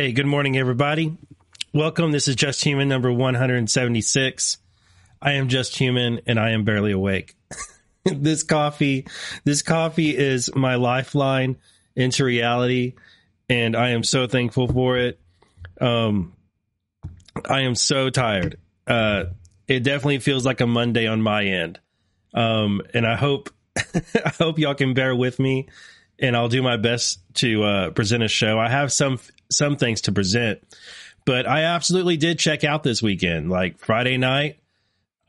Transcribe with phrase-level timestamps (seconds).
[0.00, 1.14] Hey, good morning, everybody.
[1.74, 2.10] Welcome.
[2.10, 4.56] This is Just Human number 176.
[5.20, 7.36] I am just human and I am barely awake.
[8.04, 9.06] this coffee,
[9.44, 11.58] this coffee is my lifeline
[11.94, 12.94] into reality,
[13.50, 15.20] and I am so thankful for it.
[15.78, 16.32] Um,
[17.46, 18.56] I am so tired.
[18.86, 19.24] Uh,
[19.68, 21.78] it definitely feels like a Monday on my end.
[22.32, 25.68] Um, and I hope, I hope y'all can bear with me
[26.18, 28.58] and I'll do my best to, uh, present a show.
[28.58, 29.18] I have some,
[29.50, 30.60] some things to present,
[31.24, 33.50] but I absolutely did check out this weekend.
[33.50, 34.58] Like Friday night,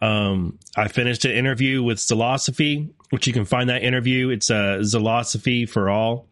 [0.01, 4.29] um, I finished an interview with Zilosophy, which you can find that interview.
[4.29, 6.27] It's uh, Zilosophy for all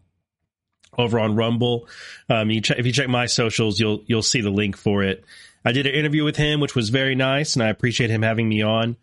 [0.98, 1.88] over on Rumble.
[2.30, 5.24] Um, you if you check my socials, you'll you'll see the link for it.
[5.64, 8.48] I did an interview with him, which was very nice, and I appreciate him having
[8.48, 8.96] me on.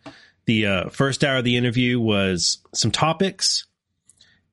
[0.47, 3.67] The uh, first hour of the interview was some topics,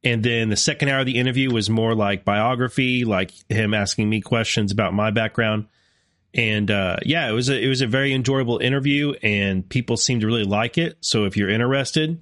[0.03, 4.09] and then the second hour of the interview was more like biography, like him asking
[4.09, 5.67] me questions about my background.
[6.33, 10.19] And uh, yeah, it was a, it was a very enjoyable interview, and people seem
[10.21, 10.97] to really like it.
[11.01, 12.19] So if you're interested,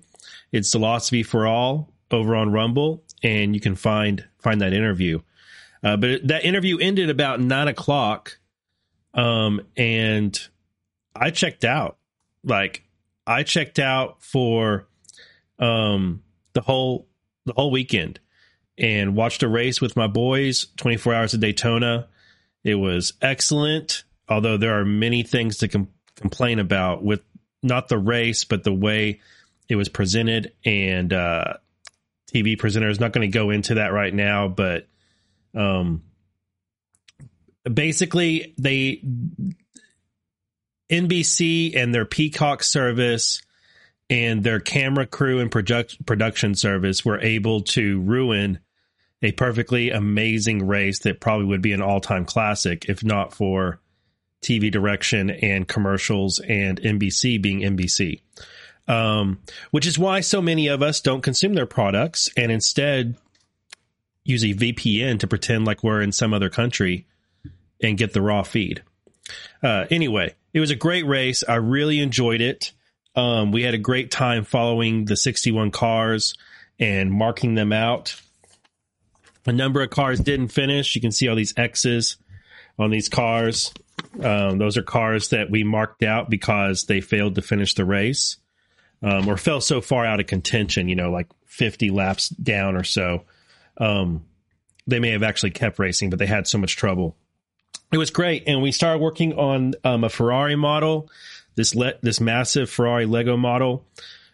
[0.51, 5.21] it's Philosophy for All over on Rumble, and you can find find that interview.
[5.83, 8.37] Uh, but that interview ended about nine o'clock,
[9.13, 10.39] um, and
[11.15, 11.97] I checked out.
[12.43, 12.83] Like
[13.25, 14.87] I checked out for
[15.57, 16.21] um,
[16.53, 17.07] the whole
[17.53, 18.19] whole weekend
[18.77, 20.67] and watched a race with my boys.
[20.77, 22.07] Twenty four hours of Daytona.
[22.63, 27.21] It was excellent, although there are many things to com- complain about with
[27.63, 29.19] not the race, but the way
[29.67, 30.53] it was presented.
[30.63, 31.55] And uh,
[32.33, 34.87] TV presenter is not going to go into that right now, but
[35.53, 36.03] um,
[37.71, 39.03] basically, they
[40.89, 43.41] NBC and their Peacock service
[44.11, 48.59] and their camera crew and product, production service were able to ruin
[49.23, 53.79] a perfectly amazing race that probably would be an all time classic if not for
[54.41, 58.21] TV direction and commercials and NBC being NBC.
[58.87, 63.15] Um, which is why so many of us don't consume their products and instead
[64.25, 67.05] use a VPN to pretend like we're in some other country
[67.81, 68.81] and get the raw feed.
[69.63, 71.43] Uh, anyway, it was a great race.
[71.47, 72.73] I really enjoyed it.
[73.15, 76.35] Um, we had a great time following the 61 cars
[76.79, 78.15] and marking them out
[79.45, 80.95] a number of cars didn't finish.
[80.95, 82.17] You can see all these X's
[82.77, 83.73] on these cars.
[84.21, 88.37] Um, those are cars that we marked out because they failed to finish the race
[89.01, 92.83] um, or fell so far out of contention, you know, like 50 laps down or
[92.83, 93.23] so.
[93.77, 94.25] Um,
[94.87, 97.15] they may have actually kept racing, but they had so much trouble.
[97.91, 98.43] It was great.
[98.47, 101.09] And we started working on um, a Ferrari model,
[101.55, 103.85] this, le- this massive Ferrari Lego model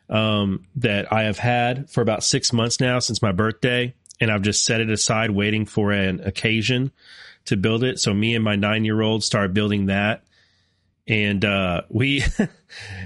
[0.10, 4.42] um, that I have had for about six months now since my birthday and I've
[4.42, 6.92] just set it aside waiting for an occasion
[7.46, 8.00] to build it.
[8.00, 10.24] So me and my nine year old started building that.
[11.08, 12.24] And uh, we,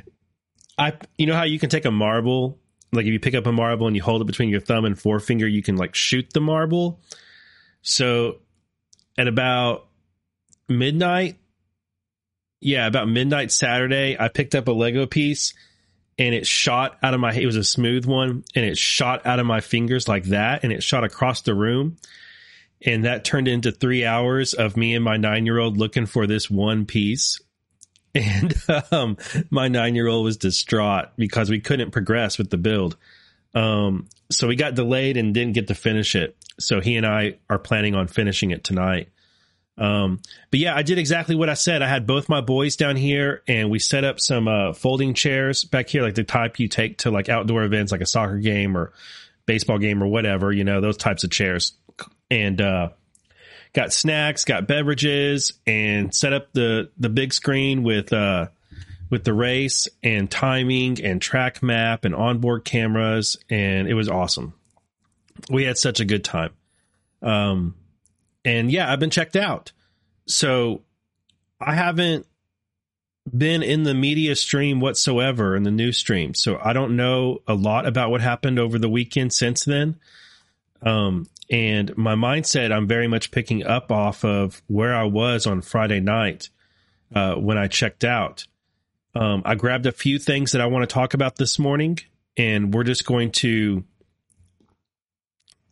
[0.77, 2.57] I, you know how you can take a marble,
[2.91, 4.99] like if you pick up a marble and you hold it between your thumb and
[4.99, 6.99] forefinger, you can like shoot the marble.
[7.81, 8.37] So
[9.17, 9.87] at about
[10.67, 11.37] midnight,
[12.61, 15.53] yeah, about midnight Saturday, I picked up a Lego piece
[16.17, 19.39] and it shot out of my it was a smooth one and it shot out
[19.39, 21.97] of my fingers like that and it shot across the room.
[22.83, 26.27] And that turned into three hours of me and my nine year old looking for
[26.27, 27.41] this one piece.
[28.13, 28.53] And
[28.91, 29.15] um,
[29.49, 32.97] my nine year old was distraught because we couldn't progress with the build.
[33.55, 36.35] Um, so we got delayed and didn't get to finish it.
[36.59, 39.07] So he and i are planning on finishing it tonight
[39.81, 40.19] um,
[40.51, 41.81] but yeah, I did exactly what I said.
[41.81, 45.63] I had both my boys down here and we set up some, uh, folding chairs
[45.63, 48.77] back here, like the type you take to like outdoor events, like a soccer game
[48.77, 48.93] or
[49.47, 51.73] baseball game or whatever, you know, those types of chairs.
[52.29, 52.89] And, uh,
[53.73, 58.49] got snacks, got beverages and set up the, the big screen with, uh,
[59.09, 63.35] with the race and timing and track map and onboard cameras.
[63.49, 64.53] And it was awesome.
[65.49, 66.51] We had such a good time.
[67.23, 67.73] Um,
[68.43, 69.71] and yeah, I've been checked out.
[70.27, 70.81] So
[71.59, 72.25] I haven't
[73.35, 76.33] been in the media stream whatsoever in the news stream.
[76.33, 79.99] So I don't know a lot about what happened over the weekend since then.
[80.81, 85.61] Um, and my mindset, I'm very much picking up off of where I was on
[85.61, 86.49] Friday night
[87.13, 88.47] uh, when I checked out.
[89.13, 91.99] Um, I grabbed a few things that I want to talk about this morning,
[92.37, 93.83] and we're just going to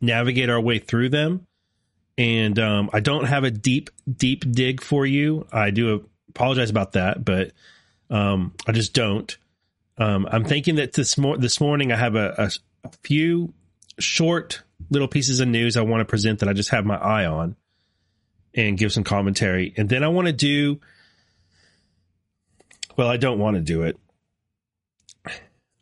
[0.01, 1.47] navigate our way through them
[2.19, 5.47] and um, I don't have a deep, deep dig for you.
[5.53, 7.53] I do apologize about that, but
[8.09, 9.35] um, I just don't.
[9.97, 12.51] Um, I'm thinking that this mor- this morning I have a, a,
[12.87, 13.53] a, few
[13.99, 17.25] short little pieces of news I want to present that I just have my eye
[17.25, 17.55] on,
[18.53, 19.73] and give some commentary.
[19.77, 20.81] And then I want to do,
[22.97, 23.97] well, I don't want to do it.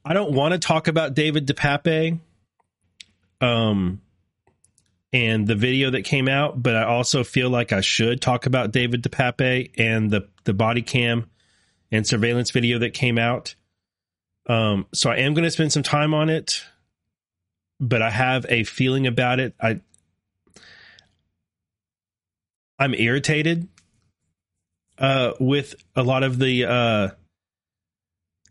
[0.06, 2.20] I don't want to talk about David DePape
[3.42, 4.02] um,
[5.14, 8.72] and the video that came out, but I also feel like I should talk about
[8.72, 11.30] David DePape and the, the body cam
[11.92, 13.56] and surveillance video that came out.
[14.48, 16.64] Um, so I am going to spend some time on it,
[17.80, 19.56] but I have a feeling about it.
[19.62, 19.82] I
[22.80, 23.68] I'm irritated
[24.98, 27.10] uh, with a lot of the uh,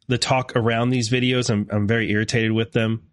[0.08, 1.50] the talk around these videos.
[1.50, 3.08] I'm I'm very irritated with them.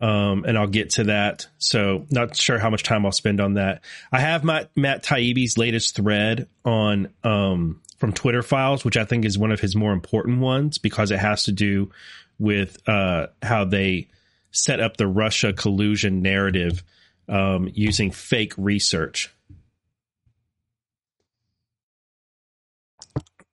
[0.00, 1.46] Um, and I'll get to that.
[1.58, 3.82] So, not sure how much time I'll spend on that.
[4.12, 9.24] I have my, Matt Taibbi's latest thread on um, from Twitter files, which I think
[9.24, 11.90] is one of his more important ones because it has to do
[12.38, 14.08] with uh, how they
[14.50, 16.82] set up the Russia collusion narrative
[17.28, 19.32] um, using fake research.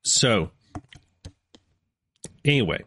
[0.03, 0.51] So,
[2.43, 2.83] anyway,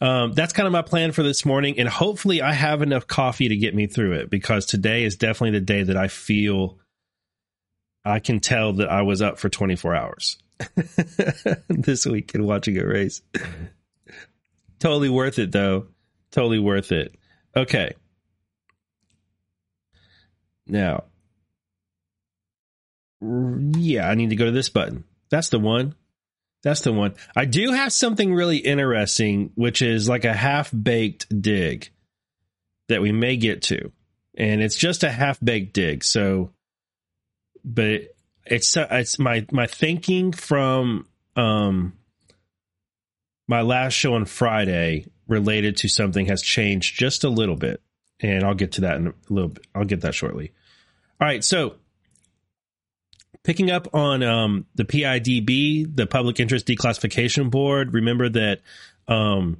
[0.00, 1.78] um, that's kind of my plan for this morning.
[1.78, 5.58] And hopefully, I have enough coffee to get me through it because today is definitely
[5.58, 6.78] the day that I feel
[8.04, 10.38] I can tell that I was up for 24 hours
[11.68, 13.22] this week and watching a race.
[14.78, 15.88] totally worth it, though.
[16.30, 17.14] Totally worth it.
[17.56, 17.94] Okay.
[20.66, 21.04] Now,
[23.20, 25.04] yeah, I need to go to this button.
[25.30, 25.94] That's the one.
[26.62, 27.14] That's the one.
[27.36, 31.90] I do have something really interesting, which is like a half baked dig
[32.88, 33.92] that we may get to.
[34.36, 36.02] And it's just a half baked dig.
[36.02, 36.50] So,
[37.64, 38.02] but
[38.44, 41.92] it's, it's my, my thinking from, um,
[43.46, 47.80] my last show on Friday related to something has changed just a little bit.
[48.20, 49.66] And I'll get to that in a little bit.
[49.74, 50.52] I'll get that shortly.
[51.20, 51.44] All right.
[51.44, 51.76] So,
[53.48, 58.60] picking up on um, the PIDB, the Public Interest Declassification Board, remember that
[59.08, 59.56] um,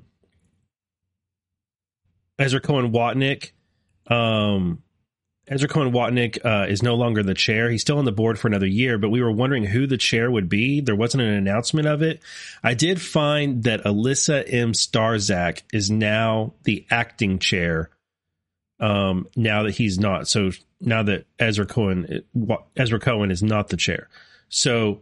[2.38, 3.52] Ezra Cohen Watnick,
[4.06, 4.82] um,
[5.46, 7.70] Ezra Cohen Watnick uh, is no longer the chair.
[7.70, 10.30] He's still on the board for another year, but we were wondering who the chair
[10.30, 10.82] would be.
[10.82, 12.20] There wasn't an announcement of it.
[12.62, 14.72] I did find that Alyssa M.
[14.72, 17.88] Starzak is now the acting chair.
[18.80, 22.22] Um, now that he's not, so now that Ezra Cohen
[22.76, 24.08] Ezra Cohen is not the chair.
[24.48, 25.00] So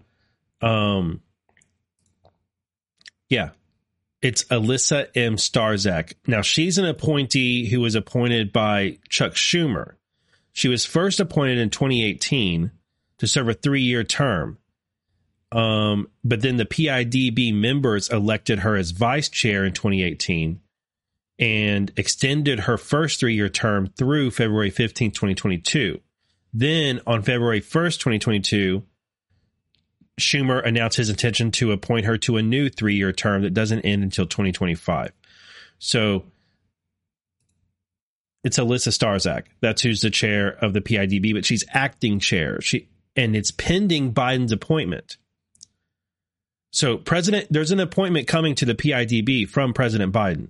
[0.61, 1.21] um
[3.29, 3.51] yeah.
[4.23, 5.37] It's Alyssa M.
[5.37, 6.15] Starzak.
[6.27, 9.95] Now she's an appointee who was appointed by Chuck Schumer.
[10.53, 12.71] She was first appointed in 2018
[13.19, 14.59] to serve a three-year term.
[15.53, 20.61] Um, but then the PIDB members elected her as vice chair in 2018
[21.39, 26.01] and extended her first three year term through February 15, 2022.
[26.53, 28.83] Then on February 1st, 2022,
[30.19, 33.83] Schumer announced his intention to appoint her to a new three year term that doesn't
[33.83, 35.13] end until 2025.
[35.79, 36.25] So
[38.43, 39.45] it's Alyssa Starzak.
[39.61, 42.61] That's who's the chair of the PIDB, but she's acting chair.
[42.63, 45.19] She and it's pending Biden's appointment.
[46.71, 50.49] So President, there's an appointment coming to the PIDB from President Biden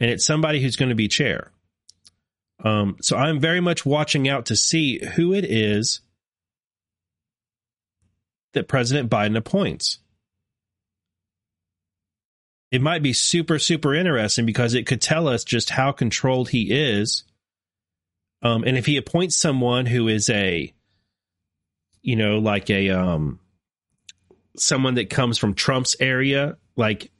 [0.00, 1.50] and it's somebody who's going to be chair.
[2.64, 6.00] Um, so I'm very much watching out to see who it is
[8.54, 9.98] that President Biden appoints.
[12.72, 16.72] It might be super, super interesting because it could tell us just how controlled he
[16.72, 17.24] is.
[18.42, 20.72] Um, and if he appoints someone who is a,
[22.02, 23.40] you know, like a, um,
[24.56, 27.10] someone that comes from Trump's area, like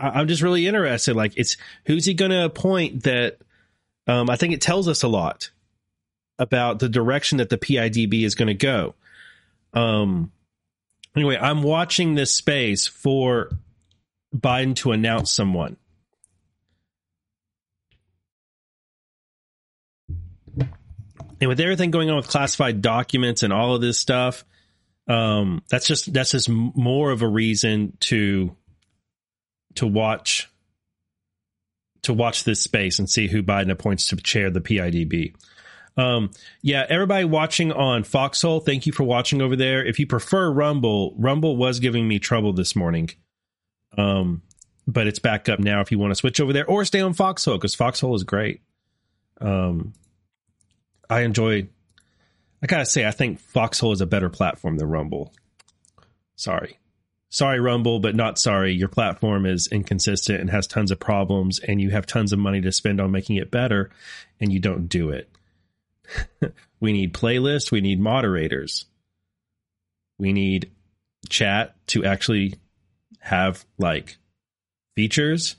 [0.00, 1.14] I'm just really interested.
[1.14, 3.38] Like, it's who's he going to appoint that?
[4.06, 5.50] Um, I think it tells us a lot
[6.38, 8.94] about the direction that the PIDB is going to go.
[9.74, 10.32] Um,
[11.14, 13.50] anyway, I'm watching this space for
[14.34, 15.76] Biden to announce someone.
[21.40, 24.44] And with everything going on with classified documents and all of this stuff,
[25.08, 28.54] um, that's just that's just more of a reason to
[29.76, 30.48] to watch
[32.02, 35.34] to watch this space and see who Biden appoints to chair the PIDB.
[35.98, 36.30] Um,
[36.62, 39.84] yeah, everybody watching on Foxhole, thank you for watching over there.
[39.84, 43.10] If you prefer Rumble, Rumble was giving me trouble this morning.
[43.98, 44.40] Um,
[44.86, 47.12] but it's back up now if you want to switch over there or stay on
[47.12, 48.62] Foxhole because Foxhole is great.
[49.40, 49.92] Um,
[51.10, 51.68] I enjoy,
[52.62, 55.34] I gotta say, I think Foxhole is a better platform than Rumble.
[56.34, 56.79] Sorry
[57.30, 61.80] sorry rumble but not sorry your platform is inconsistent and has tons of problems and
[61.80, 63.90] you have tons of money to spend on making it better
[64.40, 65.28] and you don't do it
[66.80, 68.84] we need playlists we need moderators
[70.18, 70.70] We need
[71.28, 72.54] chat to actually
[73.20, 74.18] have like
[74.96, 75.56] features.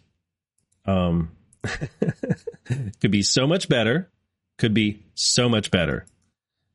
[0.86, 1.32] Um,
[3.00, 4.10] could be so much better.
[4.58, 6.06] Could be so much better.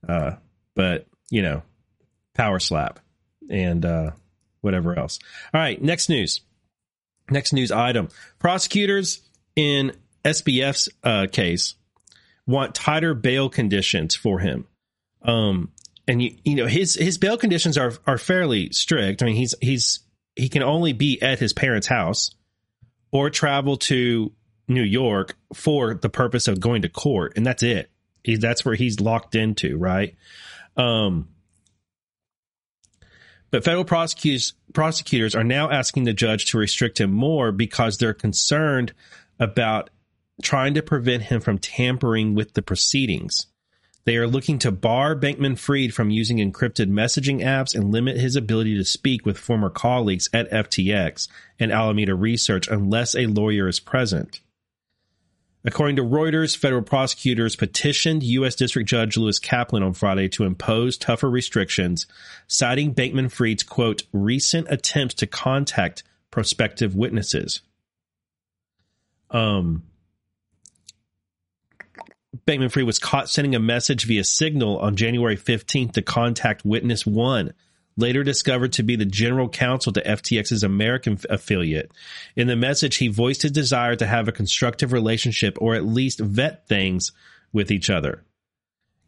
[0.09, 0.33] Uh,
[0.75, 1.62] but you know,
[2.35, 3.00] power slap
[3.50, 4.11] and uh,
[4.67, 5.19] whatever else.
[5.55, 6.43] All right, next news.
[7.31, 8.09] Next news item:
[8.39, 9.21] prosecutors
[9.57, 9.93] in
[10.25, 11.75] SBF's uh, case
[12.47, 14.67] want tighter bail conditions for him.
[15.23, 15.73] Um,
[16.07, 19.23] and you you know his his bail conditions are are fairly strict.
[19.23, 20.01] I mean he's he's
[20.35, 22.33] he can only be at his parents' house
[23.11, 24.33] or travel to
[24.69, 27.91] New York for the purpose of going to court, and that's it.
[28.23, 30.17] He, that's where he's locked into, right?
[30.77, 31.29] Um,
[33.50, 38.15] but federal prosecutors prosecutors are now asking the judge to restrict him more because they're
[38.15, 38.93] concerned
[39.38, 39.91] about
[40.43, 43.47] trying to prevent him from tampering with the proceedings.
[44.05, 48.37] They are looking to bar Bankman Fried from using encrypted messaging apps and limit his
[48.37, 51.26] ability to speak with former colleagues at FTX
[51.59, 54.41] and Alameda Research unless a lawyer is present.
[55.67, 58.55] According to Reuters, federal prosecutors petitioned U.S.
[58.55, 62.07] District Judge Lewis Kaplan on Friday to impose tougher restrictions,
[62.47, 67.63] citing Bankman Fried's quote, recent attempts to contact prospective witnesses.
[69.33, 69.83] Um,
[72.47, 77.05] Bankman Fried was caught sending a message via Signal on January 15th to contact Witness
[77.05, 77.53] One,
[77.97, 81.91] later discovered to be the general counsel to FTX's American affiliate.
[82.35, 86.21] In the message, he voiced his desire to have a constructive relationship or at least
[86.21, 87.12] vet things
[87.53, 88.23] with each other.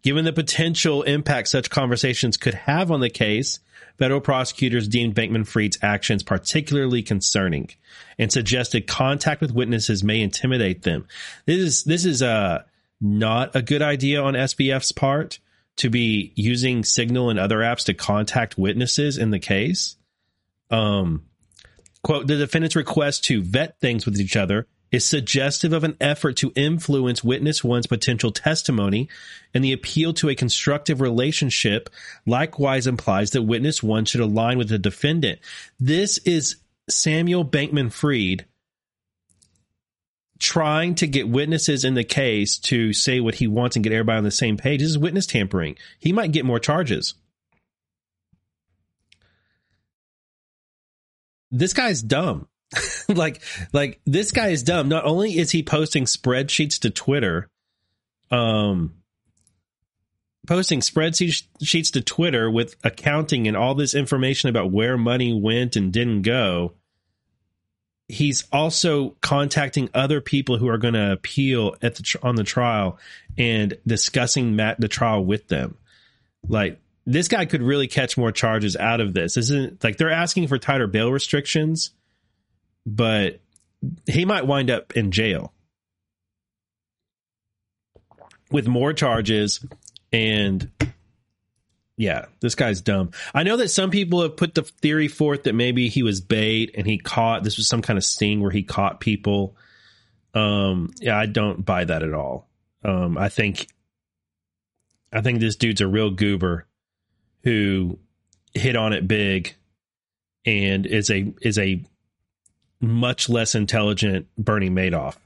[0.02, 3.59] Given the potential impact such conversations could have on the case,
[3.99, 7.71] federal prosecutors deemed Bankman Fried's actions particularly concerning
[8.18, 11.07] and suggested contact with witnesses may intimidate them.
[11.47, 12.62] This is this is a uh,
[13.00, 15.38] not a good idea on SBF's part
[15.78, 19.97] to be using Signal and other apps to contact witnesses in the case.
[20.70, 21.25] Um,
[22.02, 26.37] quote, the defendant's request to vet things with each other is suggestive of an effort
[26.38, 29.08] to influence witness one's potential testimony,
[29.52, 31.90] and the appeal to a constructive relationship
[32.26, 35.38] likewise implies that witness one should align with the defendant.
[35.78, 36.56] This is
[36.88, 38.47] Samuel Bankman Fried
[40.38, 44.18] trying to get witnesses in the case to say what he wants and get everybody
[44.18, 44.80] on the same page.
[44.80, 45.76] This is witness tampering.
[45.99, 47.14] He might get more charges.
[51.50, 52.47] This guy's dumb.
[53.09, 53.42] like
[53.73, 54.88] like this guy is dumb.
[54.88, 57.49] Not only is he posting spreadsheets to Twitter,
[58.30, 58.95] um
[60.47, 65.92] posting spreadsheets to Twitter with accounting and all this information about where money went and
[65.92, 66.75] didn't go
[68.09, 72.99] he's also contacting other people who are going to appeal at the on the trial
[73.37, 75.77] and discussing the trial with them.
[76.49, 79.35] Like this guy could really catch more charges out of this.
[79.35, 81.91] this isn't like they're asking for tighter bail restrictions,
[82.87, 83.41] but
[84.07, 85.53] he might wind up in jail
[88.50, 89.65] with more charges
[90.12, 90.71] and
[91.99, 93.11] yeah, this guy's dumb.
[93.35, 96.71] I know that some people have put the theory forth that maybe he was bait
[96.78, 99.57] and he caught this was some kind of sting where he caught people.
[100.33, 102.49] Um, yeah, I don't buy that at all.
[102.85, 103.67] Um, I think
[105.12, 106.69] I think this dude's a real goober
[107.43, 107.99] who
[108.55, 109.57] hit on it big
[110.47, 111.83] and is a is a
[112.81, 115.17] much less intelligent Bernie Madoff.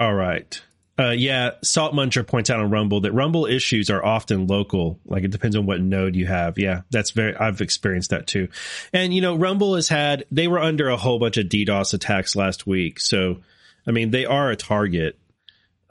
[0.00, 0.60] All right.
[0.98, 4.98] Uh, yeah, Salt Muncher points out on Rumble that Rumble issues are often local.
[5.06, 6.58] Like it depends on what node you have.
[6.58, 7.36] Yeah, that's very.
[7.36, 8.48] I've experienced that too.
[8.92, 10.24] And you know, Rumble has had.
[10.32, 12.98] They were under a whole bunch of DDoS attacks last week.
[12.98, 13.38] So,
[13.86, 15.16] I mean, they are a target.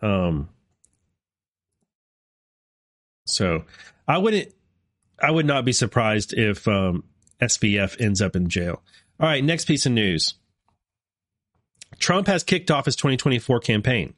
[0.01, 0.49] Um.
[3.25, 3.63] So,
[4.07, 4.53] I wouldn't.
[5.21, 7.05] I would not be surprised if um,
[7.41, 8.81] SBF ends up in jail.
[9.21, 10.33] All right, next piece of news.
[12.07, 14.13] Trump has kicked off his 2024 campaign.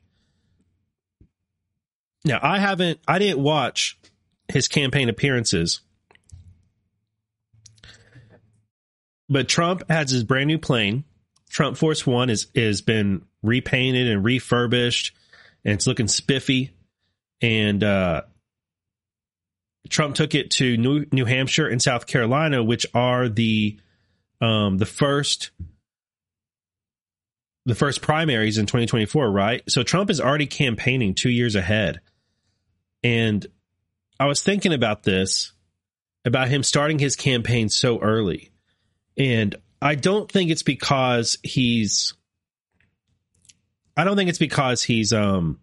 [2.24, 3.98] Now, I haven't, I didn't watch
[4.48, 5.82] his campaign appearances,
[9.28, 11.04] but Trump has his brand new plane.
[11.50, 15.16] Trump Force One is is been repainted and refurbished,
[15.66, 16.70] and it's looking spiffy.
[17.42, 18.22] And uh,
[19.90, 23.80] Trump took it to New New Hampshire and South Carolina, which are the
[24.42, 25.50] um, the first
[27.66, 29.62] the first primaries in 2024, right?
[29.70, 32.02] So Trump is already campaigning two years ahead.
[33.04, 33.46] And
[34.20, 35.54] I was thinking about this,
[36.26, 38.52] about him starting his campaign so early.
[39.18, 42.14] And I don't think it's because he's,
[43.96, 45.60] I don't think it's because he's, um,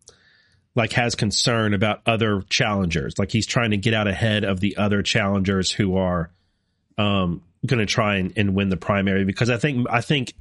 [0.77, 3.19] like has concern about other challengers.
[3.19, 6.31] Like he's trying to get out ahead of the other challengers who are
[6.99, 10.35] um, going to try and, and win the primary because I think I think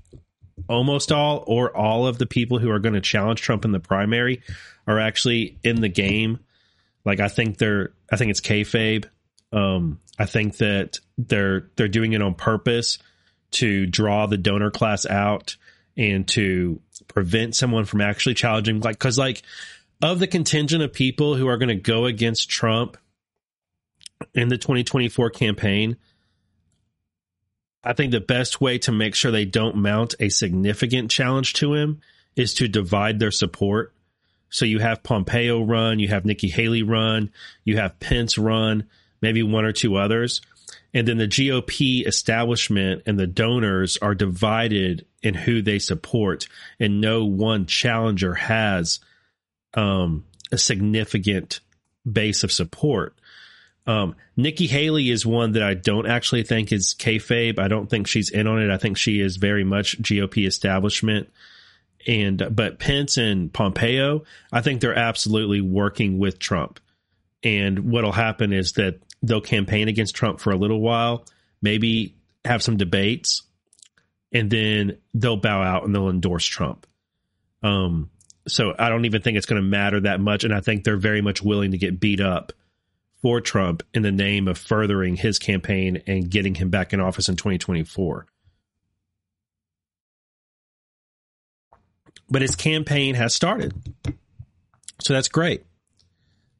[0.68, 3.80] almost all or all of the people who are going to challenge Trump in the
[3.80, 4.42] primary
[4.88, 6.40] are actually in the game.
[7.04, 9.06] Like I think they're I think it's kayfabe.
[9.52, 12.98] Um, I think that they're they're doing it on purpose
[13.52, 15.56] to draw the donor class out
[15.98, 19.44] and to prevent someone from actually challenging like because like
[20.02, 22.98] of the contingent of people who are going to go against Trump
[24.34, 25.98] in the 2024 campaign,
[27.86, 31.76] I think the best way to make sure they don't mount a significant challenge to
[31.76, 32.02] him
[32.36, 33.94] is to divide their support.
[34.50, 37.32] So you have Pompeo run, you have Nikki Haley run,
[37.64, 38.88] you have Pence run,
[39.22, 40.42] maybe one or two others.
[40.94, 46.48] And then the GOP establishment and the donors are divided in who they support,
[46.80, 49.00] and no one challenger has
[49.74, 51.60] um, a significant
[52.10, 53.14] base of support.
[53.88, 57.60] Um, Nikki Haley is one that I don't actually think is kayfabe.
[57.60, 58.72] I don't think she's in on it.
[58.72, 61.30] I think she is very much GOP establishment.
[62.08, 66.80] And but Pence and Pompeo, I think they're absolutely working with Trump.
[67.44, 71.26] And what'll happen is that they'll campaign against Trump for a little while,
[71.62, 73.44] maybe have some debates,
[74.32, 76.88] and then they'll bow out and they'll endorse Trump.
[77.62, 78.10] Um,
[78.48, 80.44] so I don't even think it's going to matter that much.
[80.44, 82.54] And I think they're very much willing to get beat up
[83.26, 87.28] for Trump in the name of furthering his campaign and getting him back in office
[87.28, 88.28] in 2024.
[92.30, 93.74] But his campaign has started.
[95.02, 95.66] So that's great.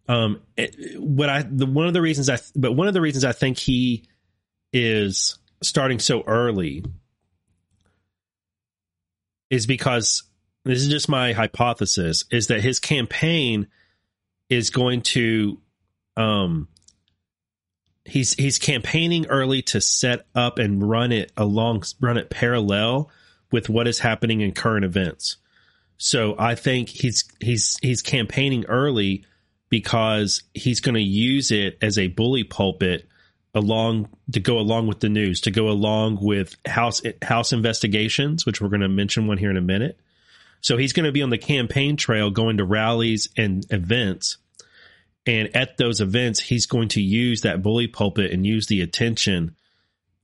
[0.08, 3.26] Um, it, what I the one of the reasons I but one of the reasons
[3.26, 4.06] I think he
[4.74, 6.84] is starting so early
[9.52, 10.24] is because
[10.64, 13.68] this is just my hypothesis is that his campaign
[14.50, 15.62] is going to
[16.18, 16.68] um
[18.06, 23.10] he's he's campaigning early to set up and run it along run it parallel
[23.52, 25.38] with what is happening in current events.
[25.98, 29.26] So I think he's he's he's campaigning early
[29.70, 33.08] because he's going to use it as a bully pulpit
[33.54, 38.62] along to go along with the news, to go along with house house investigations, which
[38.62, 40.00] we're going to mention one here in a minute.
[40.62, 44.38] So he's going to be on the campaign trail going to rallies and events.
[45.28, 49.56] And at those events, he's going to use that bully pulpit and use the attention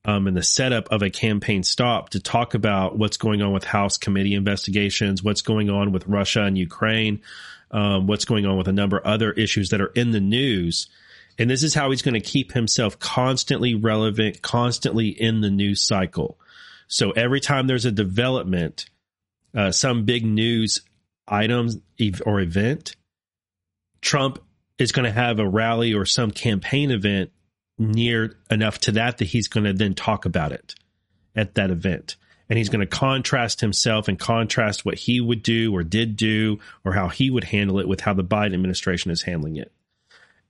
[0.06, 3.64] um, and the setup of a campaign stop to talk about what's going on with
[3.64, 7.22] House committee investigations, what's going on with Russia and Ukraine,
[7.72, 10.88] um, what's going on with a number of other issues that are in the news.
[11.38, 15.82] And this is how he's going to keep himself constantly relevant, constantly in the news
[15.82, 16.38] cycle.
[16.88, 18.90] So every time there's a development,
[19.56, 20.82] uh, some big news
[21.28, 21.70] item
[22.26, 22.96] or event,
[24.02, 24.40] Trump
[24.78, 27.32] is going to have a rally or some campaign event
[27.78, 30.76] near enough to that that he's going to then talk about it
[31.36, 32.16] at that event
[32.52, 36.60] and he's going to contrast himself and contrast what he would do or did do
[36.84, 39.72] or how he would handle it with how the Biden administration is handling it.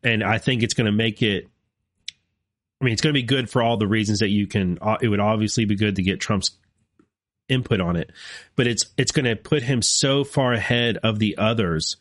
[0.04, 1.48] And I think it's going to make it
[2.82, 4.98] I mean, it's going to be good for all the reasons that you can uh,
[5.00, 6.52] it would obviously be good to get Trump's
[7.48, 8.12] input on it,
[8.56, 11.98] but it's it's going to put him so far ahead of the others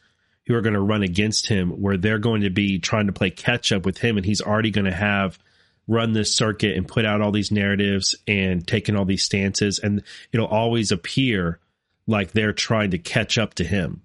[0.46, 3.30] who are going to run against him where they're going to be trying to play
[3.30, 5.38] catch up with him and he's already going to have
[5.86, 10.02] run this circuit and put out all these narratives and taken all these stances and
[10.32, 11.58] it'll always appear
[12.06, 14.02] like they're trying to catch up to him.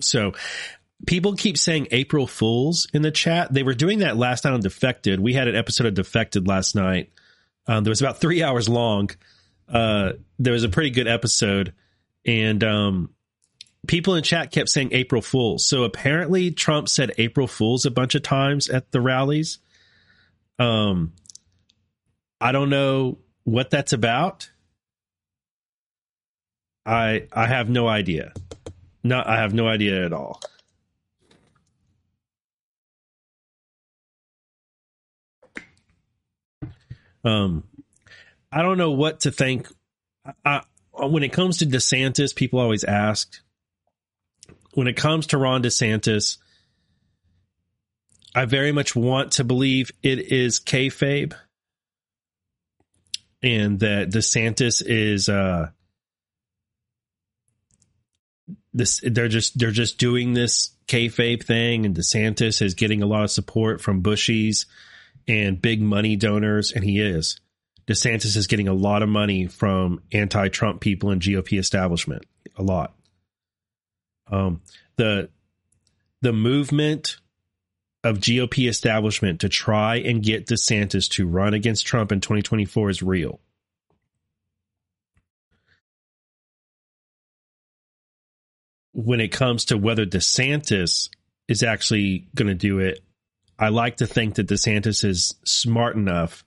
[0.00, 0.34] So
[1.06, 3.52] people keep saying April Fools in the chat.
[3.52, 5.20] They were doing that last night on Defected.
[5.20, 7.10] We had an episode of Defected last night.
[7.66, 9.10] Um, there was about three hours long.
[9.68, 11.72] Uh, there was a pretty good episode,
[12.26, 13.13] and um,
[13.86, 15.66] people in chat kept saying April Fools.
[15.66, 19.58] So apparently, Trump said April Fools a bunch of times at the rallies.
[20.58, 21.12] Um,
[22.40, 24.50] I don't know what that's about.
[26.86, 28.32] I I have no idea.
[29.02, 30.40] No, I have no idea at all.
[37.24, 37.64] Um,
[38.52, 39.68] I don't know what to think.
[40.44, 40.62] I,
[40.96, 43.40] I, when it comes to DeSantis, people always ask.
[44.74, 46.38] When it comes to Ron DeSantis,
[48.34, 51.34] I very much want to believe it is kayfabe,
[53.42, 55.70] and that DeSantis is uh
[58.72, 63.22] this they're just they're just doing this kayfabe thing, and DeSantis is getting a lot
[63.22, 64.66] of support from Bushies
[65.28, 67.38] and big money donors, and he is.
[67.86, 72.24] DeSantis is getting a lot of money from anti-Trump people and GOP establishment,
[72.56, 72.94] a lot.
[74.30, 74.62] Um,
[74.96, 75.28] the
[76.22, 77.18] the movement
[78.02, 83.02] of GOP establishment to try and get DeSantis to run against Trump in 2024 is
[83.02, 83.40] real.
[88.92, 91.08] When it comes to whether DeSantis
[91.48, 93.00] is actually going to do it,
[93.58, 96.44] I like to think that DeSantis is smart enough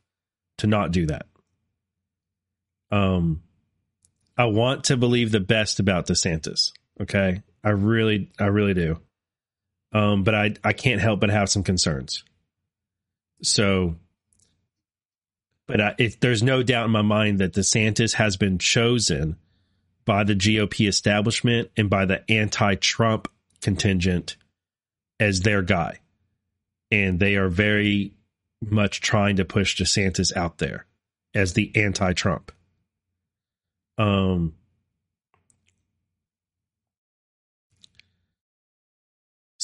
[0.60, 1.26] to not do that.
[2.92, 3.44] Um,
[4.38, 6.72] I want to believe the best about DeSantis.
[7.02, 9.02] Okay, I really, I really do.
[9.92, 12.24] Um, but I, I can't help but have some concerns.
[13.44, 13.96] So,
[15.68, 19.36] but I, if there's no doubt in my mind that DeSantis has been chosen
[20.06, 23.28] by the GOP establishment and by the anti-Trump
[23.62, 24.38] contingent
[25.20, 26.00] as their guy,
[26.90, 28.14] and they are very
[28.62, 30.86] much trying to push DeSantis out there
[31.34, 32.54] as the anti-Trump.
[33.98, 34.54] Um,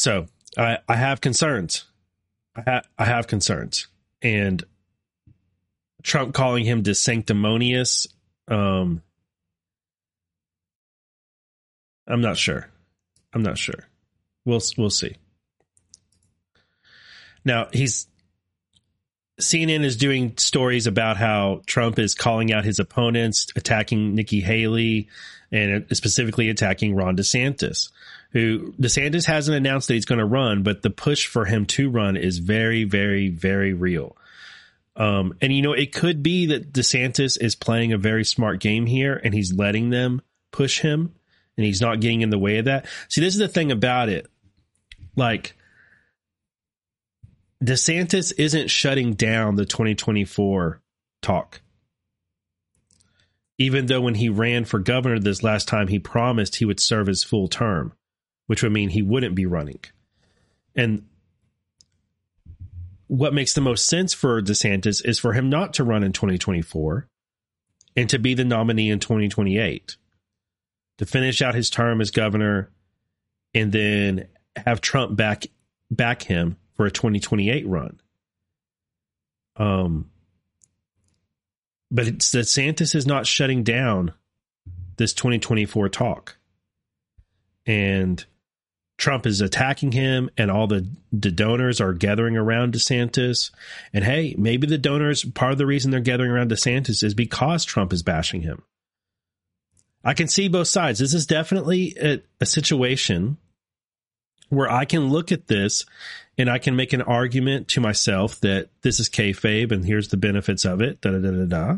[0.04, 0.26] so
[0.58, 1.86] I I have concerns.
[2.58, 3.88] I ha- I have concerns,
[4.22, 4.62] and
[6.04, 8.08] Trump calling him sanctimonious.
[8.50, 9.02] Um,
[12.06, 12.70] I'm not sure.
[13.32, 13.88] I'm not sure.
[14.44, 15.16] We'll we'll see.
[17.46, 18.08] Now he's
[19.40, 25.08] CNN is doing stories about how Trump is calling out his opponents, attacking Nikki Haley,
[25.50, 27.90] and specifically attacking Ron DeSantis.
[28.34, 31.90] Who DeSantis hasn't announced that he's going to run, but the push for him to
[31.90, 34.18] run is very, very, very real.
[34.96, 38.86] Um, and you know, it could be that DeSantis is playing a very smart game
[38.86, 41.14] here, and he's letting them push him,
[41.58, 42.88] and he's not getting in the way of that.
[43.08, 44.28] See, this is the thing about it.
[45.16, 45.56] Like,
[47.64, 50.82] DeSantis isn't shutting down the 2024
[51.22, 51.62] talk.
[53.58, 57.08] Even though when he ran for governor this last time, he promised he would serve
[57.08, 57.94] his full term,
[58.48, 59.80] which would mean he wouldn't be running.
[60.76, 61.06] And
[63.08, 67.08] what makes the most sense for DeSantis is for him not to run in 2024
[67.96, 69.98] and to be the nominee in 2028
[70.98, 72.72] to finish out his term as governor
[73.54, 75.46] and then have Trump back
[75.92, 78.00] back him for a 2028 run.
[79.58, 80.10] Um,
[81.92, 84.14] but it's DeSantis is not shutting down
[84.98, 86.38] this 2024 talk.
[87.66, 88.26] And
[88.98, 93.52] Trump is attacking him, and all the, the donors are gathering around DeSantis.
[93.92, 97.66] And hey, maybe the donors, part of the reason they're gathering around DeSantis is because
[97.66, 98.64] Trump is bashing him.
[100.04, 101.00] I can see both sides.
[101.00, 103.38] This is definitely a, a situation
[104.50, 105.86] where I can look at this
[106.38, 110.18] and I can make an argument to myself that this is kayfabe and here's the
[110.18, 111.02] benefits of it.
[111.02, 111.78] Da da da da da.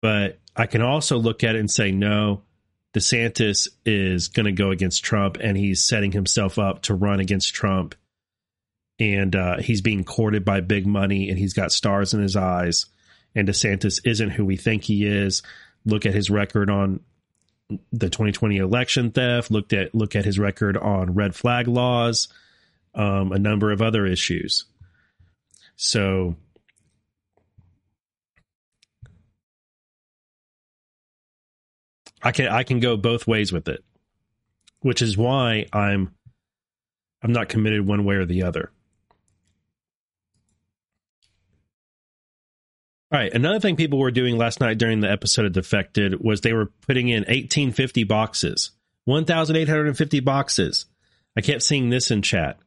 [0.00, 2.42] But I can also look at it and say, no,
[2.94, 7.54] DeSantis is going to go against Trump and he's setting himself up to run against
[7.54, 7.94] Trump.
[8.98, 12.86] And uh, he's being courted by big money and he's got stars in his eyes.
[13.34, 15.42] And DeSantis isn't who we think he is.
[15.84, 17.00] Look at his record on
[17.92, 22.28] the 2020 election theft, looked at look at his record on red flag laws,
[22.94, 24.66] um, a number of other issues.
[25.76, 26.36] So
[32.22, 33.84] I can I can go both ways with it,
[34.80, 36.14] which is why I'm
[37.22, 38.70] I'm not committed one way or the other.
[43.12, 43.32] All right.
[43.32, 46.72] Another thing people were doing last night during the episode of Defected was they were
[46.86, 48.70] putting in 1850 boxes,
[49.04, 50.86] 1,850 boxes.
[51.36, 52.58] I kept seeing this in chat.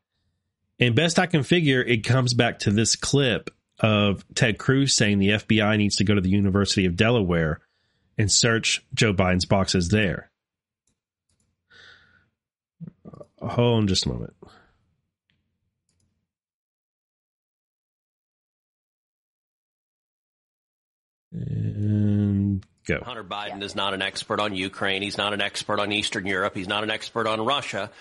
[0.79, 5.17] And best I can figure, it comes back to this clip of Ted Cruz saying
[5.17, 7.59] the FBI needs to go to the University of Delaware
[8.17, 10.29] and search Joe Biden's boxes there.
[13.39, 14.33] Hold on just a moment.
[21.31, 23.01] And go.
[23.03, 25.01] Hunter Biden is not an expert on Ukraine.
[25.01, 26.55] He's not an expert on Eastern Europe.
[26.55, 27.91] He's not an expert on Russia.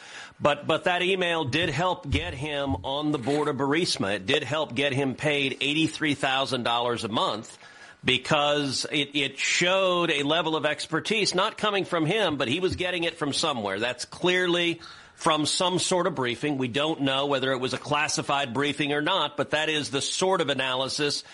[0.40, 4.14] But, but that email did help get him on the board of Burisma.
[4.14, 7.59] It did help get him paid $83,000 a month
[8.04, 12.76] because it, it showed a level of expertise, not coming from him, but he was
[12.76, 13.78] getting it from somewhere.
[13.78, 14.80] That's clearly
[15.14, 16.58] from some sort of briefing.
[16.58, 20.02] We don't know whether it was a classified briefing or not, but that is the
[20.02, 21.24] sort of analysis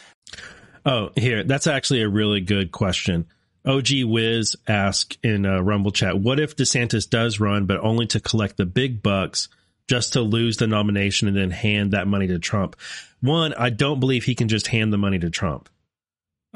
[0.84, 3.26] Oh, here, that's actually a really good question.
[3.66, 8.20] OG Wiz asked in a Rumble chat, what if DeSantis does run, but only to
[8.20, 9.48] collect the big bucks
[9.86, 12.76] just to lose the nomination and then hand that money to Trump?
[13.20, 15.68] One, I don't believe he can just hand the money to Trump.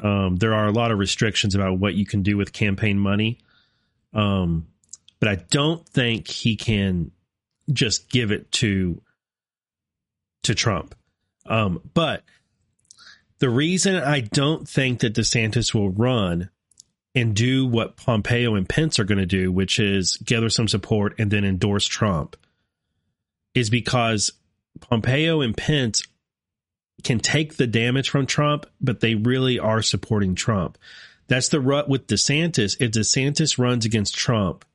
[0.01, 3.39] Um, there are a lot of restrictions about what you can do with campaign money.
[4.13, 4.67] Um,
[5.19, 7.11] but I don't think he can
[7.71, 9.01] just give it to
[10.43, 10.95] to Trump.
[11.47, 12.23] Um, but
[13.39, 16.49] the reason I don't think that DeSantis will run
[17.15, 21.15] and do what Pompeo and Pence are going to do, which is gather some support
[21.17, 22.35] and then endorse Trump,
[23.53, 24.31] is because
[24.81, 26.03] Pompeo and Pence
[27.05, 30.77] can take the damage from Trump, but they really are supporting Trump.
[31.27, 32.77] That's the rut with DeSantis.
[32.81, 34.65] If DeSantis runs against Trump,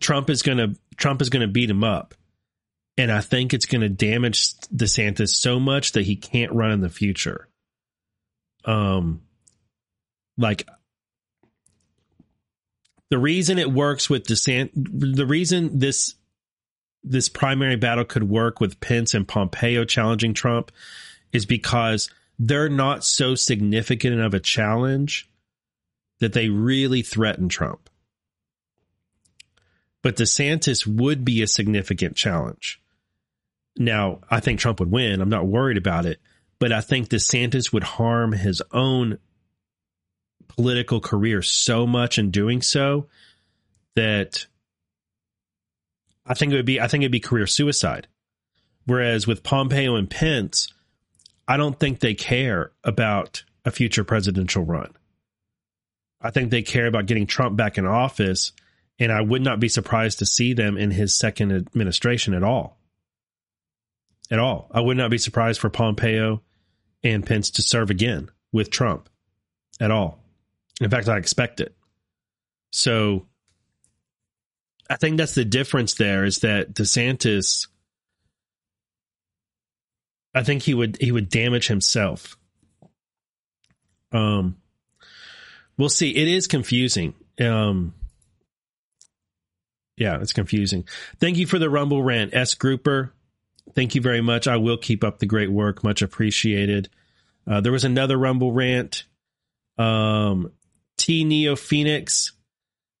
[0.00, 2.14] Trump is going to Trump is going to beat him up.
[2.96, 6.80] And I think it's going to damage DeSantis so much that he can't run in
[6.80, 7.48] the future.
[8.64, 9.22] Um
[10.36, 10.68] like
[13.10, 16.14] the reason it works with DeSantis the reason this
[17.02, 20.72] this primary battle could work with Pence and Pompeo challenging Trump
[21.32, 25.28] is because they're not so significant of a challenge
[26.20, 27.88] that they really threaten Trump.
[30.02, 32.80] But DeSantis would be a significant challenge.
[33.76, 35.20] Now, I think Trump would win.
[35.20, 36.20] I'm not worried about it.
[36.58, 39.18] But I think DeSantis would harm his own
[40.48, 43.06] political career so much in doing so
[43.94, 44.46] that
[46.28, 48.06] I think it would be I think it'd be career suicide.
[48.84, 50.72] Whereas with Pompeo and Pence,
[51.46, 54.94] I don't think they care about a future presidential run.
[56.20, 58.52] I think they care about getting Trump back in office,
[58.98, 62.78] and I would not be surprised to see them in his second administration at all.
[64.30, 64.70] At all.
[64.72, 66.42] I would not be surprised for Pompeo
[67.04, 69.08] and Pence to serve again with Trump
[69.80, 70.18] at all.
[70.80, 71.74] In fact, I expect it.
[72.70, 73.26] So
[74.90, 77.66] I think that's the difference there is that DeSantis
[80.34, 82.36] I think he would he would damage himself.
[84.12, 84.56] Um
[85.76, 86.10] we'll see.
[86.14, 87.14] It is confusing.
[87.40, 87.94] Um
[89.96, 90.86] yeah, it's confusing.
[91.18, 93.12] Thank you for the Rumble rant, S Grouper.
[93.74, 94.46] Thank you very much.
[94.46, 95.82] I will keep up the great work.
[95.82, 96.88] Much appreciated.
[97.46, 99.04] Uh, there was another Rumble rant.
[99.76, 100.52] Um,
[100.96, 102.32] T Neo Phoenix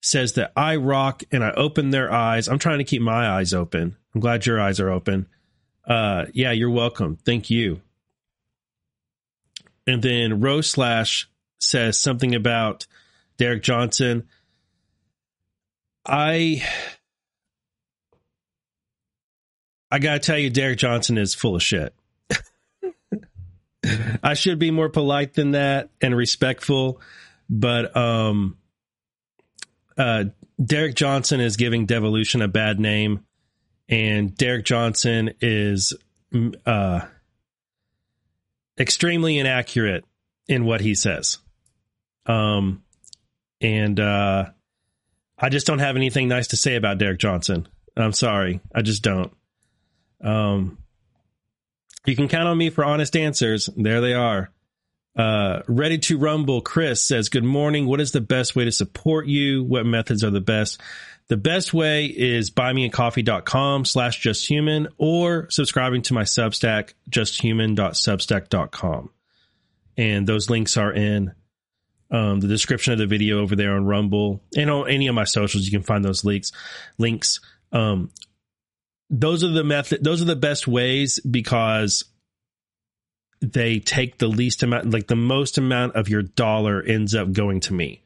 [0.00, 2.48] says that I rock and I open their eyes.
[2.48, 3.96] I'm trying to keep my eyes open.
[4.14, 5.26] I'm glad your eyes are open.
[5.86, 7.16] Uh, yeah, you're welcome.
[7.16, 7.80] Thank you.
[9.86, 12.86] And then Rose Slash says something about
[13.38, 14.28] Derek Johnson.
[16.06, 16.62] I
[19.90, 21.94] I gotta tell you, Derek Johnson is full of shit.
[24.22, 27.00] I should be more polite than that and respectful,
[27.48, 28.58] but um,
[29.98, 30.24] uh,
[30.64, 33.24] Derek Johnson is giving Devolution a bad name,
[33.88, 35.92] and Derek Johnson is
[36.32, 37.06] mm, uh,
[38.78, 40.04] extremely inaccurate
[40.46, 41.38] in what he says.
[42.26, 42.82] Um,
[43.60, 44.46] and uh,
[45.38, 47.68] I just don't have anything nice to say about Derek Johnson.
[47.96, 49.32] I'm sorry, I just don't.
[50.22, 50.78] Um,
[52.06, 53.68] you can count on me for honest answers.
[53.76, 54.50] There they are.
[55.18, 56.60] Uh, ready to rumble.
[56.60, 57.86] Chris says, good morning.
[57.86, 59.64] What is the best way to support you?
[59.64, 60.80] What methods are the best?
[61.26, 69.10] The best way is buymeacoffee.com slash justhuman or subscribing to my Substack, justhuman.substack.com.
[69.96, 71.32] And those links are in
[72.10, 75.24] um, the description of the video over there on Rumble and on any of my
[75.24, 75.64] socials.
[75.64, 76.52] You can find those links.
[76.96, 77.40] Links.
[77.72, 78.12] Um,
[79.10, 80.04] those are the method.
[80.04, 82.04] Those are the best ways because
[83.40, 87.60] they take the least amount, like the most amount of your dollar ends up going
[87.60, 88.02] to me.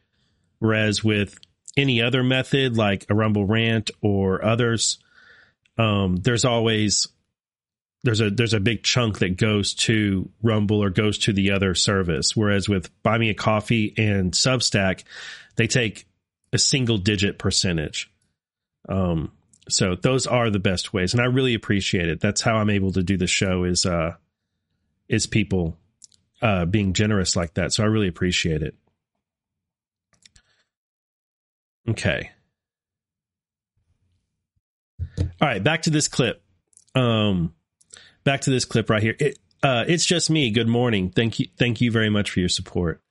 [0.58, 1.38] Whereas with
[1.76, 4.98] any other method, like a Rumble rant or others,
[5.78, 7.08] um, there's always
[8.04, 11.74] there's a there's a big chunk that goes to Rumble or goes to the other
[11.74, 12.36] service.
[12.36, 15.04] Whereas with Buy Me a Coffee and Substack,
[15.56, 16.06] they take
[16.52, 18.12] a single digit percentage.
[18.88, 19.32] Um,
[19.68, 22.20] so those are the best ways, and I really appreciate it.
[22.20, 23.64] That's how I'm able to do the show.
[23.64, 24.16] Is uh,
[25.12, 25.76] is people
[26.40, 27.72] uh, being generous like that.
[27.72, 28.74] So I really appreciate it.
[31.88, 32.30] Okay.
[35.18, 36.42] All right, back to this clip.
[36.94, 37.54] Um,
[38.24, 39.16] back to this clip right here.
[39.18, 40.50] It, uh, it's just me.
[40.50, 41.10] Good morning.
[41.10, 41.46] Thank you.
[41.58, 43.02] Thank you very much for your support.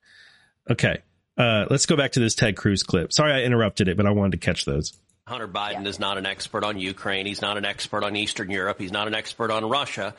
[0.68, 0.98] Okay.
[1.38, 3.12] Uh, let's go back to this Ted Cruz clip.
[3.12, 4.92] Sorry I interrupted it, but I wanted to catch those.
[5.28, 5.88] Hunter Biden yeah.
[5.88, 7.26] is not an expert on Ukraine.
[7.26, 8.80] He's not an expert on Eastern Europe.
[8.80, 10.16] He's not an expert on Russia.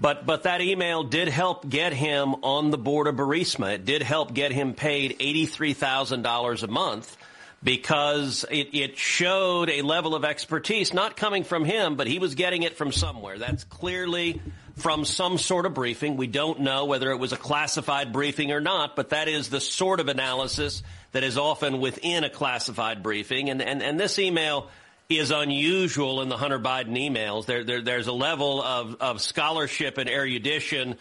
[0.00, 3.74] But, but that email did help get him on the board of Burisma.
[3.74, 7.16] It did help get him paid $83,000 a month
[7.62, 12.34] because it, it showed a level of expertise, not coming from him, but he was
[12.34, 13.38] getting it from somewhere.
[13.38, 14.40] That's clearly
[14.76, 16.16] from some sort of briefing.
[16.16, 19.60] We don't know whether it was a classified briefing or not, but that is the
[19.60, 20.82] sort of analysis
[21.16, 23.48] that is often within a classified briefing.
[23.48, 24.68] And, and, and this email
[25.08, 27.46] is unusual in the Hunter Biden emails.
[27.46, 30.96] There, there, there's a level of, of scholarship and erudition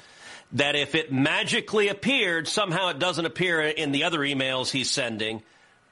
[0.53, 5.43] that if it magically appeared, somehow it doesn't appear in the other emails he's sending.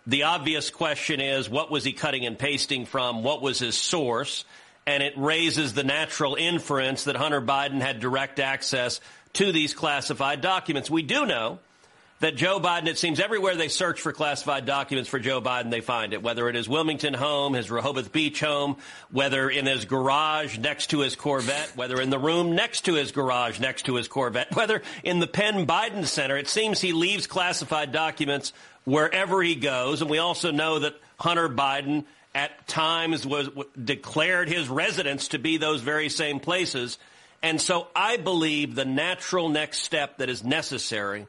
[0.08, 3.24] The obvious question is, what was he cutting and pasting from?
[3.24, 4.46] What was his source?
[4.88, 9.02] And it raises the natural inference that Hunter Biden had direct access
[9.34, 10.90] to these classified documents.
[10.90, 11.60] We do know
[12.24, 15.82] that Joe Biden, it seems everywhere they search for classified documents for Joe Biden, they
[15.82, 18.78] find it, whether it is Wilmington home, his Rehoboth Beach home,
[19.12, 23.12] whether in his garage next to his Corvette, whether in the room next to his
[23.12, 26.38] garage next to his Corvette, whether in the Penn Biden Center.
[26.38, 28.54] It seems he leaves classified documents
[28.86, 30.02] wherever he goes.
[30.02, 33.50] And we also know that Hunter Biden at times was
[33.84, 37.00] declared his residence to be those very same places.
[37.42, 41.28] And so I believe the natural next step that is necessary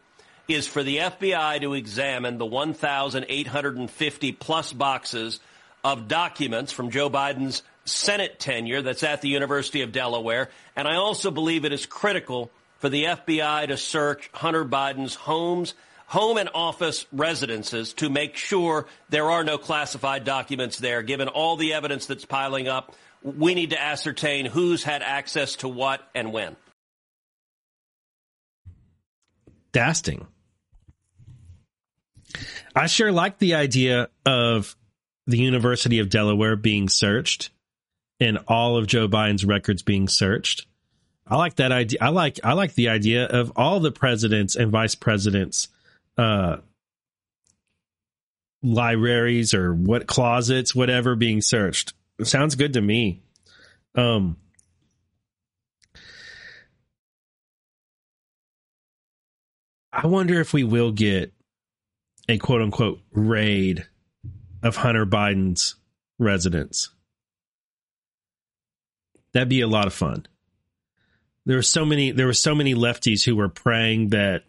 [0.49, 5.41] is for the FBI to examine the 1,850 plus boxes
[5.83, 10.51] of documents from Joe Biden's Senate tenure that's at the University of Delaware.
[10.77, 15.75] And I also believe it is critical for the FBI to search Hunter Biden's homes,
[16.07, 21.03] home and office residences to make sure there are no classified documents there.
[21.03, 25.69] Given all the evidence that's piling up, we need to ascertain who's had access to
[25.69, 26.57] what and when.
[29.73, 30.27] Dasting.
[32.75, 34.77] I sure like the idea of
[35.27, 37.51] the University of Delaware being searched
[38.21, 40.67] and all of Joe Biden's records being searched.
[41.27, 41.99] I like that idea.
[42.03, 45.69] I like I like the idea of all the presidents and vice presidents
[46.19, 46.59] uh
[48.63, 51.95] libraries or what closets whatever being searched.
[52.19, 53.23] It sounds good to me.
[53.95, 54.37] Um
[59.93, 61.33] I wonder if we will get
[62.29, 63.87] a quote unquote raid
[64.63, 65.77] of Hunter Biden's
[66.19, 66.91] residence.
[69.33, 70.27] That'd be a lot of fun.
[71.47, 74.45] There were so many there were so many lefties who were praying that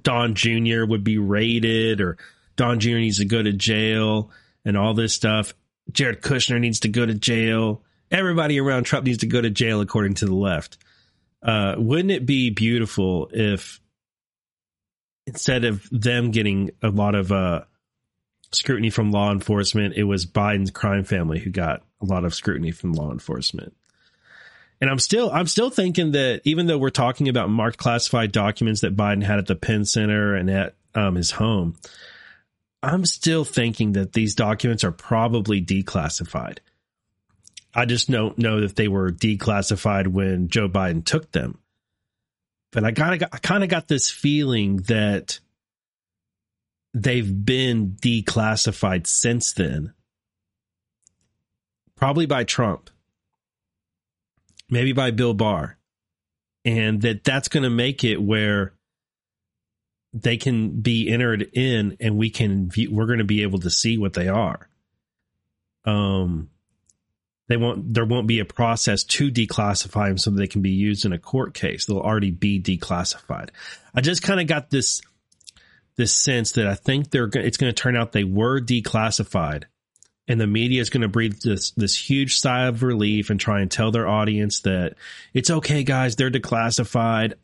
[0.00, 0.84] Don Jr.
[0.84, 2.18] would be raided or
[2.56, 2.98] Don Jr.
[2.98, 4.30] needs to go to jail
[4.64, 5.54] and all this stuff.
[5.90, 7.82] Jared Kushner needs to go to jail.
[8.10, 10.78] Everybody around Trump needs to go to jail, according to the left.
[11.42, 13.79] Uh, wouldn't it be beautiful if
[15.30, 17.62] instead of them getting a lot of uh,
[18.52, 22.72] scrutiny from law enforcement, it was Biden's crime family who got a lot of scrutiny
[22.72, 23.74] from law enforcement.
[24.80, 28.80] And I'm still I'm still thinking that even though we're talking about marked classified documents
[28.80, 31.76] that Biden had at the Penn Center and at um, his home,
[32.82, 36.58] I'm still thinking that these documents are probably declassified.
[37.74, 41.59] I just don't know that they were declassified when Joe Biden took them
[42.72, 45.40] but I got I kind of got this feeling that
[46.94, 49.92] they've been declassified since then.
[51.96, 52.90] Probably by Trump.
[54.70, 55.76] Maybe by Bill Barr.
[56.64, 58.74] And that that's going to make it where
[60.12, 63.70] they can be entered in and we can view, we're going to be able to
[63.70, 64.68] see what they are.
[65.84, 66.50] Um
[67.50, 71.04] they won't there won't be a process to declassify them so they can be used
[71.04, 71.84] in a court case.
[71.84, 73.50] They'll already be declassified.
[73.92, 75.02] I just kind of got this
[75.96, 79.64] this sense that i think they're it's going to turn out they were declassified
[80.28, 83.60] and the media is going to breathe this this huge sigh of relief and try
[83.60, 84.94] and tell their audience that
[85.34, 87.34] it's okay guys they're declassified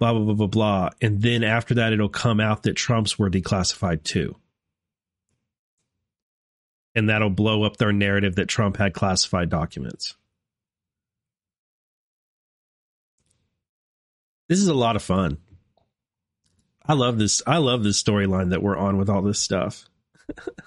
[0.00, 0.90] blah blah blah blah blah.
[1.00, 4.34] And then after that it'll come out that trump's were declassified too
[6.94, 10.14] and that'll blow up their narrative that Trump had classified documents.
[14.48, 15.38] This is a lot of fun.
[16.84, 17.40] I love this.
[17.46, 19.88] I love this storyline that we're on with all this stuff.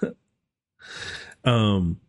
[1.44, 2.00] um,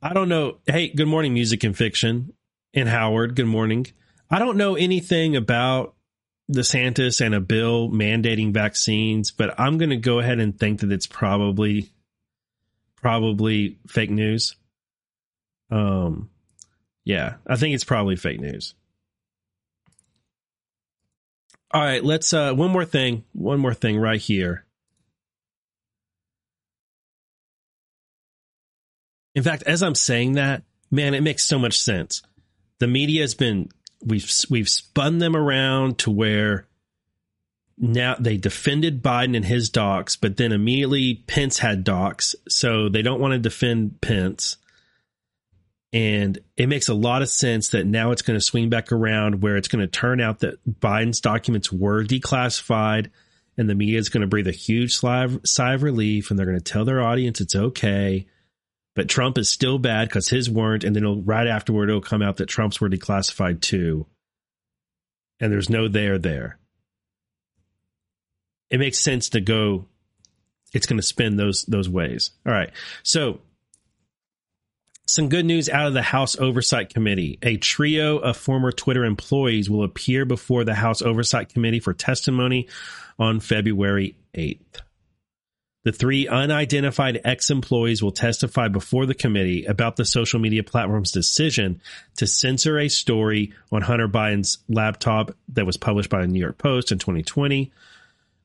[0.00, 0.58] I don't know.
[0.66, 2.32] Hey, good morning, music and fiction,
[2.74, 3.34] and Howard.
[3.34, 3.86] Good morning.
[4.30, 5.96] I don't know anything about
[6.50, 10.92] DeSantis and a bill mandating vaccines, but I'm going to go ahead and think that
[10.92, 11.90] it's probably
[12.96, 14.56] probably fake news.
[15.70, 16.28] Um
[17.04, 18.74] yeah, I think it's probably fake news.
[21.72, 24.66] All right, let's uh one more thing, one more thing right here.
[29.34, 32.22] In fact, as I'm saying that, man, it makes so much sense.
[32.80, 33.70] The media has been
[34.04, 36.66] we've we've spun them around to where
[37.78, 43.02] now they defended Biden and his docs, but then immediately Pence had docs, so they
[43.02, 44.58] don't want to defend Pence.
[45.92, 49.42] And it makes a lot of sense that now it's going to swing back around
[49.42, 53.10] where it's going to turn out that Biden's documents were declassified
[53.58, 56.58] and the media is going to breathe a huge sigh of, relief and they're going
[56.58, 58.26] to tell their audience it's okay.
[59.00, 62.36] But Trump is still bad because his weren't, and then right afterward it'll come out
[62.36, 64.04] that Trump's were declassified too,
[65.40, 66.58] and there's no there there.
[68.68, 69.86] It makes sense to go.
[70.74, 72.32] It's going to spin those those ways.
[72.44, 72.72] All right,
[73.02, 73.40] so
[75.06, 77.38] some good news out of the House Oversight Committee.
[77.40, 82.68] A trio of former Twitter employees will appear before the House Oversight Committee for testimony
[83.18, 84.82] on February 8th.
[85.82, 91.10] The three unidentified ex employees will testify before the committee about the social media platform's
[91.10, 91.80] decision
[92.16, 96.58] to censor a story on Hunter Biden's laptop that was published by the New York
[96.58, 97.72] Post in 2020.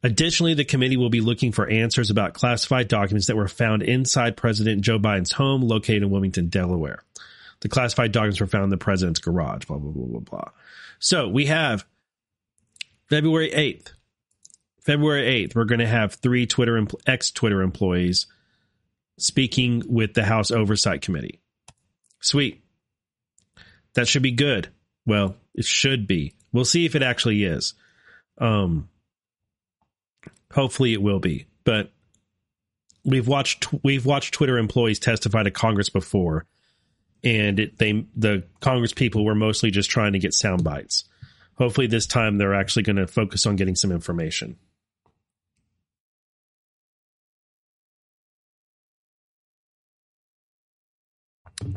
[0.02, 4.38] Additionally, the committee will be looking for answers about classified documents that were found inside
[4.38, 7.04] President Joe Biden's home located in Wilmington, Delaware.
[7.62, 10.50] The classified documents were found in the president's garage, blah, blah, blah, blah, blah.
[11.00, 11.86] So we have
[13.10, 13.94] February 8th.
[14.86, 18.28] February 8th, we're going to have three Twitter, ex Twitter employees
[19.18, 21.42] speaking with the House Oversight Committee.
[22.22, 22.64] Sweet.
[23.96, 24.70] That should be good.
[25.06, 26.34] Well, it should be.
[26.52, 27.74] We'll see if it actually is.
[28.38, 28.90] Um,
[30.56, 31.48] Hopefully, it will be.
[31.66, 31.92] But
[33.04, 36.46] we've watched we've watched Twitter employees testify to Congress before,
[37.26, 41.04] and it, they the Congress people were mostly just trying to get sound bites.
[41.58, 44.58] Hopefully, this time they're actually going to focus on getting some information.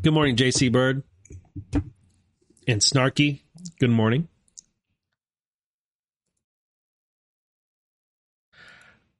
[0.08, 1.02] Good morning, JC Bird
[2.66, 3.42] and Snarky.
[3.78, 4.28] Good morning.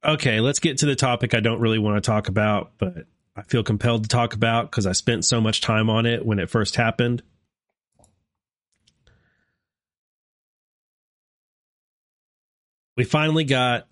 [0.03, 3.05] okay, let's get to the topic I don't really want to talk about, but
[3.37, 6.39] I feel compelled to talk about because I spent so much time on it when
[6.39, 7.23] it first happened.
[12.97, 13.89] We finally got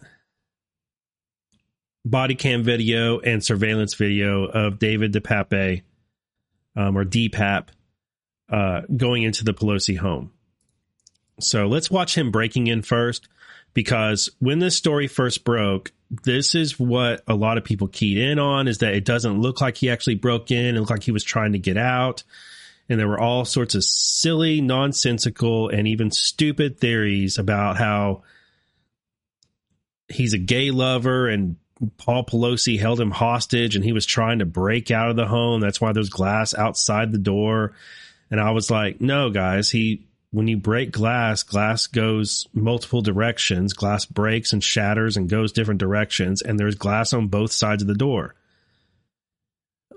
[2.06, 5.82] body cam video and surveillance video of David DePape,
[6.76, 7.68] um, or DPAP,
[8.50, 10.32] uh, going into the Pelosi home.
[11.40, 13.28] So let's watch him breaking in first
[13.74, 15.92] because when this story first broke,
[16.24, 19.60] this is what a lot of people keyed in on is that it doesn't look
[19.60, 20.76] like he actually broke in.
[20.76, 22.22] It looked like he was trying to get out.
[22.88, 28.22] And there were all sorts of silly, nonsensical, and even stupid theories about how
[30.08, 31.56] he's a gay lover and
[31.98, 35.60] Paul Pelosi held him hostage and he was trying to break out of the home.
[35.60, 37.72] That's why there's glass outside the door.
[38.30, 40.06] And I was like, no, guys, he
[40.36, 43.72] when you break glass, glass goes multiple directions.
[43.72, 47.88] Glass breaks and shatters and goes different directions, and there's glass on both sides of
[47.88, 48.34] the door.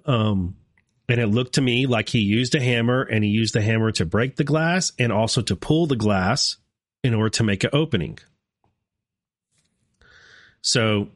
[0.05, 0.55] Um,
[1.09, 3.91] and it looked to me like he used a hammer, and he used the hammer
[3.93, 6.55] to break the glass and also to pull the glass
[7.03, 8.17] in order to make an opening.
[10.61, 11.09] So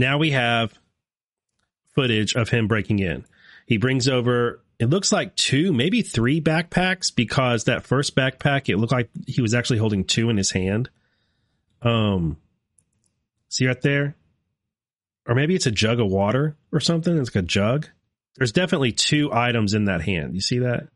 [0.00, 0.76] now we have
[1.94, 3.24] footage of him breaking in.
[3.66, 8.78] He brings over it looks like two, maybe three backpacks because that first backpack, it
[8.78, 10.88] looked like he was actually holding two in his hand.
[11.82, 12.38] Um,
[13.50, 14.16] see right there?
[15.26, 17.14] Or maybe it's a jug of water or something.
[17.18, 17.88] It's like a jug.
[18.36, 20.34] There's definitely two items in that hand.
[20.34, 20.88] You see that?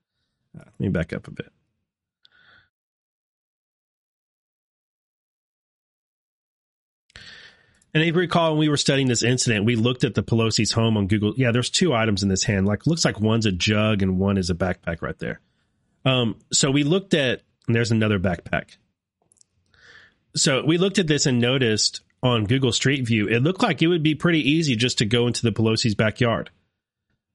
[0.56, 1.52] Let me back up a bit.
[7.94, 10.72] And if you recall, when we were studying this incident, we looked at the Pelosi's
[10.72, 11.32] home on Google.
[11.36, 12.66] Yeah, there's two items in this hand.
[12.66, 15.40] Like, looks like one's a jug and one is a backpack right there.
[16.04, 18.76] Um, so we looked at, and there's another backpack.
[20.34, 23.86] So we looked at this and noticed on Google Street View, it looked like it
[23.86, 26.50] would be pretty easy just to go into the Pelosi's backyard.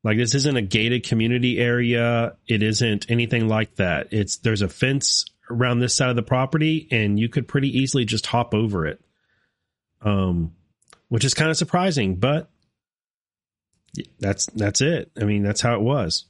[0.03, 2.36] Like this isn't a gated community area.
[2.47, 4.07] It isn't anything like that.
[4.12, 8.05] It's there's a fence around this side of the property, and you could pretty easily
[8.05, 9.01] just hop over it
[10.02, 10.54] um,
[11.10, 12.50] which is kind of surprising, but
[14.20, 15.12] that's that's it.
[15.20, 16.26] I mean, that's how it was.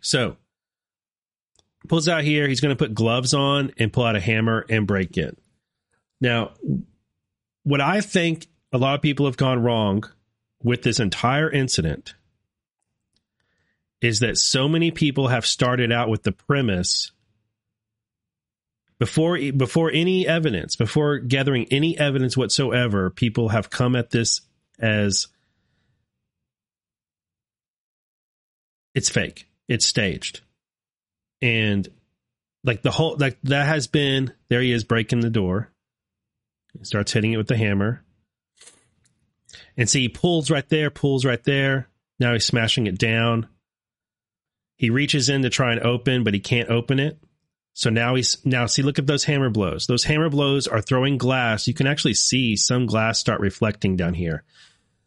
[0.00, 0.36] So
[1.88, 2.48] pulls out here.
[2.48, 5.36] He's going to put gloves on and pull out a hammer and break in.
[6.20, 6.52] Now,
[7.62, 10.04] what I think a lot of people have gone wrong
[10.62, 12.14] with this entire incident
[14.00, 17.11] is that so many people have started out with the premise
[19.02, 24.42] before before any evidence, before gathering any evidence whatsoever, people have come at this
[24.78, 25.26] as
[28.94, 30.42] it's fake, it's staged,
[31.40, 31.88] and
[32.62, 34.60] like the whole like that has been there.
[34.60, 35.72] He is breaking the door.
[36.78, 38.04] He starts hitting it with the hammer,
[39.76, 41.88] and see he pulls right there, pulls right there.
[42.20, 43.48] Now he's smashing it down.
[44.76, 47.18] He reaches in to try and open, but he can't open it
[47.74, 49.86] so now he's now see look at those hammer blows.
[49.86, 51.66] Those hammer blows are throwing glass.
[51.66, 54.44] You can actually see some glass start reflecting down here.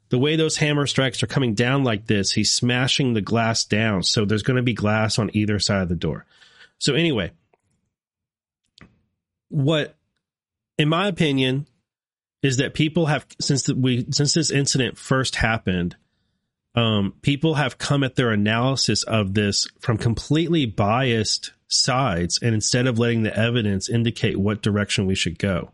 [0.09, 4.03] the way those hammer strikes are coming down like this, he's smashing the glass down.
[4.03, 6.25] So there's going to be glass on either side of the door.
[6.77, 7.31] So anyway,
[9.49, 9.95] what,
[10.77, 11.67] in my opinion,
[12.43, 15.95] is that people have since we since this incident first happened,
[16.75, 22.87] um, people have come at their analysis of this from completely biased sides, and instead
[22.87, 25.71] of letting the evidence indicate what direction we should go.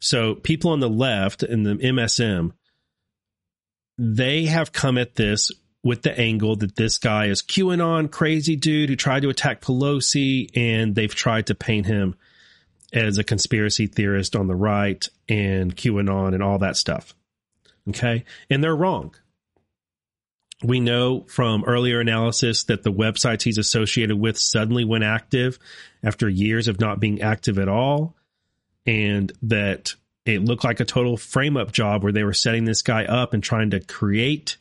[0.00, 2.52] So people on the left in the MSM,
[3.96, 5.50] they have come at this
[5.82, 10.50] with the angle that this guy is QAnon crazy dude who tried to attack Pelosi,
[10.56, 12.14] and they've tried to paint him
[12.92, 17.14] as a conspiracy theorist on the right and QAnon and all that stuff.
[17.88, 18.24] Okay.
[18.50, 19.14] And they're wrong.
[20.62, 25.58] We know from earlier analysis that the websites he's associated with suddenly went active
[26.02, 28.16] after years of not being active at all.
[28.84, 29.94] And that
[30.24, 33.34] it looked like a total frame up job where they were setting this guy up
[33.34, 34.56] and trying to create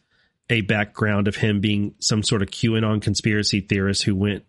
[0.49, 4.45] a background of him being some sort of QAnon conspiracy theorist who went,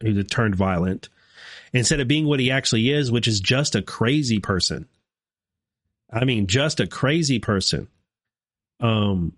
[0.00, 1.08] who turned violent
[1.72, 4.86] instead of being what he actually is, which is just a crazy person.
[6.10, 7.88] I mean, just a crazy person.
[8.80, 9.32] Um,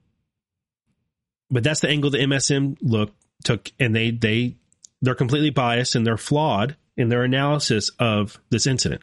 [1.54, 4.56] but that's the angle the MSM look took, and they they
[5.00, 9.02] they're completely biased and they're flawed in their analysis of this incident.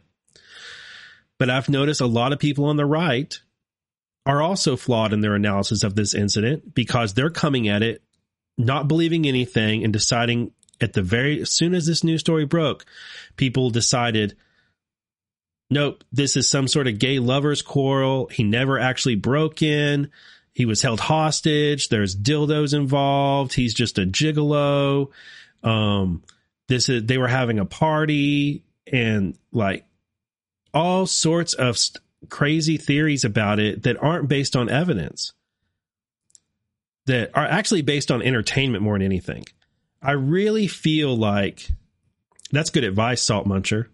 [1.38, 3.40] But I've noticed a lot of people on the right
[4.26, 8.02] are also flawed in their analysis of this incident because they're coming at it
[8.58, 12.84] not believing anything and deciding at the very as soon as this news story broke,
[13.36, 14.36] people decided,
[15.70, 18.26] nope, this is some sort of gay lovers quarrel.
[18.26, 20.10] He never actually broke in.
[20.52, 21.88] He was held hostage.
[21.88, 23.54] There's dildos involved.
[23.54, 25.10] He's just a gigolo.
[25.62, 26.22] Um,
[26.68, 29.84] this is they were having a party and like
[30.74, 35.32] all sorts of st- crazy theories about it that aren't based on evidence
[37.06, 39.44] that are actually based on entertainment more than anything.
[40.00, 41.68] I really feel like
[42.50, 43.86] that's good advice, Salt Muncher.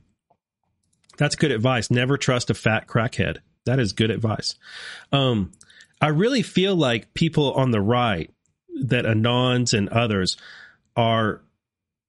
[1.16, 1.90] That's good advice.
[1.90, 3.38] Never trust a fat crackhead.
[3.64, 4.54] That is good advice.
[5.12, 5.52] Um,
[6.00, 8.30] I really feel like people on the right,
[8.84, 10.36] that Anons and others,
[10.96, 11.42] are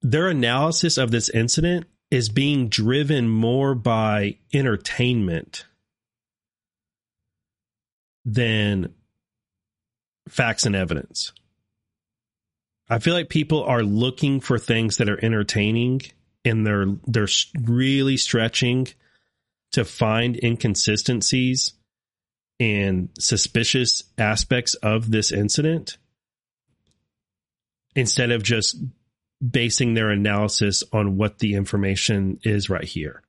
[0.02, 5.66] their analysis of this incident is being driven more by entertainment
[8.26, 8.94] than
[10.28, 11.34] facts and evidence.
[12.90, 16.02] I feel like people are looking for things that are entertaining
[16.46, 17.28] and they're they're
[17.64, 18.88] really stretching
[19.72, 21.74] to find inconsistencies
[22.60, 25.98] and suspicious aspects of this incident
[27.96, 28.78] instead of just
[29.48, 33.24] basing their analysis on what the information is right here.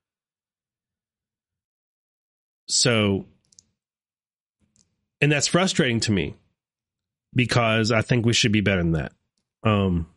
[2.67, 3.25] So
[5.21, 6.35] and that's frustrating to me
[7.33, 9.13] because I think we should be better than that.
[9.63, 10.07] Um,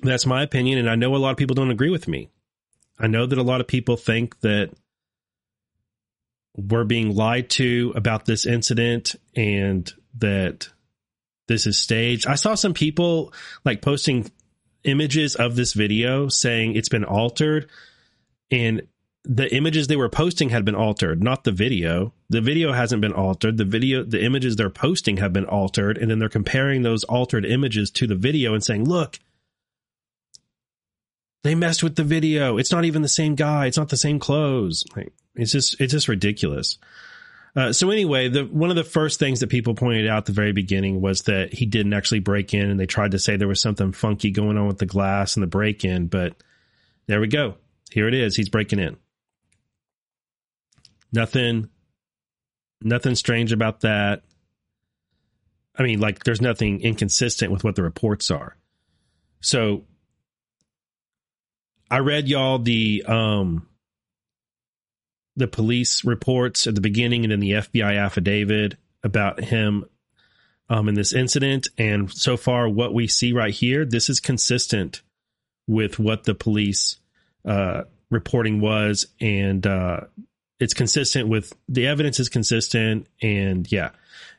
[0.00, 2.30] that's my opinion, and I know a lot of people don't agree with me.
[2.98, 4.70] I know that a lot of people think that
[6.56, 10.68] we're being lied to about this incident and that
[11.48, 12.26] this is staged.
[12.26, 13.32] I saw some people
[13.64, 14.30] like posting
[14.84, 17.68] images of this video saying it's been altered
[18.50, 18.82] and
[19.24, 22.12] the images they were posting had been altered, not the video.
[22.28, 23.56] The video hasn't been altered.
[23.56, 25.96] The video, the images they're posting have been altered.
[25.96, 29.18] And then they're comparing those altered images to the video and saying, look,
[31.42, 32.58] they messed with the video.
[32.58, 33.66] It's not even the same guy.
[33.66, 34.84] It's not the same clothes.
[34.94, 36.78] Like, it's just, it's just ridiculous.
[37.56, 40.32] Uh, so anyway, the one of the first things that people pointed out at the
[40.32, 43.46] very beginning was that he didn't actually break in, and they tried to say there
[43.46, 46.08] was something funky going on with the glass and the break in.
[46.08, 46.34] But
[47.06, 47.54] there we go.
[47.92, 48.34] Here it is.
[48.34, 48.96] He's breaking in.
[51.12, 51.68] Nothing,
[52.82, 54.22] nothing strange about that.
[55.76, 58.56] I mean, like, there's nothing inconsistent with what the reports are.
[59.40, 59.84] So,
[61.88, 63.68] I read y'all the um
[65.36, 69.84] the police reports at the beginning and then the FBI affidavit about him
[70.68, 71.68] um in this incident.
[71.76, 75.02] And so far what we see right here this is consistent
[75.66, 76.96] with what the police
[77.44, 79.06] uh reporting was.
[79.20, 80.02] And uh
[80.60, 83.08] it's consistent with the evidence is consistent.
[83.20, 83.90] And yeah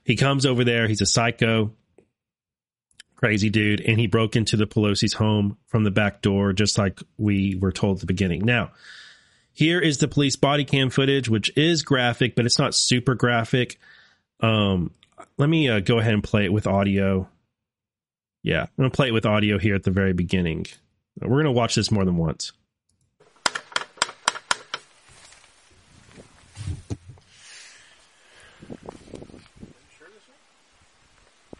[0.04, 0.88] he comes over there.
[0.88, 1.72] He's a psycho
[3.16, 3.82] crazy dude.
[3.82, 7.72] And he broke into the pelosi's home from the back door just like we were
[7.72, 8.46] told at the beginning.
[8.46, 8.72] Now
[9.56, 13.80] here is the police body cam footage, which is graphic, but it's not super graphic.
[14.42, 14.92] Um,
[15.38, 17.30] let me uh, go ahead and play it with audio.
[18.44, 20.66] Yeah, I'm gonna play it with audio here at the very beginning.
[21.22, 22.52] We're gonna watch this more than once.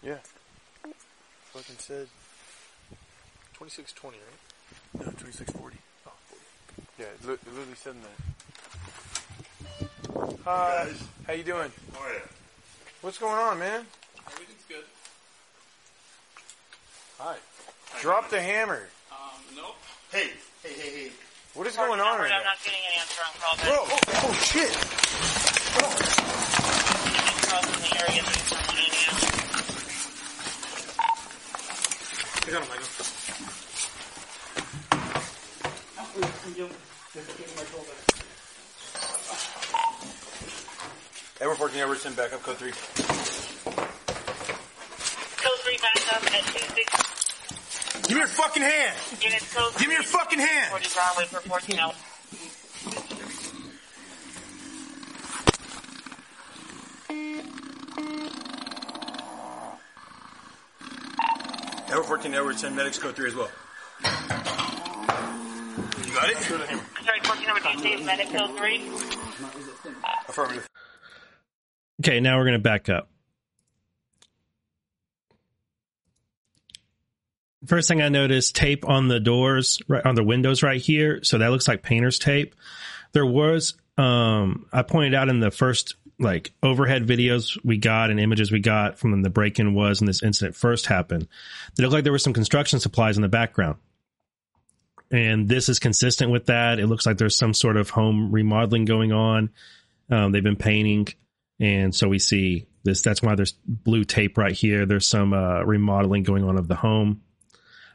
[0.04, 0.18] Yeah.
[1.54, 2.08] Fucking said.
[3.54, 5.06] 2620, right?
[5.06, 5.78] No, 2640.
[6.98, 7.00] 40.
[7.00, 8.12] Yeah, it, li- it literally said in there.
[10.46, 10.90] Hi.
[11.28, 11.72] How you doing?
[11.96, 12.20] Oh, yeah.
[13.02, 13.86] What's going on, man?
[14.28, 14.84] Everything's good.
[17.20, 17.36] Hi.
[18.02, 18.88] Drop the hammer.
[19.12, 19.18] Um,
[19.56, 19.76] nope.
[20.12, 20.30] Hey,
[20.64, 21.12] hey, hey, hey.
[21.54, 22.50] What is going on right I'm now?
[22.50, 23.66] not getting an answer on call back.
[23.66, 24.76] Bro, oh, oh shit.
[27.48, 29.16] Crossing the area that someone in here.
[32.48, 32.64] I got
[36.46, 36.70] Michael.
[41.42, 42.70] Edward 14, Edward 10, back up, code 3.
[42.70, 42.78] Code
[45.64, 48.96] 3 back up at 26 Give me your fucking hand.
[49.56, 50.70] code Give me your fucking hand.
[50.70, 51.96] 40 Broadway for 14 hours.
[61.90, 63.50] Edward 14, Edward 10, medics, code 3 as well.
[66.26, 66.80] You got it?
[67.04, 68.82] Sorry, 14 number 2 saves medic code 3.
[70.28, 70.68] Affirmative.
[72.02, 73.10] Okay, now we're going to back up.
[77.68, 81.24] First thing I noticed, tape on the doors, right on the windows right here.
[81.24, 82.56] So that looks like painter's tape.
[83.14, 88.20] There was, um, I pointed out in the first like overhead videos we got and
[88.20, 91.28] images we got from when the break-in was and this incident first happened.
[91.78, 93.78] It looked like there were some construction supplies in the background.
[95.16, 96.78] And this is consistent with that.
[96.78, 99.50] It looks like there's some sort of home remodeling going on.
[100.10, 101.08] Um, they've been painting.
[101.58, 103.02] And so we see this.
[103.02, 104.86] That's why there's blue tape right here.
[104.86, 107.22] There's some uh, remodeling going on of the home.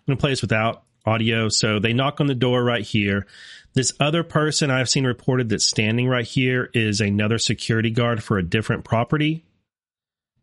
[0.09, 1.51] I'm to play this without audio.
[1.51, 3.27] So they knock on the door right here.
[3.75, 8.39] This other person I've seen reported that's standing right here is another security guard for
[8.39, 9.45] a different property,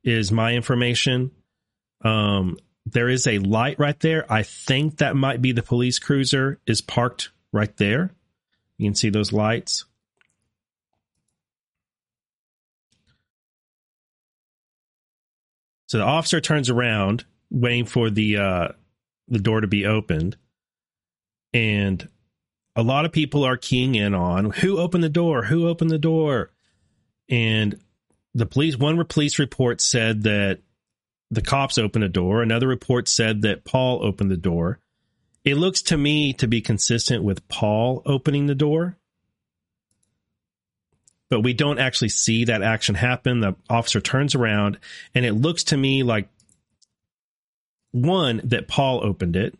[0.03, 1.31] is my information.
[2.03, 2.59] Um,
[2.91, 4.31] there is a light right there.
[4.31, 8.11] I think that might be the police cruiser is parked right there.
[8.77, 9.85] You can see those lights.
[15.87, 18.67] So the officer turns around, waiting for the uh,
[19.27, 20.35] the door to be opened,
[21.53, 22.07] and
[22.75, 25.97] a lot of people are keying in on who opened the door, who opened the
[25.97, 26.51] door,
[27.29, 27.79] and
[28.33, 28.77] the police.
[28.77, 30.59] One police report said that
[31.31, 32.41] the cops opened the door.
[32.41, 34.79] Another report said that Paul opened the door.
[35.43, 38.97] It looks to me to be consistent with Paul opening the door
[41.29, 43.39] but we don't actually see that action happen.
[43.41, 44.77] The officer turns around
[45.13, 46.29] and it looks to me like
[47.91, 49.57] one, that Paul opened it.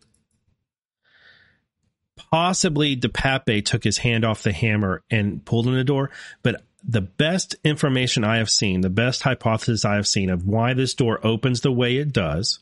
[2.15, 6.11] Possibly DePape took his hand off the hammer and pulled in the door.
[6.43, 10.73] But the best information I have seen, the best hypothesis I have seen of why
[10.73, 12.59] this door opens the way it does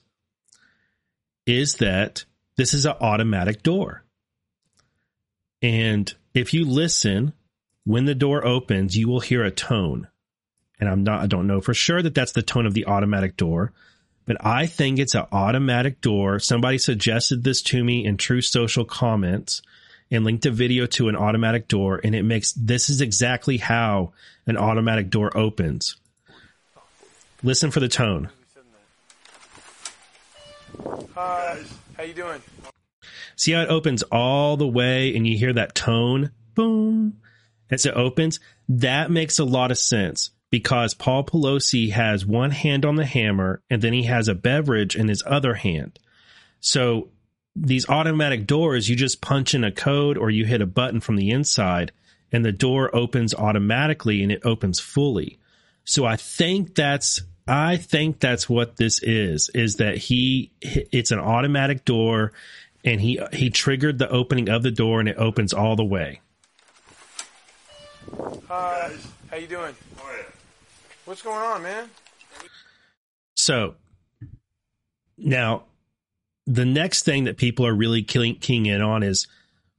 [1.46, 2.26] is that
[2.58, 4.04] this is an automatic door.
[5.62, 7.34] And if you listen,
[7.84, 10.08] when the door opens, you will hear a tone.
[10.80, 13.38] And I'm not, I don't know for sure that that's the tone of the automatic
[13.38, 13.74] door,
[14.26, 16.40] but I think it's an automatic door.
[16.40, 19.62] Somebody suggested this to me in Truth Social comments
[20.12, 22.00] and linked a video to an automatic door.
[22.04, 24.14] And it makes, this is exactly how
[24.46, 25.98] an automatic door opens.
[27.44, 28.30] Listen for the tone.
[31.14, 31.64] Hi.
[31.98, 32.42] How you doing?
[33.36, 36.32] See how it opens all the way and you hear that tone?
[36.54, 37.18] Boom.
[37.70, 38.40] As it opens,
[38.70, 43.62] that makes a lot of sense because Paul Pelosi has one hand on the hammer
[43.70, 46.00] and then he has a beverage in his other hand.
[46.60, 47.10] So
[47.56, 51.16] these automatic doors, you just punch in a code or you hit a button from
[51.16, 51.92] the inside
[52.32, 55.40] and the door opens automatically and it opens fully.
[55.86, 61.20] So I think that's I think that's what this is is that he it's an
[61.20, 62.34] automatic door
[62.84, 66.22] and he he triggered the opening of the door and it opens all the way.
[68.48, 68.92] Hi.
[69.32, 69.76] How you doing?
[70.00, 70.24] Oh, yeah.
[71.06, 71.90] What's going on, man?
[73.36, 73.76] So
[75.18, 75.64] now
[76.48, 79.28] the next thing that people are really keying in on is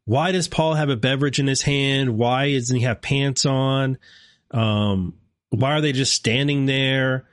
[0.04, 2.16] why does Paul have a beverage in his hand?
[2.16, 3.98] Why doesn't he have pants on?
[4.50, 5.14] Um,
[5.50, 7.26] why are they just standing there?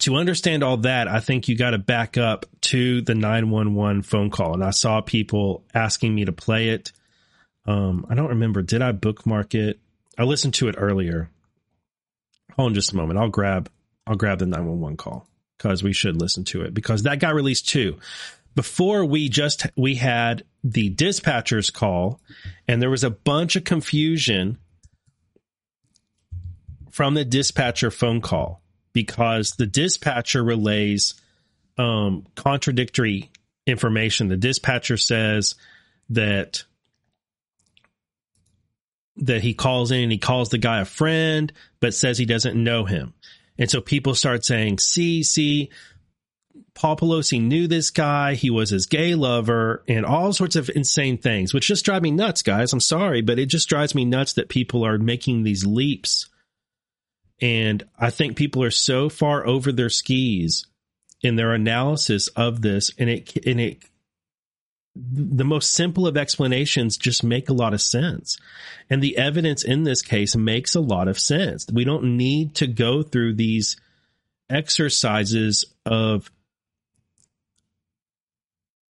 [0.00, 4.30] To understand all that, I think you got to back up to the 911 phone
[4.30, 4.54] call.
[4.54, 6.92] And I saw people asking me to play it.
[7.64, 8.60] Um, I don't remember.
[8.60, 9.78] Did I bookmark it?
[10.18, 11.30] I listened to it earlier.
[12.56, 13.18] Hold on just a moment.
[13.18, 13.70] I'll grab
[14.06, 17.68] I'll grab the 911 call because we should listen to it because that got released
[17.68, 17.98] too.
[18.54, 22.20] Before we just we had the dispatcher's call
[22.68, 24.58] and there was a bunch of confusion
[26.90, 31.14] from the dispatcher phone call because the dispatcher relays
[31.76, 33.30] um, contradictory
[33.66, 34.28] information.
[34.28, 35.54] The dispatcher says
[36.10, 36.64] that
[39.16, 42.60] that he calls in and he calls the guy a friend, but says he doesn't
[42.60, 43.13] know him.
[43.58, 45.70] And so people start saying, see, see,
[46.74, 48.34] Paul Pelosi knew this guy.
[48.34, 52.10] He was his gay lover and all sorts of insane things, which just drive me
[52.10, 52.72] nuts, guys.
[52.72, 56.28] I'm sorry, but it just drives me nuts that people are making these leaps.
[57.40, 60.66] And I think people are so far over their skis
[61.20, 62.90] in their analysis of this.
[62.98, 63.84] And it, and it,
[64.96, 68.38] the most simple of explanations just make a lot of sense.
[68.88, 71.66] And the evidence in this case makes a lot of sense.
[71.72, 73.76] We don't need to go through these
[74.48, 76.30] exercises of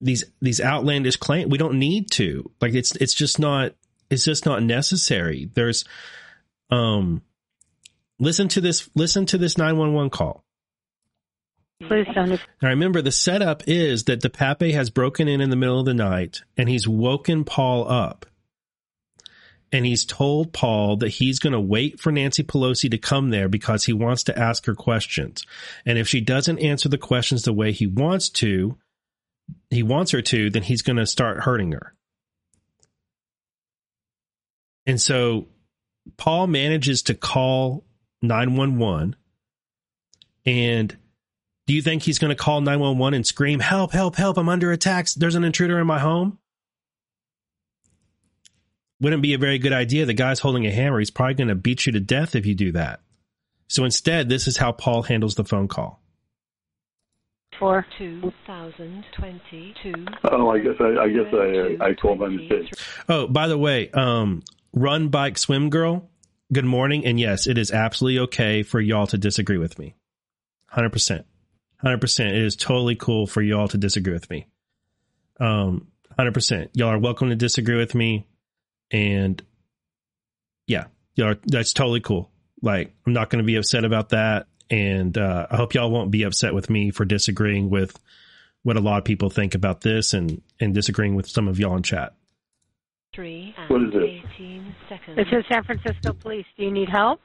[0.02, 1.50] these these outlandish claims.
[1.50, 2.52] We don't need to.
[2.60, 3.74] Like it's it's just not
[4.10, 5.50] it's just not necessary.
[5.54, 5.86] There's
[6.70, 7.22] um
[8.20, 10.44] listen to this listen to this 911 call.
[11.88, 12.08] Please.
[12.62, 15.94] Now remember the setup is that DePape has broken in in the middle of the
[15.94, 18.26] night and he's woken Paul up.
[19.72, 23.50] And he's told Paul that he's going to wait for Nancy Pelosi to come there
[23.50, 25.48] because he wants to ask her questions.
[25.84, 28.78] And if she doesn't answer the questions the way he wants to,
[29.72, 31.96] he wants her to, then he's going to start hurting her.
[34.86, 35.48] And so
[36.18, 37.84] Paul manages to call
[38.22, 39.16] 911
[40.46, 40.98] and
[41.66, 44.72] do you think he's going to call 911 and scream, help, help, help, I'm under
[44.72, 45.08] attack.
[45.12, 46.40] There's an intruder in my home?
[49.00, 50.06] Wouldn't be a very good idea.
[50.06, 51.00] The guy's holding a hammer.
[51.00, 53.02] He's probably going to beat you to death if you do that.
[53.68, 56.02] So instead, this is how Paul handles the phone call.
[57.60, 59.94] For 2022.
[60.32, 62.74] Oh, I guess I, I guess I, I called by mistake.
[63.08, 64.44] Oh, by the way, um,
[64.74, 66.10] Run Bike Swim Girl,
[66.52, 67.06] good morning.
[67.06, 69.96] And yes, it is absolutely okay for y'all to disagree with me.
[70.74, 71.24] 100%.
[71.84, 72.28] 100%.
[72.30, 74.48] It is totally cool for y'all to disagree with me.
[75.40, 76.70] Um, 100%.
[76.74, 78.28] Y'all are welcome to disagree with me.
[78.92, 79.42] And
[80.68, 82.30] yeah, y'all are, that's totally cool.
[82.62, 84.48] Like, I'm not going to be upset about that.
[84.70, 88.00] And uh, I hope y'all won't be upset with me for disagreeing with
[88.64, 91.76] what a lot of people think about this and, and disagreeing with some of y'all
[91.76, 92.14] in chat.
[93.14, 94.24] Three What is it?
[94.34, 95.16] 18 seconds.
[95.18, 96.46] this is San Francisco Police.
[96.58, 97.20] Do you need help?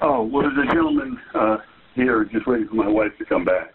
[0.00, 1.56] Oh, well, there's a gentleman uh,
[1.98, 3.74] here just waiting for my wife to come back.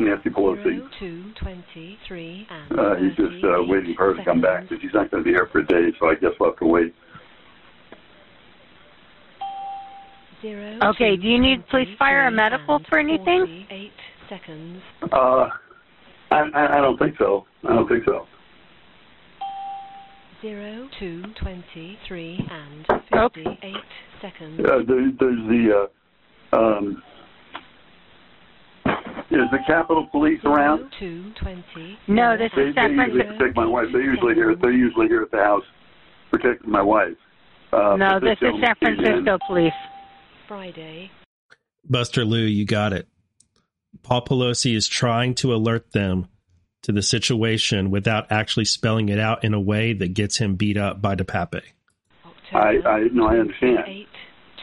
[0.00, 0.62] Nancy Pelosi.
[0.62, 4.70] Zero, two, 23 and Uh, he's just uh, waiting for her to come back, seconds.
[4.70, 6.58] but she's not going to be here for a day, so I guess we'll have
[6.58, 6.94] to wait.
[10.42, 13.66] Zero, Okay, two, do you need police, fire, or medical for anything?
[13.68, 13.92] 48
[14.28, 14.82] seconds.
[15.12, 15.48] Uh,
[16.30, 17.46] I, I, I don't think so.
[17.68, 18.26] I don't think so.
[20.42, 23.42] Zero, two, 23 and Okay.
[23.44, 23.74] 58
[24.22, 24.60] seconds.
[24.60, 25.86] Uh, there, there's the, uh,
[26.52, 27.02] um,
[29.30, 30.78] is the Capitol Police around?
[30.78, 31.98] Zero, two, 20.
[32.08, 33.38] No, this They, is they San usually Francisco.
[33.38, 33.86] protect my wife.
[33.92, 34.54] They're usually here.
[34.56, 35.64] They're usually here at the house
[36.30, 37.16] protecting my wife.
[37.72, 38.96] Uh, No, but this is gentleman San.
[38.96, 39.72] Francisco Police.
[40.46, 41.10] Friday.
[41.88, 43.06] Buster Lou, you got it.
[44.02, 46.28] Paul Pelosi is trying to alert them
[46.82, 50.76] to the situation without actually spelling it out in a way that gets him beat
[50.78, 51.60] up by DePape.
[52.52, 53.78] I, October I, no, I understand.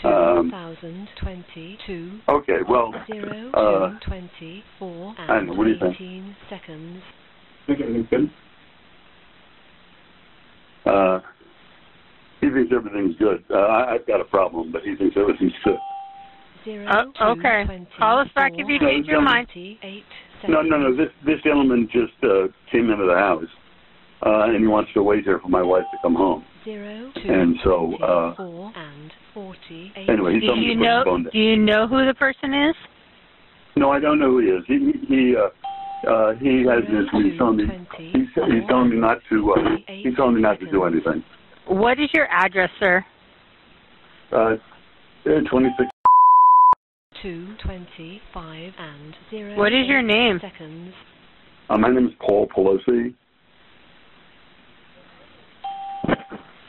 [0.05, 2.19] 28, Um, 2022.
[2.29, 5.95] Okay, well, Zero, uh, two, 24 I don't know, what do you and think?
[6.01, 7.01] 18 seconds.
[7.67, 8.29] think everything's good.
[10.85, 11.19] Uh,
[12.41, 13.43] he thinks everything's good.
[13.49, 15.79] Uh, I, I've got a problem, but he thinks everything's good.
[16.63, 17.63] Zero, Uh, two, okay.
[17.65, 19.47] 24 Call us back if you change your mind.
[19.51, 20.03] 28
[20.49, 20.91] No, no, no.
[20.95, 20.97] seconds.
[21.25, 23.43] This this gentleman just uh, came into the house,
[24.25, 26.43] uh, and he wants to wait here for my wife to come home.
[26.65, 30.79] Zero, two, And so, uh, 24 and 48 Anyway, he Do told me you to
[30.79, 31.01] put know?
[31.05, 31.31] phone down.
[31.31, 32.75] Do you know who the person is?
[33.75, 34.63] No, I don't know who he is.
[34.67, 37.05] He he uh, uh, he has this.
[37.11, 37.65] He's telling me.
[37.97, 39.51] He's, he's telling me not to.
[39.51, 39.57] Uh,
[39.87, 41.23] he's telling me not to do anything.
[41.67, 43.05] What is your address, sir?
[44.31, 44.55] Uh,
[45.23, 45.89] twenty six.
[47.21, 49.57] Two, 25 and 0.
[49.57, 50.39] What is your name?
[50.41, 50.93] Seconds.
[51.69, 53.15] Uh, my name is Paul Pelosi.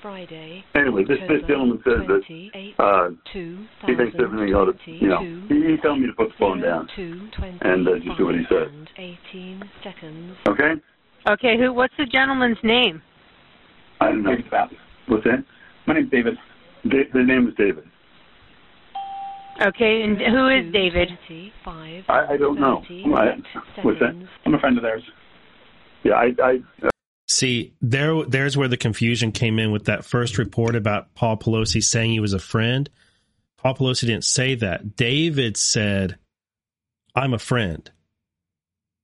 [0.07, 0.63] Friday.
[0.77, 3.09] Anyway, this this gentleman says that 28, uh,
[3.87, 6.61] he thinks everything ought to, you know, he, he's telling me to put the phone
[6.61, 6.87] down.
[6.97, 8.71] and, uh, just do what he said.
[8.97, 10.37] 18 seconds.
[10.49, 10.75] Okay?
[11.29, 11.73] Okay, who?
[11.73, 13.03] What's the gentleman's name?
[14.01, 14.31] I don't know.
[15.09, 15.45] What's that?
[15.89, 16.35] My name's David.
[16.89, 17.83] Da- the name is David.
[19.61, 21.09] Okay, and who is David?
[22.09, 22.85] I, I don't know.
[22.89, 23.35] I,
[23.83, 24.29] what's that?
[24.45, 25.03] I'm a friend of theirs.
[26.05, 26.91] Yeah, I, I uh,
[27.29, 31.83] See, there, there's where the confusion came in with that first report about Paul Pelosi
[31.83, 32.89] saying he was a friend.
[33.57, 34.97] Paul Pelosi didn't say that.
[34.97, 36.19] David said
[37.15, 37.91] I'm a friend.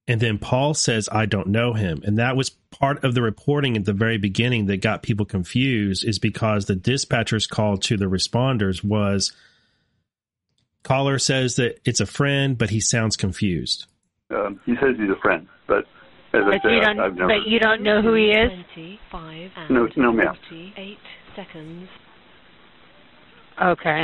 [0.07, 2.01] And then Paul says, I don't know him.
[2.05, 6.05] And that was part of the reporting at the very beginning that got people confused,
[6.05, 9.31] is because the dispatcher's call to the responders was
[10.83, 13.85] caller says that it's a friend, but he sounds confused.
[14.29, 15.85] Um, he says he's a friend, but
[16.33, 16.99] as I But said, you don't.
[16.99, 17.27] I've never.
[17.27, 18.51] But you don't know who he is.
[18.73, 20.35] 25 and No, no, ma'am.
[20.49, 20.97] 48
[21.35, 21.87] seconds.
[23.61, 24.03] Okay.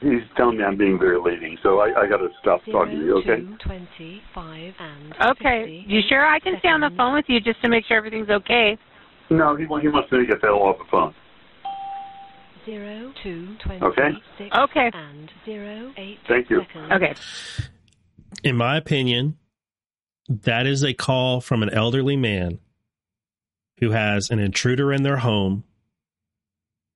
[0.00, 3.04] He's telling me I'm being very leading, so I, I got to stop talking to
[3.04, 3.16] you.
[3.18, 3.40] Okay.
[3.40, 5.84] 02, 25 and Okay.
[5.86, 8.28] You sure I can stay on the phone with you just to make sure everything's
[8.28, 8.76] okay?
[9.30, 11.14] No, he he wants me to get that off the phone.
[12.66, 14.10] 0, 2, Okay.
[14.38, 14.90] 26 Okay.
[14.92, 16.60] and 0, 8 Thank you.
[16.60, 16.92] seconds.
[16.92, 17.14] Okay.
[18.44, 19.38] In my opinion,
[20.28, 22.58] that is a call from an elderly man
[23.78, 25.64] who has an intruder in their home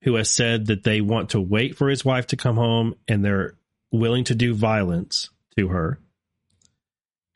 [0.03, 3.25] who has said that they want to wait for his wife to come home and
[3.25, 3.55] they're
[3.93, 5.99] willing to do violence to her.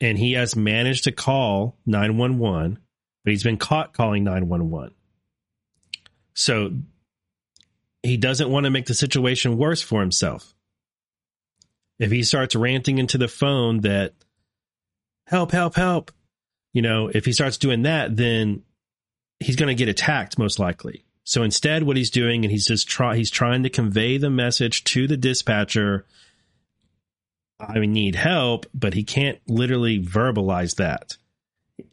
[0.01, 2.79] And he has managed to call 911,
[3.23, 4.93] but he's been caught calling 911.
[6.33, 6.71] So
[8.03, 10.53] he doesn't want to make the situation worse for himself.
[11.97, 14.13] If he starts ranting into the phone that
[15.25, 16.11] help, help, help,
[16.73, 18.63] you know, if he starts doing that, then
[19.39, 21.05] he's going to get attacked most likely.
[21.23, 24.83] So instead, what he's doing, and he's just try, he's trying to convey the message
[24.85, 26.05] to the dispatcher.
[27.59, 31.17] I need help, but he can't literally verbalize that.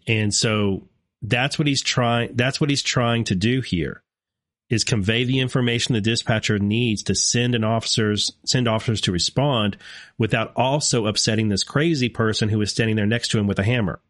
[0.06, 0.88] And so
[1.22, 4.02] that's what he's trying, that's what he's trying to do here
[4.70, 9.76] is convey the information the dispatcher needs to send an officers, send officers to respond
[10.16, 13.64] without also upsetting this crazy person who is standing there next to him with a
[13.64, 14.00] hammer.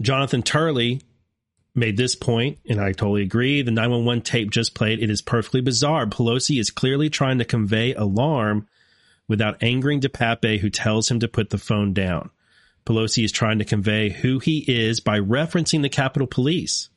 [0.00, 1.00] Jonathan Turley
[1.74, 3.62] made this point, and I totally agree.
[3.62, 5.00] The 911 tape just played.
[5.00, 6.06] It is perfectly bizarre.
[6.06, 8.68] Pelosi is clearly trying to convey alarm
[9.28, 12.30] without angering DePape, who tells him to put the phone down.
[12.86, 16.90] Pelosi is trying to convey who he is by referencing the Capitol Police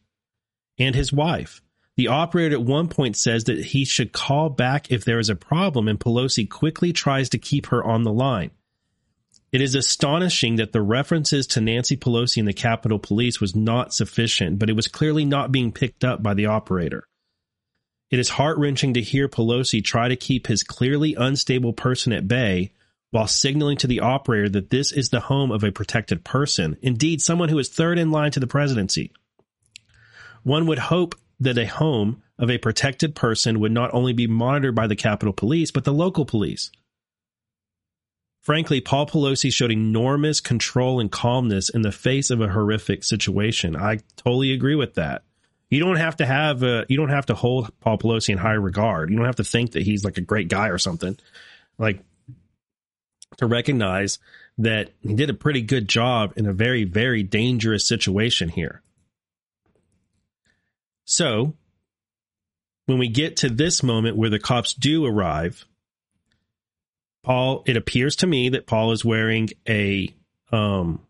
[0.77, 1.61] and his wife.
[1.95, 5.35] The operator at one point says that he should call back if there is a
[5.35, 8.51] problem, and Pelosi quickly tries to keep her on the line.
[9.51, 13.93] It is astonishing that the references to Nancy Pelosi and the Capitol Police was not
[13.93, 17.07] sufficient, but it was clearly not being picked up by the operator.
[18.11, 22.27] It is heart wrenching to hear Pelosi try to keep his clearly unstable person at
[22.27, 22.71] bay
[23.11, 27.21] while signaling to the operator that this is the home of a protected person, indeed,
[27.21, 29.11] someone who is third in line to the presidency.
[30.43, 34.75] One would hope that a home of a protected person would not only be monitored
[34.75, 36.71] by the Capitol Police, but the local police.
[38.41, 43.75] Frankly, Paul Pelosi showed enormous control and calmness in the face of a horrific situation.
[43.75, 45.23] I totally agree with that.
[45.69, 48.53] You don't have to have a, you don't have to hold Paul Pelosi in high
[48.53, 49.09] regard.
[49.09, 51.17] You don't have to think that he's like a great guy or something.
[51.77, 51.99] Like
[53.37, 54.19] to recognize
[54.57, 58.81] that he did a pretty good job in a very very dangerous situation here.
[61.05, 61.53] So,
[62.85, 65.65] when we get to this moment where the cops do arrive,
[67.23, 70.13] Paul, it appears to me that Paul is wearing a
[70.51, 71.05] um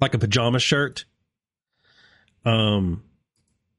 [0.00, 1.04] like a pajama shirt.
[2.44, 3.02] Um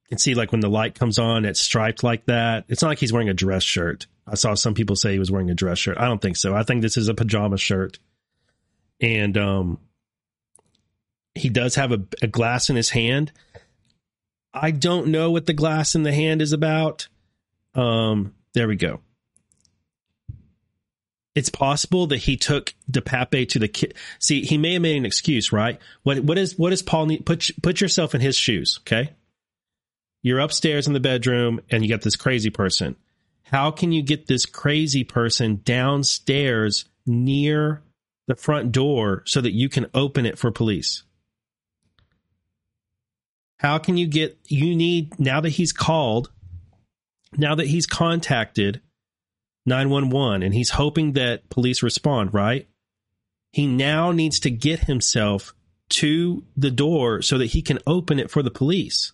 [0.09, 2.66] can see like when the light comes on, it's striped like that.
[2.68, 4.07] It's not like he's wearing a dress shirt.
[4.28, 5.97] I saw some people say he was wearing a dress shirt.
[5.97, 6.55] I don't think so.
[6.55, 7.99] I think this is a pajama shirt.
[9.01, 9.80] And um
[11.36, 13.32] he does have a, a glass in his hand.
[14.53, 17.09] I don't know what the glass in the hand is about.
[17.76, 19.01] Um, there we go.
[21.36, 23.95] It's possible that he took DePape to the kid.
[24.19, 25.78] See, he may have made an excuse, right?
[26.03, 27.26] What what is what does Paul need?
[27.26, 29.11] Put put yourself in his shoes, okay?
[30.23, 32.95] You're upstairs in the bedroom and you got this crazy person.
[33.46, 37.84] How can you get this crazy person downstairs near
[38.28, 41.04] the front door so that you can open it for police?
[43.60, 46.32] How can you get, you need, now that he's called,
[47.38, 48.82] now that he's contacted
[49.66, 52.68] 911 and he's hoping that police respond, right?
[53.52, 55.54] He now needs to get himself
[55.89, 59.14] to the door so that he can open it for the police.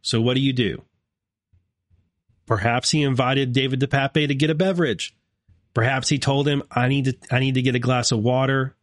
[0.00, 0.82] So what do you do?
[2.48, 5.14] Perhaps he invited David DePape to get a beverage.
[5.74, 8.74] Perhaps he told him, I need to, I need to get a glass of water.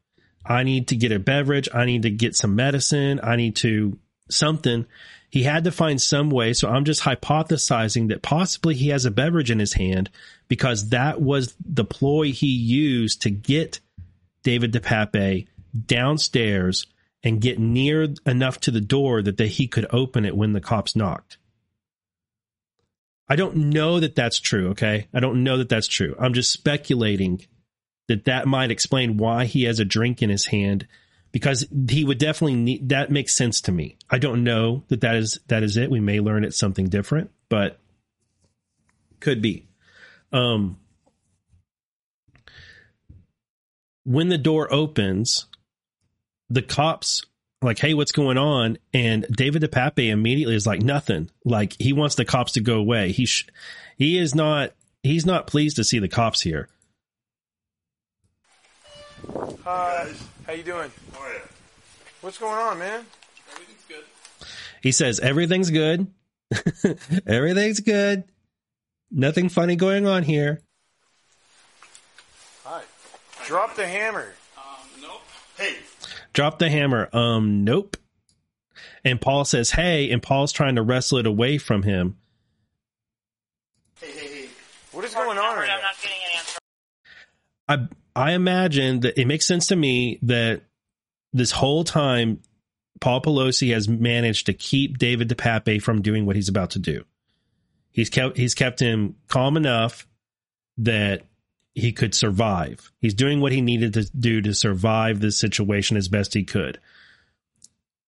[0.46, 1.68] I need to get a beverage.
[1.74, 3.20] I need to get some medicine.
[3.24, 3.98] I need to
[4.30, 4.86] something.
[5.32, 6.54] He had to find some way.
[6.54, 10.12] So I'm just hypothesizing that possibly he has a beverage in his hand
[10.48, 13.80] because that was the ploy he used to get
[14.44, 15.48] David DePape
[15.88, 16.86] downstairs
[17.24, 20.96] and get near enough to the door that he could open it when the cops
[20.96, 21.40] knocked.
[23.28, 24.70] I don't know that that's true.
[24.70, 25.08] Okay.
[25.14, 26.16] I don't know that that's true.
[26.20, 27.42] I'm just speculating
[28.08, 30.88] that that might explain why he has a drink in his hand
[31.32, 33.98] because he would definitely need that makes sense to me.
[34.10, 35.90] I don't know that that is that is it.
[35.90, 37.80] We may learn it's something different, but
[39.20, 39.68] could be.
[40.32, 40.78] Um
[44.04, 45.48] when the door opens,
[46.50, 47.26] the cops
[47.66, 52.16] like, "Hey, what's going on?" And David DePape immediately is like, "Nothing." Like he wants
[52.16, 53.12] the cops to go away.
[53.12, 53.48] He sh-
[53.98, 54.72] he is not
[55.04, 56.70] he's not pleased to see the cops here.
[59.64, 60.14] Hi.
[60.46, 60.92] How you doing?
[61.16, 61.40] Oh, yeah.
[62.22, 63.06] What's going on, man?
[63.52, 64.04] Everything's good.
[64.82, 66.08] He says everything's good.
[67.26, 68.26] everything's good.
[69.10, 70.62] Nothing funny going on here.
[72.64, 72.84] Hi.
[73.46, 74.34] Drop the hammer.
[74.58, 75.22] Um, nope.
[75.58, 75.76] Hey,
[76.36, 77.10] Drop the hammer.
[77.14, 77.98] Um, nope.
[79.04, 82.18] And Paul says, "Hey," and Paul's trying to wrestle it away from him.
[84.02, 84.50] hey, hey, hey.
[84.92, 85.82] What is going on right I'm now?
[85.82, 86.58] not getting an answer.
[88.16, 90.64] I I imagine that it makes sense to me that
[91.34, 92.42] this whole time
[93.00, 97.06] Paul Pelosi has managed to keep David DePape from doing what he's about to do.
[97.92, 100.06] He's kept he's kept him calm enough
[100.80, 101.24] that
[101.76, 102.92] he could survive.
[103.00, 106.80] He's doing what he needed to do to survive this situation as best he could.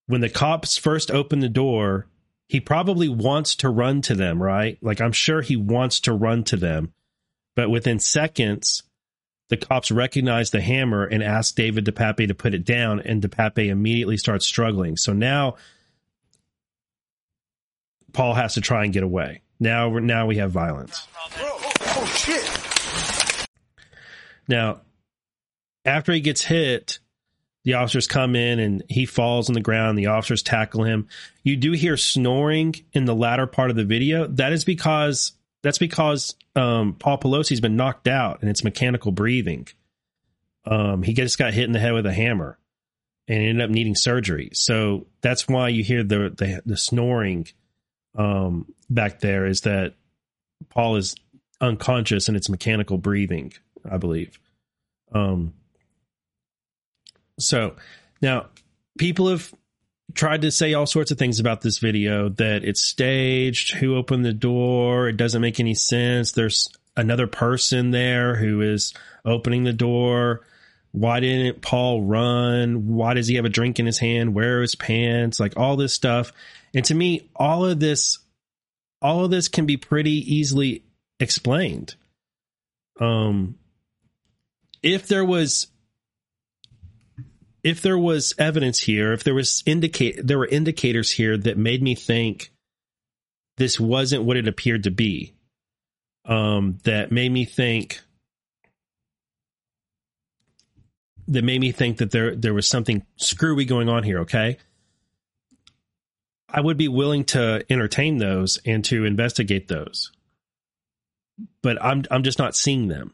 [0.07, 2.07] When the cops first open the door,
[2.47, 4.77] he probably wants to run to them, right?
[4.81, 6.93] Like I'm sure he wants to run to them.
[7.55, 8.83] But within seconds,
[9.49, 13.67] the cops recognize the hammer and ask David DePape to put it down, and DePape
[13.67, 14.95] immediately starts struggling.
[14.95, 15.55] So now
[18.13, 19.41] Paul has to try and get away.
[19.59, 21.05] Now, now we have violence.
[21.17, 22.66] Oh, oh, oh shit.
[24.47, 24.81] Now,
[25.85, 26.99] after he gets hit,
[27.63, 29.97] the officers come in and he falls on the ground.
[29.97, 31.07] The officers tackle him.
[31.43, 34.25] You do hear snoring in the latter part of the video.
[34.27, 35.33] That is because
[35.63, 39.67] that's because um, Paul Pelosi's been knocked out and it's mechanical breathing.
[40.65, 42.57] Um, he just got hit in the head with a hammer
[43.27, 44.51] and ended up needing surgery.
[44.53, 47.47] So that's why you hear the the, the snoring
[48.15, 49.45] um, back there.
[49.45, 49.95] Is that
[50.69, 51.15] Paul is
[51.59, 53.53] unconscious and it's mechanical breathing,
[53.89, 54.39] I believe.
[55.11, 55.53] Um,
[57.39, 57.75] so
[58.21, 58.47] now
[58.97, 59.53] people have
[60.13, 64.25] tried to say all sorts of things about this video that it's staged, who opened
[64.25, 66.31] the door, it doesn't make any sense.
[66.31, 70.41] There's another person there who is opening the door.
[70.91, 72.87] Why didn't Paul run?
[72.87, 74.33] Why does he have a drink in his hand?
[74.33, 75.39] Where are his pants?
[75.39, 76.33] Like all this stuff.
[76.73, 78.19] And to me, all of this,
[79.01, 80.83] all of this can be pretty easily
[81.19, 81.95] explained.
[82.99, 83.59] Um,
[84.83, 85.67] if there was
[87.63, 91.81] if there was evidence here, if there was indicate there were indicators here that made
[91.81, 92.51] me think
[93.57, 95.33] this wasn't what it appeared to be.
[96.25, 98.01] Um, that made me think
[101.27, 104.57] that made me think that there there was something screwy going on here, okay?
[106.49, 110.11] I would be willing to entertain those and to investigate those.
[111.61, 113.13] But I'm I'm just not seeing them.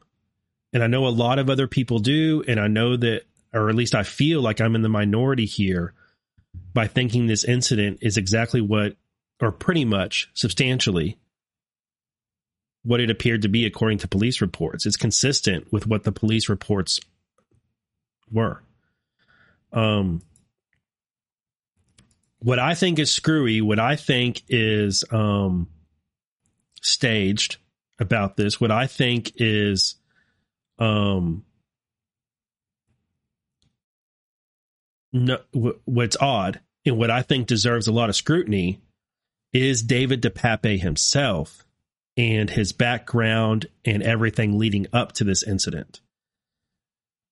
[0.73, 3.75] And I know a lot of other people do and I know that or at
[3.75, 5.93] least I feel like I'm in the minority here
[6.73, 8.95] by thinking this incident is exactly what,
[9.39, 11.19] or pretty much substantially,
[12.83, 14.85] what it appeared to be according to police reports.
[14.85, 16.99] It's consistent with what the police reports
[18.31, 18.61] were.
[19.71, 20.21] Um,
[22.39, 25.69] what I think is screwy, what I think is um,
[26.81, 27.57] staged
[27.99, 29.95] about this, what I think is
[30.83, 31.45] um,
[35.13, 35.39] no,
[35.85, 38.81] what's odd and what I think deserves a lot of scrutiny
[39.53, 41.65] is David DePape himself
[42.17, 46.01] and his background and everything leading up to this incident.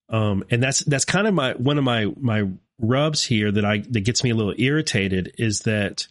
[0.07, 2.47] Um, and that's that's kind of my one of my my
[2.79, 6.07] rubs here that I that gets me a little irritated is that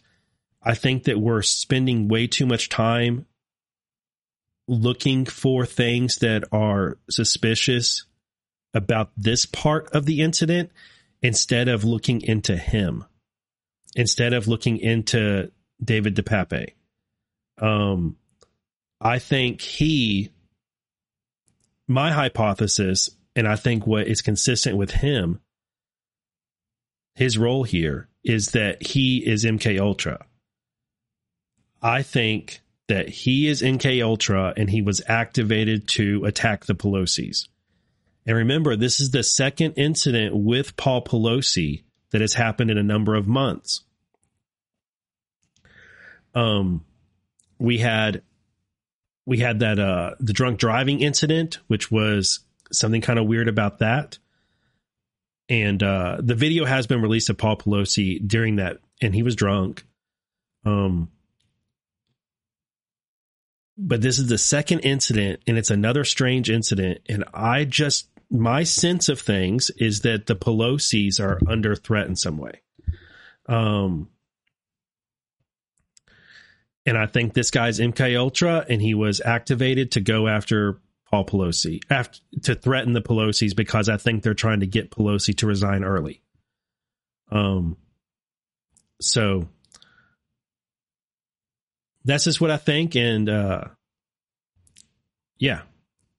[0.61, 3.25] I think that we're spending way too much time
[4.67, 8.05] looking for things that are suspicious
[8.73, 10.71] about this part of the incident
[11.21, 13.05] instead of looking into him,
[13.95, 15.51] instead of looking into
[15.83, 16.73] David DePape.
[17.59, 18.17] Um,
[18.99, 20.31] I think he,
[21.87, 25.41] my hypothesis, and I think what is consistent with him,
[27.15, 30.25] his role here is that he is MK Ultra.
[31.81, 32.60] I think
[32.91, 37.47] that he is MK Ultra and he was activated to attack the Pelosi's.
[38.25, 42.83] And remember, this is the second incident with Paul Pelosi that has happened in a
[42.83, 43.85] number of months.
[46.35, 46.83] Um,
[47.59, 48.23] we had
[49.25, 52.41] we had that uh the drunk driving incident, which was
[52.73, 54.17] something kind of weird about that.
[55.47, 59.37] And uh the video has been released of Paul Pelosi during that, and he was
[59.37, 59.85] drunk.
[60.65, 61.09] Um
[63.83, 68.63] but this is the second incident and it's another strange incident and i just my
[68.63, 72.61] sense of things is that the pelosi's are under threat in some way.
[73.47, 74.09] Um
[76.85, 80.79] and i think this guy's mk ultra and he was activated to go after
[81.09, 85.35] paul pelosi after to threaten the pelosi's because i think they're trying to get pelosi
[85.37, 86.21] to resign early.
[87.31, 87.77] Um
[89.01, 89.47] so
[92.03, 93.65] that's just what I think, and uh,
[95.41, 95.63] yeah,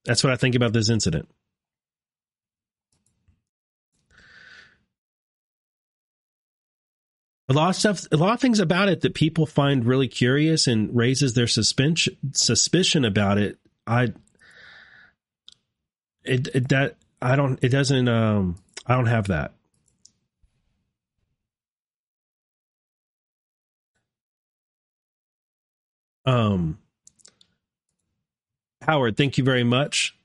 [0.05, 1.29] that's what I think about this incident.
[7.49, 10.67] A lot of stuff, a lot of things about it that people find really curious
[10.67, 13.59] and raises their suspicion suspicion about it.
[13.87, 14.09] I,
[16.25, 19.53] it, it that I don't, it doesn't, um, I don't have that.
[26.27, 26.79] Um,
[28.83, 30.17] Howard, thank you very much.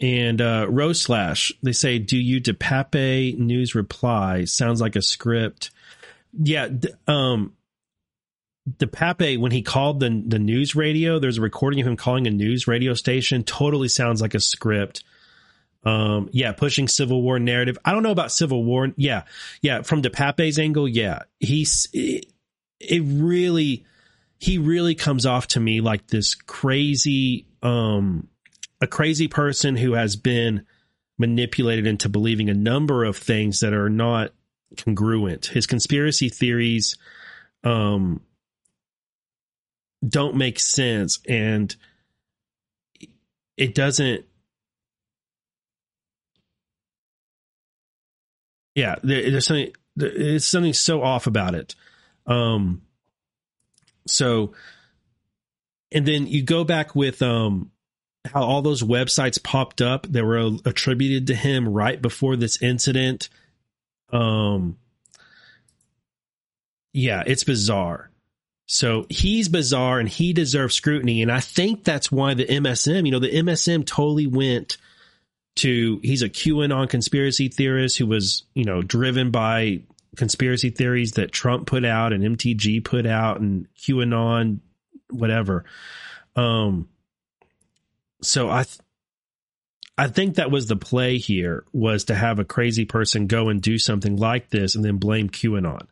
[0.00, 4.44] And uh, Rose Slash, they say, "Do you DePape news reply?
[4.44, 5.70] Sounds like a script."
[6.36, 6.68] Yeah,
[7.06, 7.52] um,
[8.68, 12.30] DePape when he called the the news radio, there's a recording of him calling a
[12.30, 13.44] news radio station.
[13.44, 15.04] Totally sounds like a script.
[15.84, 17.78] Um, yeah, pushing Civil War narrative.
[17.84, 18.88] I don't know about Civil War.
[18.96, 19.24] Yeah,
[19.60, 19.82] yeah.
[19.82, 22.26] From DePape's angle, yeah, he's it,
[22.80, 23.84] it really
[24.44, 28.28] he really comes off to me like this crazy um
[28.82, 30.66] a crazy person who has been
[31.16, 34.32] manipulated into believing a number of things that are not
[34.76, 35.46] congruent.
[35.46, 36.98] His conspiracy theories
[37.62, 38.20] um
[40.06, 41.74] don't make sense and
[43.56, 44.26] it doesn't
[48.74, 51.74] yeah there, there's something there's something so off about it.
[52.26, 52.82] Um
[54.06, 54.52] so,
[55.92, 57.70] and then you go back with um,
[58.24, 63.28] how all those websites popped up that were attributed to him right before this incident.
[64.12, 64.78] Um,
[66.92, 68.10] yeah, it's bizarre.
[68.66, 71.22] So he's bizarre and he deserves scrutiny.
[71.22, 74.78] And I think that's why the MSM, you know, the MSM totally went
[75.56, 79.82] to, he's a QAnon conspiracy theorist who was, you know, driven by
[80.16, 84.60] conspiracy theories that Trump put out and MTG put out and QAnon,
[85.10, 85.64] whatever.
[86.36, 86.88] Um,
[88.22, 88.78] so I, th-
[89.96, 93.62] I think that was the play here was to have a crazy person go and
[93.62, 95.86] do something like this and then blame QAnon.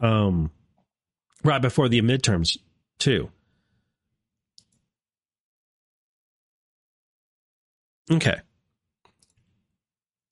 [0.00, 0.50] Um,
[1.44, 2.56] right before the midterms
[2.98, 3.30] too.
[8.10, 8.36] Okay.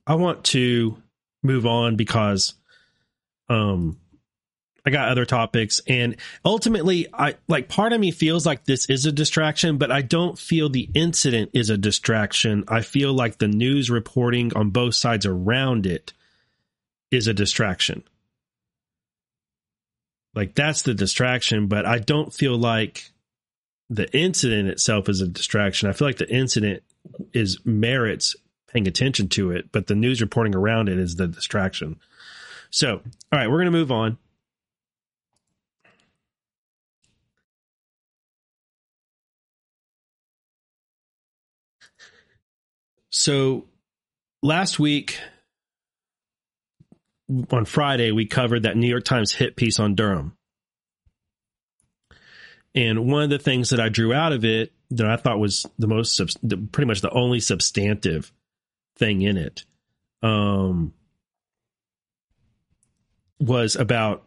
[0.06, 1.00] I want to
[1.42, 2.54] move on because
[3.50, 3.98] um
[4.84, 9.04] I got other topics and ultimately I like part of me feels like this is
[9.04, 12.64] a distraction, but I don't feel the incident is a distraction.
[12.66, 16.14] I feel like the news reporting on both sides around it
[17.10, 18.04] is a distraction.
[20.34, 23.10] Like that's the distraction, but I don't feel like
[23.90, 25.88] the incident itself is a distraction.
[25.88, 26.84] I feel like the incident
[27.34, 28.36] is merits
[28.68, 31.98] paying attention to it, but the news reporting around it is the distraction.
[32.70, 34.16] So, all right, we're going to move on.
[43.10, 43.66] So,
[44.42, 45.18] last week
[47.50, 50.36] on Friday, we covered that New York Times hit piece on Durham.
[52.74, 55.66] And one of the things that I drew out of it that I thought was
[55.78, 56.20] the most,
[56.70, 58.32] pretty much the only substantive
[58.96, 59.64] thing in it,
[60.22, 60.94] um,
[63.40, 64.24] was about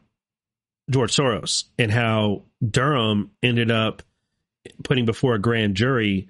[0.90, 4.02] George Soros and how Durham ended up
[4.84, 6.30] putting before a grand jury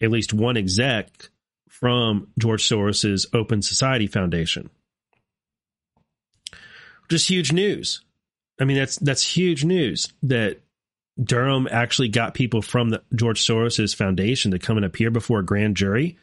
[0.00, 1.30] at least one exec
[1.68, 4.70] from George Soros's Open Society Foundation.
[7.08, 8.02] Just huge news.
[8.60, 10.60] I mean, that's that's huge news that
[11.22, 15.44] Durham actually got people from the George Soros's foundation to come and appear before a
[15.44, 16.16] grand jury.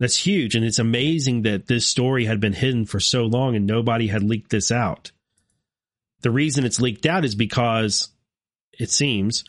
[0.00, 0.54] That's huge.
[0.54, 4.22] And it's amazing that this story had been hidden for so long and nobody had
[4.22, 5.10] leaked this out.
[6.22, 8.08] The reason it's leaked out is because
[8.72, 9.44] it seems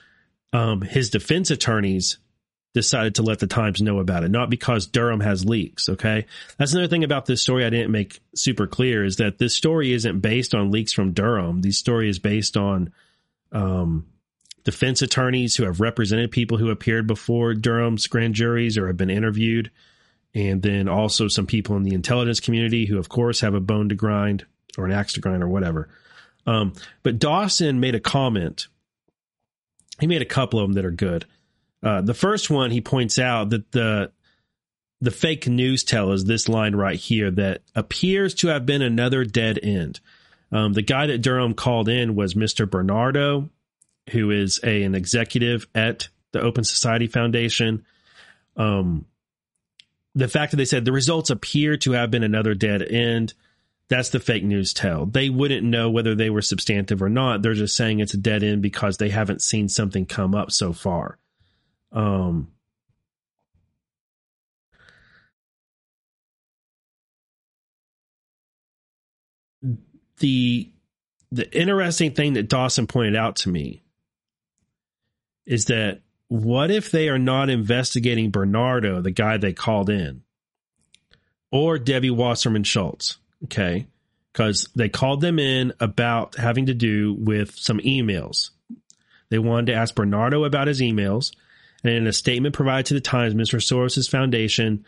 [0.53, 2.17] um, his defense attorneys
[2.73, 5.89] decided to let the Times know about it, not because Durham has leaks.
[5.89, 6.25] Okay.
[6.57, 9.91] That's another thing about this story I didn't make super clear is that this story
[9.93, 11.61] isn't based on leaks from Durham.
[11.61, 12.93] The story is based on
[13.51, 14.05] um,
[14.63, 19.09] defense attorneys who have represented people who appeared before Durham's grand juries or have been
[19.09, 19.71] interviewed,
[20.33, 23.89] and then also some people in the intelligence community who, of course, have a bone
[23.89, 24.45] to grind
[24.77, 25.89] or an axe to grind or whatever.
[26.45, 26.73] Um,
[27.03, 28.67] but Dawson made a comment.
[29.99, 31.25] He made a couple of them that are good.
[31.81, 34.11] Uh, the first one, he points out that the
[35.01, 39.23] the fake news tell is this line right here that appears to have been another
[39.23, 40.01] dead end.
[40.51, 42.69] Um, the guy that Durham called in was Mr.
[42.69, 43.49] Bernardo,
[44.11, 47.85] who is a, an executive at the Open Society Foundation.
[48.57, 49.05] Um,
[50.19, 53.33] the fact that they said the results appear to have been another dead end,
[53.89, 55.05] that's the fake news tell.
[55.05, 57.41] They wouldn't know whether they were substantive or not.
[57.41, 60.73] They're just saying it's a dead end because they haven't seen something come up so
[60.73, 61.17] far.
[61.91, 62.49] Um,
[70.19, 70.71] the
[71.31, 73.83] the interesting thing that Dawson pointed out to me
[75.45, 80.21] is that what if they are not investigating Bernardo, the guy they called in,
[81.51, 83.17] or Debbie Wasserman Schultz?
[83.45, 83.87] Okay.
[84.31, 88.51] Because they called them in about having to do with some emails.
[89.29, 91.33] They wanted to ask Bernardo about his emails.
[91.83, 93.59] And in a statement provided to the Times, Mr.
[93.59, 94.85] Soros' foundation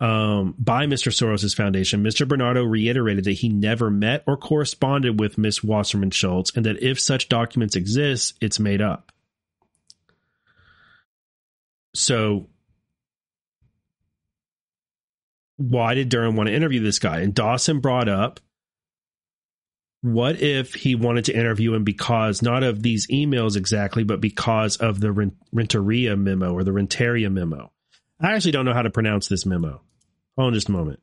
[0.00, 1.12] um, by Mr.
[1.12, 2.26] Soros' foundation, Mr.
[2.26, 6.98] Bernardo reiterated that he never met or corresponded with Miss Wasserman Schultz and that if
[6.98, 9.12] such documents exist, it's made up.
[11.94, 12.48] So,
[15.56, 17.20] why did Durham want to interview this guy?
[17.20, 18.40] And Dawson brought up
[20.00, 24.76] what if he wanted to interview him because not of these emails exactly, but because
[24.76, 27.72] of the Renteria memo or the Renteria memo?
[28.20, 29.82] I actually don't know how to pronounce this memo.
[30.36, 31.00] Hold on just a moment.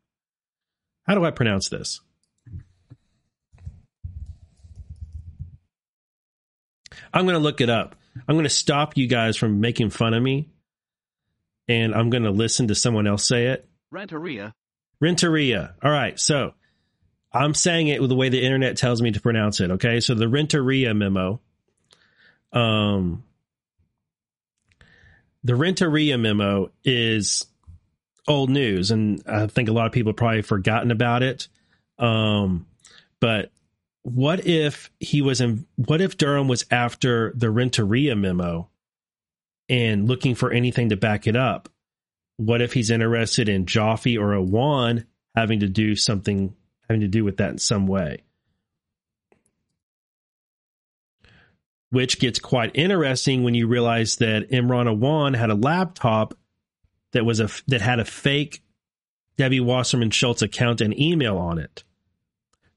[1.04, 2.00] How do I pronounce this?
[7.14, 7.96] I'm going to look it up.
[8.28, 10.50] I'm going to stop you guys from making fun of me
[11.68, 13.68] and I'm going to listen to someone else say it.
[13.92, 14.54] Renteria.
[15.00, 15.76] Renteria.
[15.84, 16.20] All right.
[16.20, 16.54] So
[17.34, 19.72] I'm saying it with the way the internet tells me to pronounce it.
[19.72, 20.00] Okay.
[20.00, 21.42] So the Renteria memo.
[22.54, 23.24] Um,
[25.44, 27.46] the Renteria memo is
[28.28, 31.48] old news, and I think a lot of people have probably forgotten about it.
[32.00, 32.66] Um,
[33.20, 33.52] but
[34.02, 35.66] what if he was in?
[35.76, 38.70] What if Durham was after the Renteria memo
[39.70, 41.70] and looking for anything to back it up?
[42.38, 45.06] What if he's interested in Joffe or a Awan
[45.36, 46.56] having to do something
[46.90, 48.24] having to do with that in some way?
[51.96, 56.38] which gets quite interesting when you realize that Imran Awan had a laptop
[57.14, 58.62] that was a that had a fake
[59.38, 61.86] Debbie Wasserman Schultz account and email on it.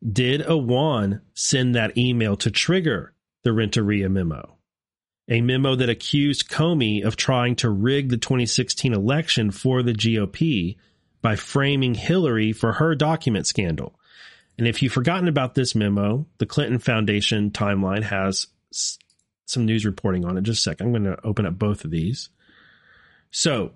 [0.06, 4.57] Did Awan send that email to trigger the Renteria memo?
[5.28, 10.76] A memo that accused Comey of trying to rig the 2016 election for the GOP
[11.20, 13.98] by framing Hillary for her document scandal.
[14.56, 18.46] And if you've forgotten about this memo, the Clinton Foundation timeline has
[19.46, 20.42] some news reporting on it.
[20.42, 20.86] Just a second.
[20.86, 22.28] I'm going to open up both of these.
[23.30, 23.72] So,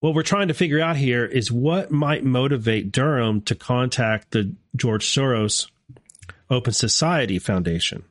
[0.00, 4.54] what we're trying to figure out here is what might motivate Durham to contact the
[4.76, 5.68] George Soros
[6.48, 8.04] Open Society Foundation.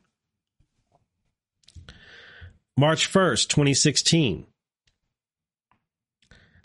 [2.78, 4.46] March 1st, 2016.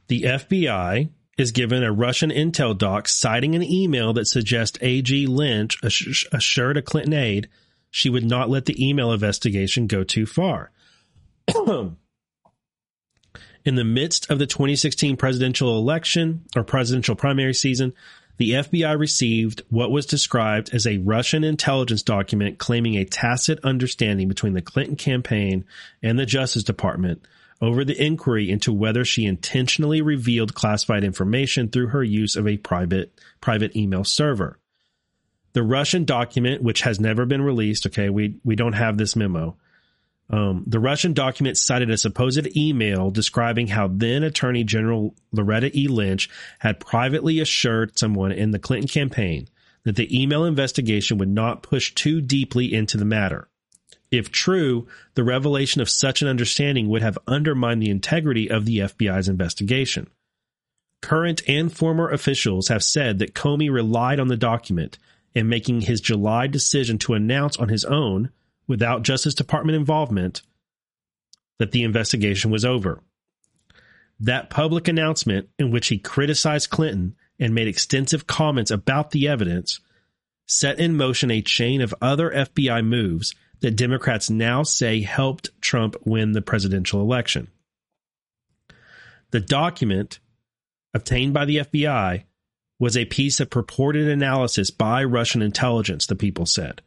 [0.09, 1.09] The FBI
[1.39, 5.25] is given a Russian intel doc citing an email that suggests A.G.
[5.25, 7.49] Lynch assured a Clinton aide
[7.89, 10.69] she would not let the email investigation go too far.
[11.47, 11.97] In
[13.65, 17.91] the midst of the 2016 presidential election or presidential primary season,
[18.37, 24.27] the FBI received what was described as a Russian intelligence document claiming a tacit understanding
[24.27, 25.65] between the Clinton campaign
[26.01, 27.25] and the Justice Department
[27.61, 32.57] over the inquiry into whether she intentionally revealed classified information through her use of a
[32.57, 34.59] private private email server.
[35.53, 39.55] The Russian document, which has never been released, okay, we we don't have this memo.
[40.29, 45.87] Um, the Russian document cited a supposed email describing how then Attorney General Loretta E.
[45.87, 46.29] Lynch
[46.59, 49.47] had privately assured someone in the Clinton campaign
[49.83, 53.49] that the email investigation would not push too deeply into the matter.
[54.11, 58.77] If true, the revelation of such an understanding would have undermined the integrity of the
[58.77, 60.07] FBI's investigation.
[61.01, 64.97] Current and former officials have said that Comey relied on the document
[65.35, 68.29] in making his July decision to announce on his own
[68.67, 70.41] without Justice Department involvement
[71.59, 73.01] that the investigation was over.
[74.19, 79.79] That public announcement, in which he criticized Clinton and made extensive comments about the evidence,
[80.47, 85.95] set in motion a chain of other FBI moves that Democrats now say helped Trump
[86.05, 87.49] win the presidential election.
[89.31, 90.19] The document
[90.93, 92.23] obtained by the FBI
[92.79, 96.81] was a piece of purported analysis by Russian intelligence, the people said.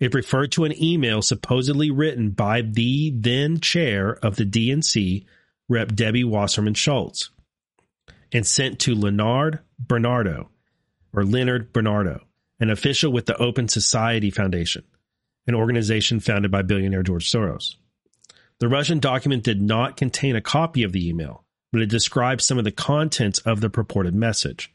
[0.00, 5.24] It referred to an email supposedly written by the then chair of the DNC,
[5.68, 5.94] Rep.
[5.94, 7.30] Debbie Wasserman Schultz,
[8.32, 10.50] and sent to Leonard Bernardo,
[11.12, 12.20] or Leonard Bernardo,
[12.60, 14.84] an official with the Open Society Foundation,
[15.46, 17.76] an organization founded by billionaire George Soros.
[18.58, 22.58] The Russian document did not contain a copy of the email, but it describes some
[22.58, 24.73] of the contents of the purported message.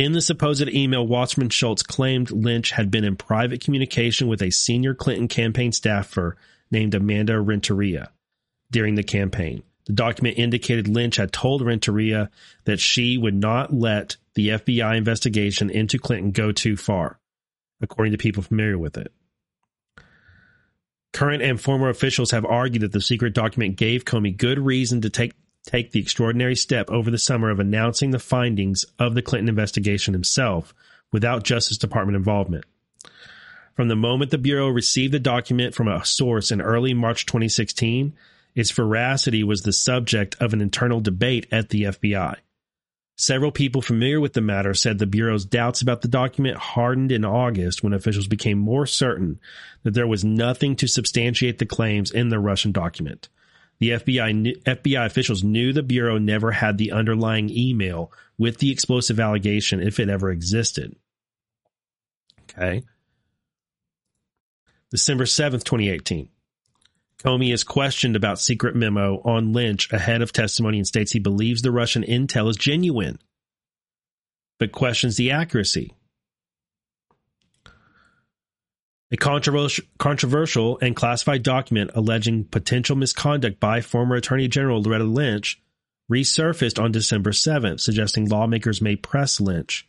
[0.00, 4.50] In the supposed email, Wasserman Schultz claimed Lynch had been in private communication with a
[4.50, 6.38] senior Clinton campaign staffer
[6.70, 8.10] named Amanda Renteria
[8.70, 9.62] during the campaign.
[9.84, 12.30] The document indicated Lynch had told Renteria
[12.64, 17.20] that she would not let the FBI investigation into Clinton go too far,
[17.82, 19.12] according to people familiar with it.
[21.12, 25.10] Current and former officials have argued that the secret document gave Comey good reason to
[25.10, 25.34] take
[25.70, 30.14] take the extraordinary step over the summer of announcing the findings of the Clinton investigation
[30.14, 30.74] himself
[31.12, 32.64] without Justice Department involvement.
[33.76, 38.12] From the moment the Bureau received the document from a source in early March 2016,
[38.56, 42.36] its veracity was the subject of an internal debate at the FBI.
[43.16, 47.24] Several people familiar with the matter said the Bureau's doubts about the document hardened in
[47.24, 49.38] August when officials became more certain
[49.84, 53.28] that there was nothing to substantiate the claims in the Russian document.
[53.80, 59.18] The FBI FBI officials knew the bureau never had the underlying email with the explosive
[59.18, 60.96] allegation if it ever existed.
[62.42, 62.84] Okay.
[64.90, 66.28] December 7th, 2018.
[67.22, 71.62] Comey is questioned about secret memo on Lynch ahead of testimony and states he believes
[71.62, 73.18] the Russian intel is genuine,
[74.58, 75.94] but questions the accuracy.
[79.12, 85.60] A controversial, and classified document alleging potential misconduct by former Attorney General Loretta Lynch
[86.10, 89.88] resurfaced on December 7th, suggesting lawmakers may press Lynch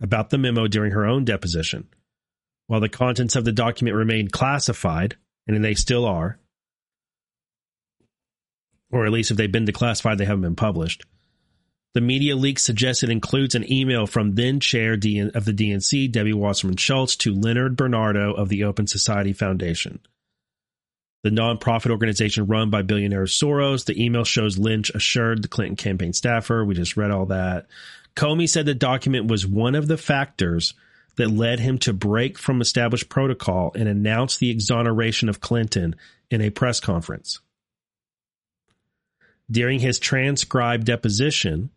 [0.00, 1.88] about the memo during her own deposition.
[2.66, 5.16] While the contents of the document remained classified,
[5.46, 6.38] and they still are,
[8.90, 11.04] or at least if they've been declassified, they haven't been published.
[11.94, 16.32] The media leak suggests it includes an email from then chair of the DNC, Debbie
[16.32, 20.00] Wasserman Schultz, to Leonard Bernardo of the Open Society Foundation.
[21.22, 23.84] The nonprofit organization run by billionaire Soros.
[23.84, 26.64] The email shows Lynch assured the Clinton campaign staffer.
[26.64, 27.66] We just read all that.
[28.16, 30.74] Comey said the document was one of the factors
[31.16, 35.94] that led him to break from established protocol and announce the exoneration of Clinton
[36.30, 37.40] in a press conference.
[39.50, 41.70] During his transcribed deposition,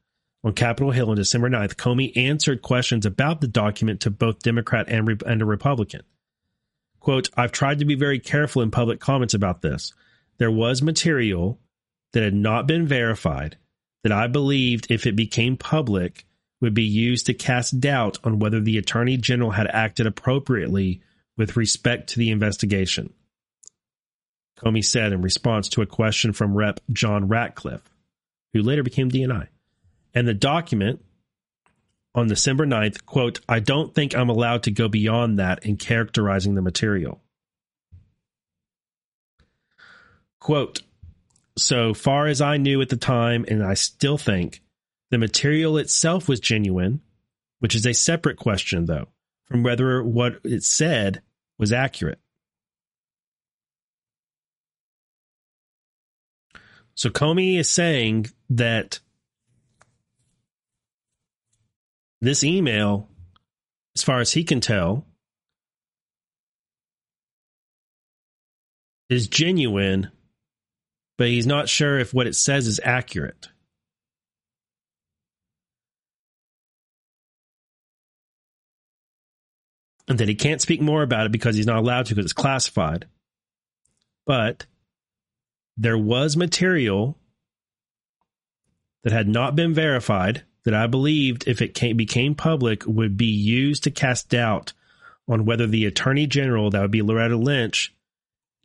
[0.45, 4.87] on Capitol Hill on December 9th, Comey answered questions about the document to both Democrat
[4.87, 6.03] and, and a Republican.
[6.99, 9.91] Quote, I've tried to be very careful in public comments about this.
[10.37, 11.59] There was material
[12.13, 13.57] that had not been verified
[14.03, 16.27] that I believed, if it became public,
[16.61, 21.01] would be used to cast doubt on whether the Attorney General had acted appropriately
[21.37, 23.11] with respect to the investigation.
[24.59, 26.81] Comey said in response to a question from Rep.
[26.91, 27.89] John Ratcliffe,
[28.53, 29.47] who later became DNI.
[30.15, 31.03] And the document
[32.15, 36.55] on December 9th, quote, I don't think I'm allowed to go beyond that in characterizing
[36.55, 37.21] the material.
[40.39, 40.81] Quote,
[41.57, 44.61] so far as I knew at the time, and I still think,
[45.11, 47.01] the material itself was genuine,
[47.59, 49.07] which is a separate question, though,
[49.45, 51.21] from whether what it said
[51.57, 52.19] was accurate.
[56.95, 58.99] So Comey is saying that
[62.21, 63.09] this email,
[63.95, 65.05] as far as he can tell,
[69.09, 70.11] is genuine,
[71.17, 73.49] but he's not sure if what it says is accurate.
[80.07, 82.33] And that he can't speak more about it because he's not allowed to because it's
[82.33, 83.07] classified.
[84.25, 84.65] But
[85.77, 87.17] there was material
[89.03, 93.25] that had not been verified that I believed, if it came, became public, would be
[93.25, 94.73] used to cast doubt
[95.27, 97.93] on whether the Attorney General, that would be Loretta Lynch,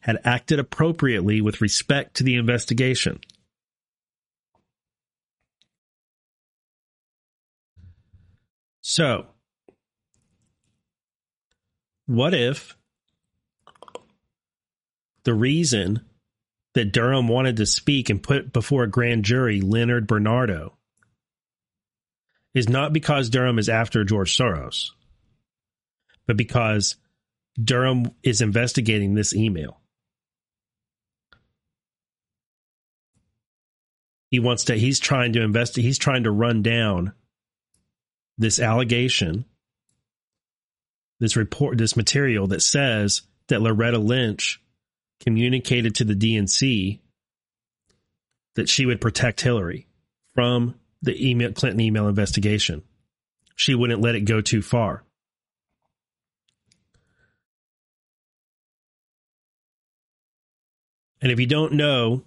[0.01, 3.21] had acted appropriately with respect to the investigation.
[8.81, 9.27] So,
[12.07, 12.77] what if
[15.25, 16.01] the reason
[16.73, 20.77] that Durham wanted to speak and put before a grand jury Leonard Bernardo
[22.55, 24.91] is not because Durham is after George Soros,
[26.27, 26.97] but because
[27.63, 29.81] Durham is investigating this email.
[34.31, 37.13] He wants to, he's trying to invest, he's trying to run down
[38.39, 39.45] this allegation,
[41.19, 44.61] this report, this material that says that Loretta Lynch
[45.21, 47.01] communicated to the DNC
[48.55, 49.87] that she would protect Hillary
[50.35, 52.83] from the email Clinton email investigation.
[53.57, 55.05] She wouldn't let it go too far.
[61.23, 62.23] And if you don't know,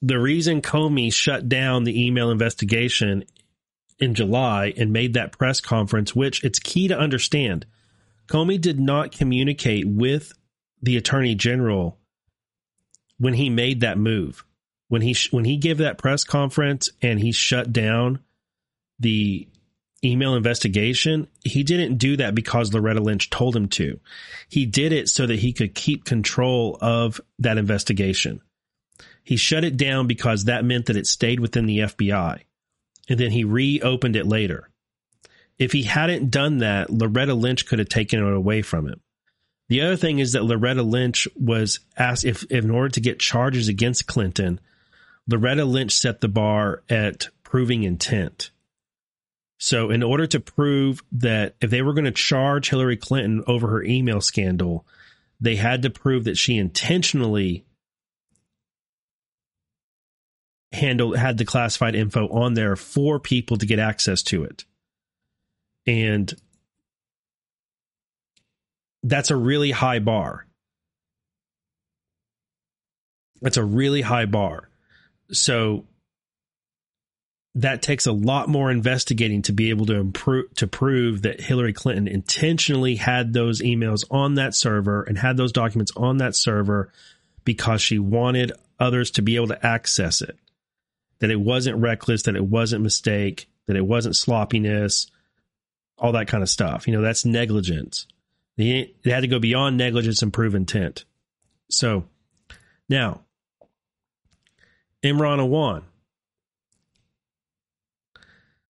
[0.00, 3.24] the reason Comey shut down the email investigation
[3.98, 7.66] in July and made that press conference, which it's key to understand,
[8.28, 10.32] Comey did not communicate with
[10.80, 11.98] the attorney general
[13.18, 14.44] when he made that move.
[14.90, 18.18] When he when he gave that press conference and he shut down
[18.98, 19.46] the
[20.04, 24.00] email investigation, he didn't do that because Loretta Lynch told him to.
[24.48, 28.40] He did it so that he could keep control of that investigation.
[29.22, 32.40] He shut it down because that meant that it stayed within the FBI.
[33.08, 34.70] And then he reopened it later.
[35.56, 39.00] If he hadn't done that, Loretta Lynch could have taken it away from him.
[39.68, 43.20] The other thing is that Loretta Lynch was asked if, if in order to get
[43.20, 44.58] charges against Clinton,
[45.30, 48.50] Loretta Lynch set the bar at proving intent.
[49.58, 53.68] So, in order to prove that if they were going to charge Hillary Clinton over
[53.68, 54.86] her email scandal,
[55.40, 57.64] they had to prove that she intentionally
[60.72, 64.64] handled had the classified info on there for people to get access to it.
[65.86, 66.32] And
[69.02, 70.46] that's a really high bar.
[73.42, 74.69] That's a really high bar.
[75.32, 75.86] So
[77.56, 81.72] that takes a lot more investigating to be able to improve to prove that Hillary
[81.72, 86.92] Clinton intentionally had those emails on that server and had those documents on that server
[87.44, 90.38] because she wanted others to be able to access it.
[91.18, 95.10] That it wasn't reckless, that it wasn't mistake, that it wasn't sloppiness,
[95.98, 96.86] all that kind of stuff.
[96.86, 98.06] You know, that's negligence.
[98.56, 101.04] It had to go beyond negligence and prove intent.
[101.70, 102.04] So
[102.88, 103.22] now,
[105.02, 105.82] Imran Awan.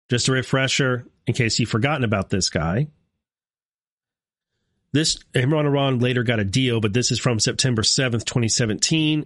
[0.10, 2.88] Just a refresher in case you've forgotten about this guy.
[4.94, 9.26] This Imran Awan later got a deal, but this is from September 7th, 2017.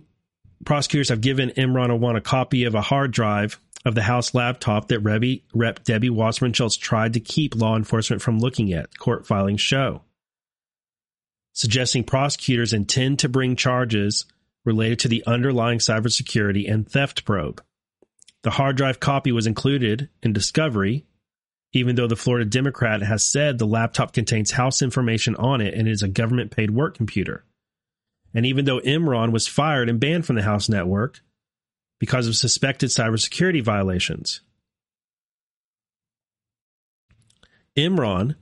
[0.66, 4.90] Prosecutors have given Imran Awan a copy of a hard drive of the House laptop
[4.90, 5.84] that Rebbe, Rep.
[5.84, 10.02] Debbie Wasserman Schultz tried to keep law enforcement from looking at, court filings show.
[11.54, 14.26] Suggesting prosecutors intend to bring charges
[14.66, 17.64] related to the underlying cybersecurity and theft probe.
[18.44, 21.06] The hard drive copy was included in discovery,
[21.74, 25.88] even though the Florida Democrat has said the laptop contains House information on it and
[25.88, 27.46] is a government paid work computer.
[28.34, 31.22] And even though Imran was fired and banned from the House network
[32.00, 34.42] because of suspected cybersecurity violations,
[37.78, 38.36] Imran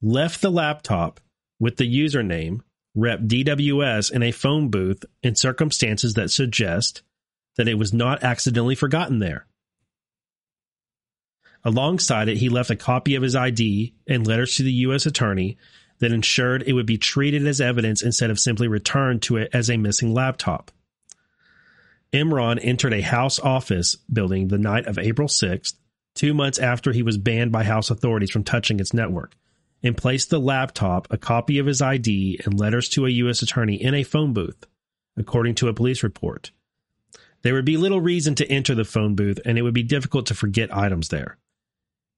[0.00, 1.20] left the laptop
[1.58, 2.60] with the username
[2.98, 7.02] rep DWS in a phone booth in circumstances that suggest
[7.56, 9.46] that it was not accidentally forgotten there.
[11.64, 15.06] Alongside it, he left a copy of his ID and letters to the U.S.
[15.06, 15.56] Attorney
[15.98, 19.68] that ensured it would be treated as evidence instead of simply returned to it as
[19.68, 20.70] a missing laptop.
[22.12, 25.74] Imran entered a House office building the night of April 6th,
[26.14, 29.34] two months after he was banned by House authorities from touching its network,
[29.82, 33.42] and placed the laptop, a copy of his ID, and letters to a U.S.
[33.42, 34.66] attorney in a phone booth,
[35.16, 36.50] according to a police report.
[37.42, 40.26] There would be little reason to enter the phone booth, and it would be difficult
[40.26, 41.38] to forget items there.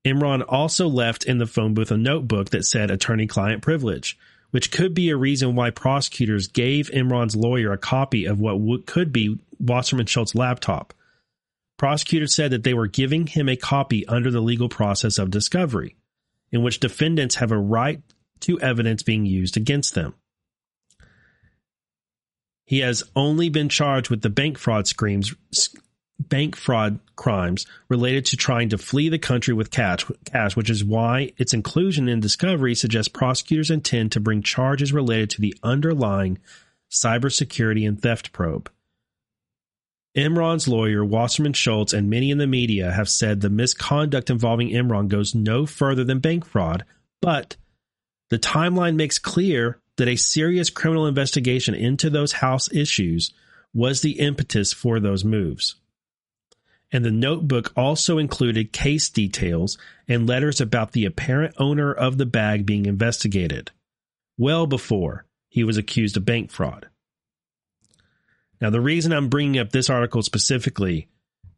[0.04, 4.18] Imran also left in the phone booth a notebook that said attorney client privilege,
[4.50, 9.12] which could be a reason why prosecutors gave Imran's lawyer a copy of what could
[9.12, 10.94] be Wasserman Schultz's laptop.
[11.76, 15.96] Prosecutors said that they were giving him a copy under the legal process of discovery,
[16.52, 18.02] in which defendants have a right
[18.40, 20.14] to evidence being used against them.
[22.64, 25.34] He has only been charged with the bank fraud screams,
[26.20, 30.84] bank fraud crimes related to trying to flee the country with cash, cash, which is
[30.84, 36.38] why its inclusion in discovery suggests prosecutors intend to bring charges related to the underlying
[36.90, 38.70] cybersecurity and theft probe.
[40.16, 45.08] Imran's lawyer, Wasserman Schultz, and many in the media have said the misconduct involving Imran
[45.08, 46.84] goes no further than bank fraud,
[47.22, 47.56] but
[48.28, 53.32] the timeline makes clear that a serious criminal investigation into those House issues
[53.72, 55.76] was the impetus for those moves.
[56.92, 59.78] And the notebook also included case details
[60.08, 63.70] and letters about the apparent owner of the bag being investigated,
[64.36, 66.88] well before he was accused of bank fraud.
[68.60, 71.08] Now, the reason I'm bringing up this article specifically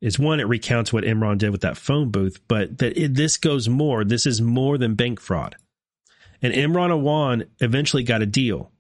[0.01, 3.37] is one, it recounts what Imran did with that phone booth, but that it, this
[3.37, 4.05] goes more.
[4.05, 5.57] This is more than bank fraud.
[6.43, 8.73] And Imran Awan eventually got a deal.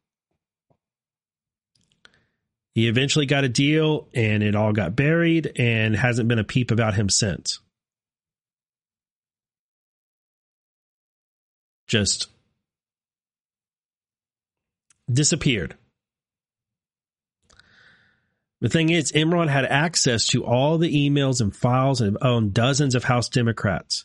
[2.75, 6.71] He eventually got a deal and it all got buried and hasn't been a peep
[6.71, 7.61] about him since.
[11.87, 12.29] Just
[15.13, 15.77] disappeared.
[18.63, 22.95] The thing is, Imran had access to all the emails and files and owned dozens
[22.95, 24.05] of House Democrats.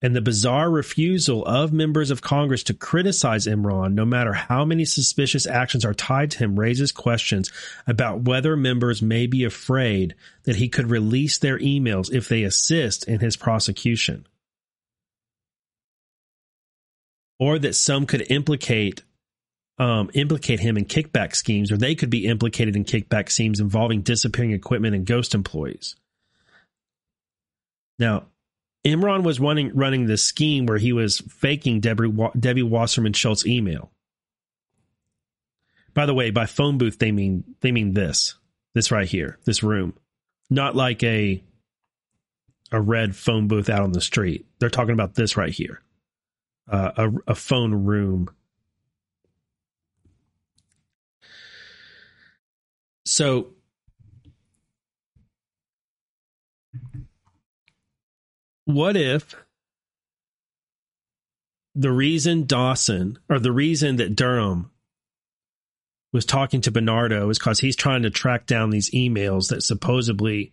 [0.00, 4.84] And the bizarre refusal of members of Congress to criticize Imran, no matter how many
[4.84, 7.50] suspicious actions are tied to him, raises questions
[7.88, 13.08] about whether members may be afraid that he could release their emails if they assist
[13.08, 14.28] in his prosecution.
[17.40, 19.02] Or that some could implicate
[19.78, 24.02] um, implicate him in kickback schemes, or they could be implicated in kickback schemes involving
[24.02, 25.96] disappearing equipment and ghost employees.
[27.98, 28.26] Now,
[28.84, 33.90] Imran was running running this scheme where he was faking Debbie, Debbie Wasserman Schultz email.
[35.94, 38.34] By the way, by phone booth they mean they mean this,
[38.74, 39.94] this right here, this room,
[40.50, 41.42] not like a
[42.70, 44.46] a red phone booth out on the street.
[44.58, 45.80] They're talking about this right here,
[46.68, 48.28] uh, a, a phone room
[53.04, 53.48] So
[58.64, 59.34] what if
[61.74, 64.70] the reason Dawson or the reason that Durham
[66.12, 70.52] was talking to Bernardo is because he's trying to track down these emails that supposedly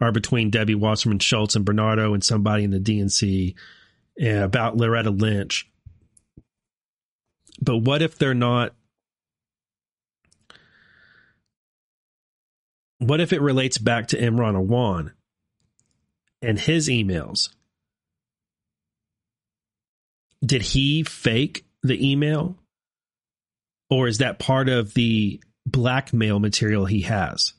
[0.00, 3.54] are between Debbie Wasserman Schultz and Bernardo and somebody in the DNC
[4.22, 5.68] uh, about Loretta Lynch.
[7.60, 8.72] But what if they're not
[13.00, 15.12] what if it relates back to Imran Awan
[16.42, 17.48] and his emails?
[20.44, 22.56] Did he fake the email?
[23.88, 27.54] Or is that part of the blackmail material he has?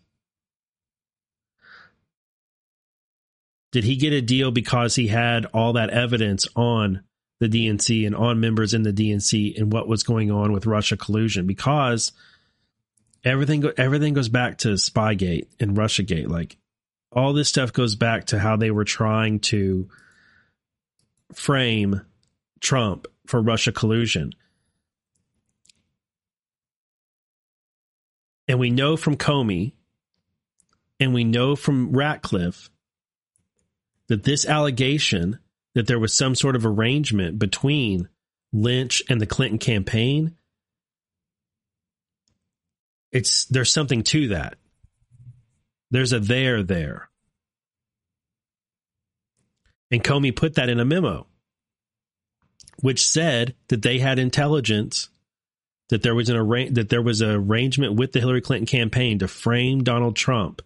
[3.72, 7.03] Did he get a deal because he had all that evidence on
[7.39, 10.97] the DNC and on members in the DNC and what was going on with Russia
[10.97, 11.47] collusion?
[11.47, 12.11] Because
[13.23, 16.27] everything everything goes back to Spygate and RussiaGate.
[16.27, 16.57] Like
[17.11, 19.89] all this stuff goes back to how they were trying to
[21.34, 22.02] frame
[22.60, 24.34] Trump for Russia collusion.
[28.48, 29.73] And we know from Comey
[30.99, 32.69] and we know from Ratcliffe
[34.07, 35.39] that this allegation
[35.73, 38.10] that there was some sort of arrangement between
[38.52, 40.35] Lynch and the Clinton campaign
[43.11, 44.55] it's there's something to that.
[45.89, 47.09] There's a there there.
[49.91, 51.27] And Comey put that in a memo,
[52.81, 55.09] which said that they had intelligence
[55.89, 59.19] that there was an arra- that there was an arrangement with the Hillary Clinton campaign
[59.19, 60.61] to frame Donald Trump.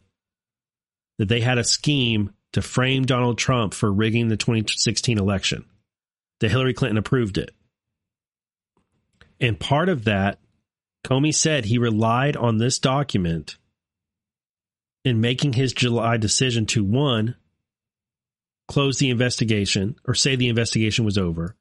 [1.17, 5.65] That they had a scheme to frame Donald Trump for rigging the 2016 election.
[6.41, 7.51] That Hillary Clinton approved it.
[9.39, 10.39] And part of that
[11.05, 13.57] Comey said he relied on this document
[15.03, 17.35] in making his July decision to one,
[18.67, 21.55] close the investigation or say the investigation was over.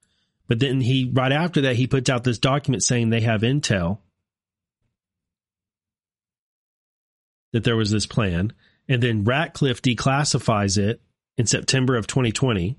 [0.49, 3.99] But then he, right after that, he puts out this document saying they have intel
[7.53, 8.55] that there was this plan.
[8.89, 11.03] And then Ratcliffe declassifies it
[11.37, 12.79] in September of 2020.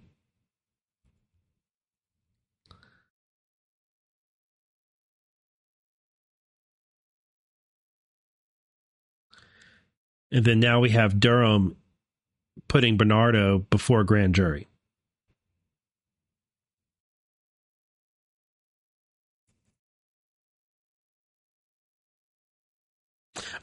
[10.35, 11.77] And then now we have Durham
[12.67, 14.67] putting Bernardo before grand jury.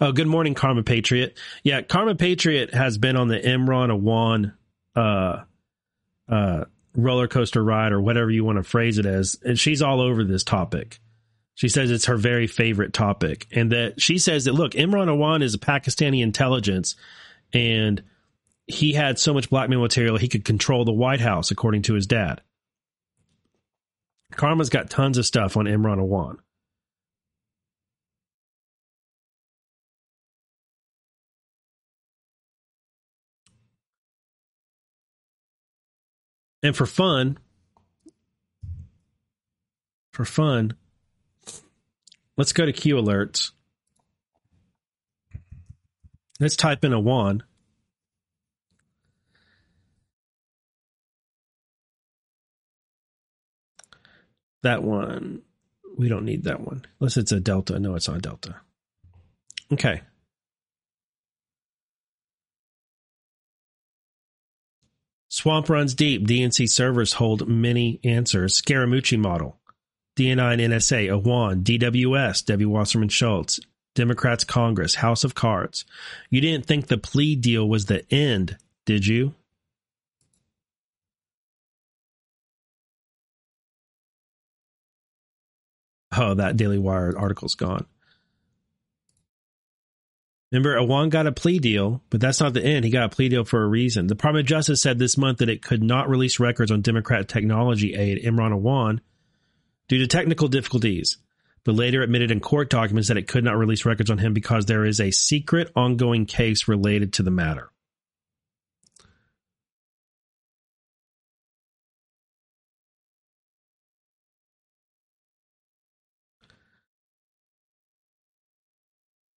[0.01, 1.39] Oh, good morning, Karma Patriot.
[1.63, 4.55] Yeah, Karma Patriot has been on the Imran Awan
[4.97, 5.45] uh,
[6.27, 6.65] uh,
[6.97, 10.25] roller coaster ride, or whatever you want to phrase it as, and she's all over
[10.25, 11.01] this topic.
[11.63, 13.47] She says it's her very favorite topic.
[13.53, 16.97] And that she says that, look, Imran Awan is a Pakistani intelligence
[17.53, 18.03] and
[18.67, 22.09] he had so much blackmail material he could control the White House, according to his
[22.09, 22.41] dad.
[24.33, 26.39] Karma's got tons of stuff on Imran Awan.
[36.65, 37.39] And for fun,
[40.11, 40.75] for fun,
[42.37, 43.51] let's go to Q alerts.
[46.41, 47.45] Let's type in a one.
[54.63, 55.43] That one,
[55.97, 56.85] we don't need that one.
[57.01, 57.79] Unless it's a delta.
[57.79, 58.57] No, it's not delta.
[59.73, 60.03] Okay.
[65.29, 66.27] Swamp runs deep.
[66.27, 68.61] DNC servers hold many answers.
[68.61, 69.59] Scaramucci model.
[70.17, 73.61] DNI and NSA, Awan, DWS, Debbie Wasserman Schultz,
[73.95, 75.85] Democrats Congress, House of Cards.
[76.31, 79.35] You didn't think the plea deal was the end, did you?
[86.15, 87.87] Oh, that Daily Wire article's gone.
[90.51, 92.85] Remember, Awan got a plea deal, but that's not the end.
[92.85, 94.07] He got a plea deal for a reason.
[94.07, 97.27] The Department of Justice said this month that it could not release records on Democrat
[97.27, 99.01] technology aide Imran Awan
[99.89, 101.19] due to technical difficulties,
[101.65, 104.67] but later admitted in court documents that it could not release records on him because
[104.67, 107.71] there is a secret ongoing case related to the matter.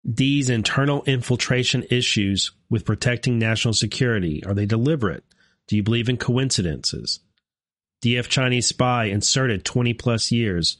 [0.07, 5.23] These internal infiltration issues with protecting national security are they deliberate?
[5.67, 7.21] Do you believe in coincidences?
[8.05, 10.77] DF Chinese spy inserted 20 plus years.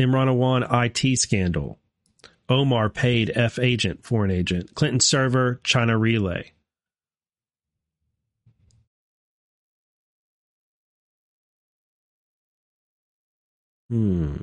[0.00, 1.78] Imran Awan IT scandal.
[2.48, 4.74] Omar paid F agent, foreign agent.
[4.74, 6.50] Clinton server, China relay.
[13.88, 14.34] Hmm.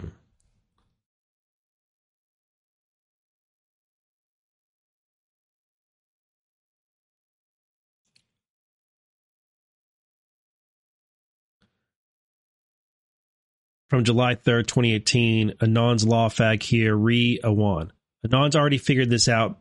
[13.94, 15.54] From July 3rd, 2018.
[15.62, 17.92] Anon's law fag here, re Awan.
[18.24, 19.60] Anon's already figured this out,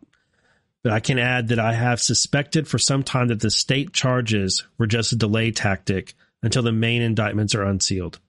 [0.82, 4.64] but I can add that I have suspected for some time that the state charges
[4.78, 8.20] were just a delay tactic until the main indictments are unsealed.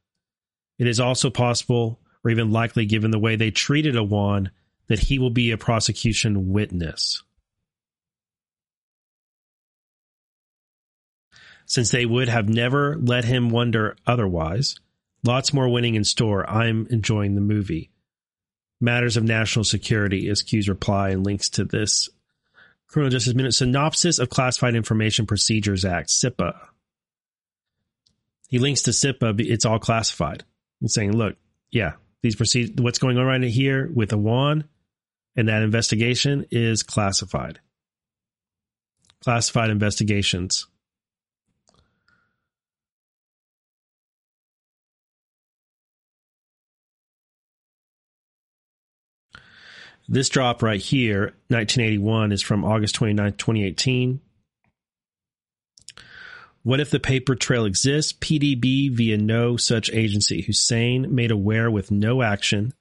[0.78, 4.50] It is also possible, or even likely given the way they treated Awan,
[4.88, 7.24] that he will be a prosecution witness.
[11.66, 14.76] Since they would have never let him wonder otherwise,
[15.24, 16.50] Lots more winning in store.
[16.50, 17.92] I'm enjoying the movie.
[18.82, 22.10] Matters of national security is Q's reply and links to this.
[22.88, 26.54] Criminal Justice Minute Synopsis of Classified Information Procedures Act, CIPA.
[28.50, 30.44] He links to CIPA, it's all classified.
[30.80, 31.38] He's saying, look,
[31.72, 34.66] yeah, these proceed what's going on right here with Awan
[35.36, 37.60] and that investigation is classified.
[39.24, 40.68] Classified investigations.
[50.08, 54.20] This drop right here, 1981, is from August 29, 2018.
[56.64, 58.14] What if the paper trail exists?
[58.14, 60.42] PDB via no such agency.
[60.42, 62.74] Hussein made aware with no action.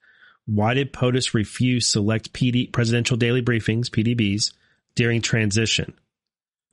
[0.46, 4.52] Why did POTUS refuse select PD, presidential daily briefings, PDBs,
[4.94, 5.94] during transition?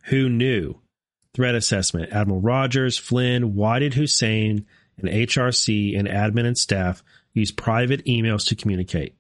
[0.06, 0.80] Who knew?
[1.36, 2.12] Threat assessment.
[2.12, 4.66] Admiral Rogers, Flynn, why did Hussein
[4.98, 7.04] and HRC and admin and staff
[7.34, 9.16] use private emails to communicate?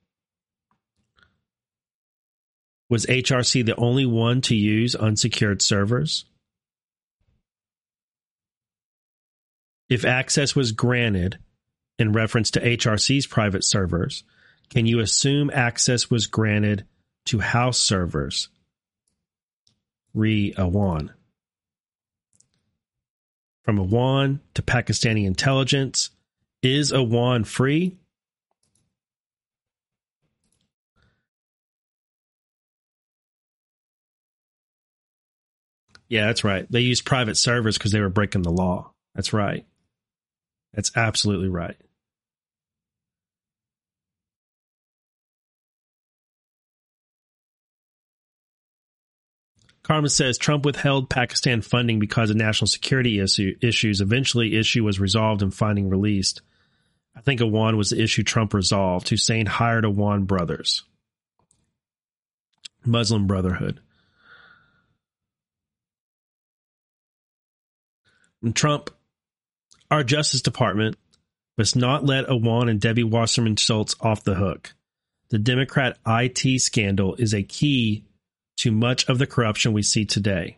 [2.89, 6.25] Was HRC the only one to use unsecured servers?
[9.89, 11.37] If access was granted
[11.99, 14.23] in reference to HRC's private servers,
[14.69, 16.85] can you assume access was granted
[17.25, 18.49] to house servers?
[20.15, 21.11] Re Awan.
[23.63, 26.09] From Awan to Pakistani intelligence,
[26.63, 27.98] is Awan free?
[36.09, 36.69] Yeah, that's right.
[36.69, 38.91] They used private servers because they were breaking the law.
[39.15, 39.65] That's right.
[40.73, 41.77] That's absolutely right.
[49.83, 54.01] Carmen says Trump withheld Pakistan funding because of national security issue, issues.
[54.01, 56.41] Eventually, issue was resolved and funding released.
[57.15, 59.09] I think Awan was the issue Trump resolved.
[59.09, 60.83] Hussein hired Awan brothers,
[62.85, 63.79] Muslim Brotherhood.
[68.41, 68.89] And Trump,
[69.91, 70.97] our Justice Department
[71.57, 74.73] must not let Awan and Debbie Wasserman Schultz off the hook.
[75.29, 78.05] The Democrat IT scandal is a key
[78.57, 80.57] to much of the corruption we see today.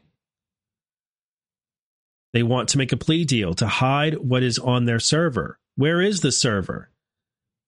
[2.34, 5.58] They want to make a plea deal to hide what is on their server.
[5.76, 6.90] Where is the server?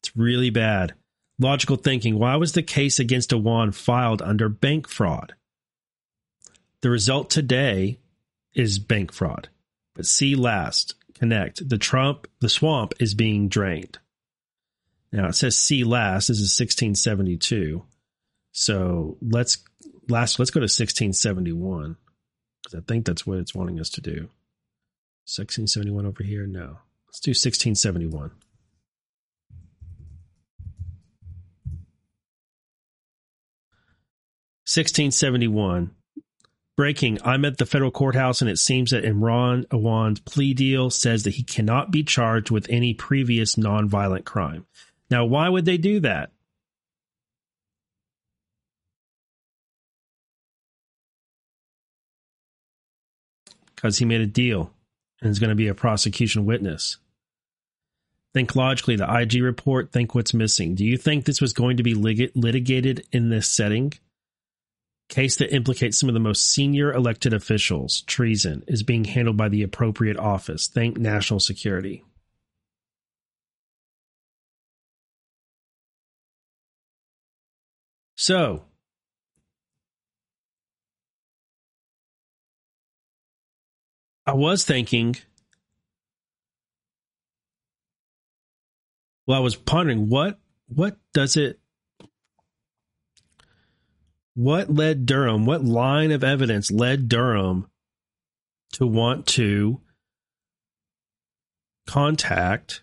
[0.01, 0.93] It's really bad.
[1.39, 2.17] Logical thinking.
[2.17, 5.33] Why was the case against Awan filed under bank fraud?
[6.81, 7.97] The result today
[8.53, 9.49] is bank fraud.
[9.95, 11.67] But see last, connect.
[11.67, 13.99] The Trump, the swamp is being drained.
[15.11, 16.27] Now it says see last.
[16.27, 17.83] This is 1672.
[18.51, 19.59] So let's
[20.09, 20.39] last.
[20.39, 21.97] Let's go to 1671
[22.63, 24.29] because I think that's what it's wanting us to do.
[25.25, 26.47] 1671 over here.
[26.47, 28.31] No, let's do 1671.
[34.65, 35.91] Sixteen seventy one.
[36.75, 37.19] Breaking.
[37.23, 41.35] I'm at the federal courthouse, and it seems that Imran Awan's plea deal says that
[41.35, 44.65] he cannot be charged with any previous nonviolent crime.
[45.11, 46.31] Now, why would they do that?
[53.75, 54.73] Because he made a deal
[55.21, 56.97] and is going to be a prosecution witness.
[58.33, 60.73] Think logically, the IG report, think what's missing.
[60.73, 63.93] Do you think this was going to be lig- litigated in this setting?
[65.13, 69.47] Case that implicates some of the most senior elected officials, treason, is being handled by
[69.47, 70.65] the appropriate office.
[70.65, 72.03] Think national security.
[78.15, 78.63] So,
[84.25, 85.17] I was thinking,
[89.27, 91.59] well, I was pondering what what does it
[94.35, 97.67] what led Durham, what line of evidence led Durham
[98.73, 99.81] to want to
[101.85, 102.81] contact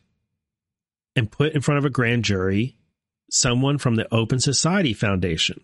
[1.17, 2.77] and put in front of a grand jury
[3.31, 5.61] someone from the Open Society Foundation?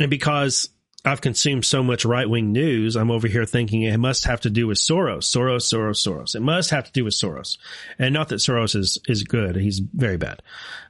[0.00, 0.70] And because
[1.04, 4.50] I've consumed so much right wing news, I'm over here thinking it must have to
[4.50, 6.34] do with Soros, Soros, Soros, Soros.
[6.34, 7.56] It must have to do with Soros,
[7.98, 10.42] and not that Soros is is good; he's very bad.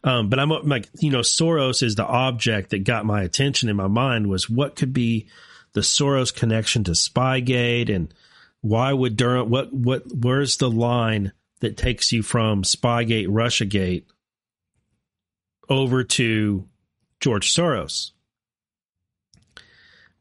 [0.02, 3.76] Um, but I'm like, you know, Soros is the object that got my attention in
[3.76, 5.28] my mind was what could be
[5.74, 8.12] the Soros connection to Spygate, and
[8.62, 9.48] why would Durham?
[9.48, 10.02] What what?
[10.12, 14.04] Where's the line that takes you from Spygate, RussiaGate
[15.68, 16.68] over to
[17.20, 18.10] George Soros?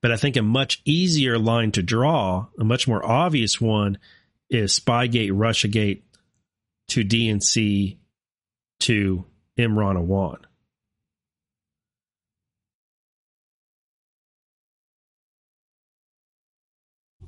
[0.01, 3.97] But I think a much easier line to draw, a much more obvious one,
[4.49, 6.01] is Spygate, Russiagate
[6.89, 7.97] to DNC
[8.81, 9.25] to
[9.57, 10.39] Imran Awan.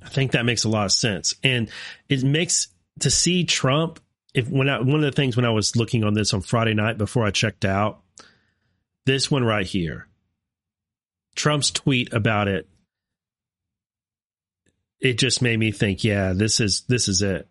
[0.03, 1.35] I think that makes a lot of sense.
[1.43, 1.69] And
[2.09, 2.69] it makes
[2.99, 3.99] to see Trump
[4.33, 6.73] if when I, one of the things when I was looking on this on Friday
[6.73, 8.01] night before I checked out,
[9.05, 10.07] this one right here
[11.35, 12.67] Trump's tweet about it,
[14.99, 17.47] it just made me think, yeah, this is this is it.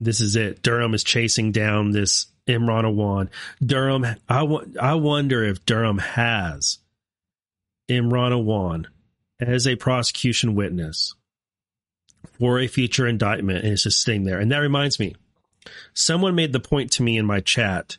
[0.00, 0.62] This is it.
[0.62, 3.28] Durham is chasing down this Imran Awan.
[3.64, 6.78] Durham, I, wonder if Durham has
[7.88, 8.86] Imran Awan
[9.40, 11.14] as a prosecution witness
[12.38, 14.40] for a future indictment and it's just sitting there.
[14.40, 15.14] And that reminds me,
[15.94, 17.96] someone made the point to me in my chat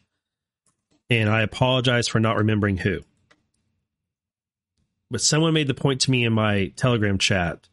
[1.20, 3.02] and I apologize for not remembering who.
[5.10, 7.68] But someone made the point to me in my Telegram chat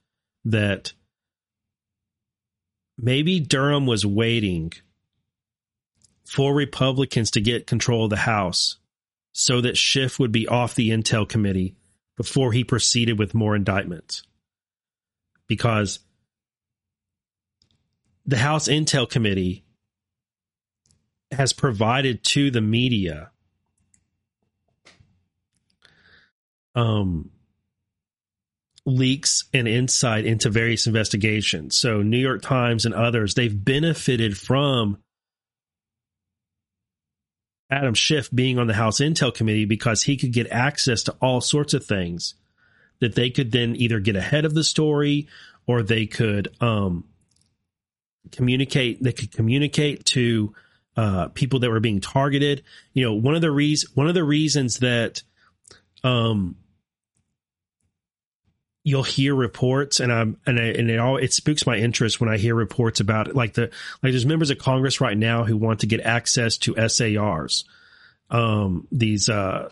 [0.44, 0.92] that
[2.98, 4.72] maybe Durham was waiting
[6.24, 8.76] for Republicans to get control of the House
[9.32, 11.76] so that Schiff would be off the Intel committee
[12.16, 14.22] before he proceeded with more indictments.
[15.46, 16.00] Because
[18.26, 19.64] the House Intel committee
[21.32, 23.30] has provided to the media
[26.74, 27.30] um
[28.86, 31.76] leaks and insight into various investigations.
[31.76, 34.98] So New York Times and others, they've benefited from
[37.70, 41.40] Adam Schiff being on the House Intel Committee because he could get access to all
[41.40, 42.34] sorts of things
[43.00, 45.28] that they could then either get ahead of the story
[45.66, 47.04] or they could um,
[48.32, 49.02] communicate.
[49.02, 50.54] They could communicate to
[51.00, 52.62] uh, people that were being targeted.
[52.92, 55.22] You know, one of the reasons one of the reasons that
[56.04, 56.56] um,
[58.84, 62.28] you'll hear reports, and I'm and I, and it all it spooks my interest when
[62.28, 63.34] I hear reports about it.
[63.34, 63.70] Like the
[64.02, 67.64] like there's members of Congress right now who want to get access to SARs,
[68.28, 69.70] um, these uh,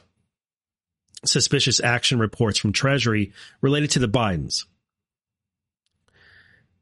[1.27, 4.65] suspicious action reports from Treasury related to the Bidens,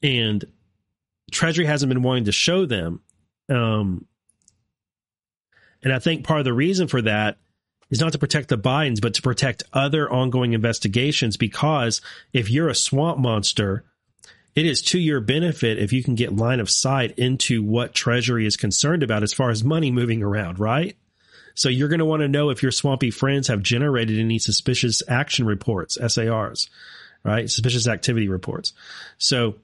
[0.04, 0.44] and
[1.32, 3.00] Treasury hasn't been wanting to show them.
[3.48, 4.06] Um,
[5.86, 7.38] and I think part of the reason for that
[7.90, 11.36] is not to protect the Bidens, but to protect other ongoing investigations.
[11.36, 12.00] Because
[12.32, 13.84] if you're a swamp monster
[14.56, 18.46] it is to your benefit if you can get line of sight into what Treasury
[18.46, 20.96] is concerned about as far as money moving around, right?
[21.54, 25.02] So you're going to want to know if your swampy friends have generated any suspicious
[25.06, 26.70] action reports, SARs,
[27.22, 27.48] right?
[27.50, 28.72] Suspicious activity reports.
[29.18, 29.56] So,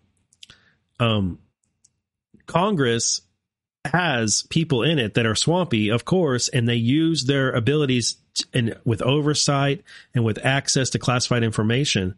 [1.01, 1.39] um,
[2.47, 3.23] Congress
[3.84, 8.16] has people in it that are swampy, of course, and they use their abilities
[8.54, 9.82] and with oversight
[10.14, 12.14] and with access to classified information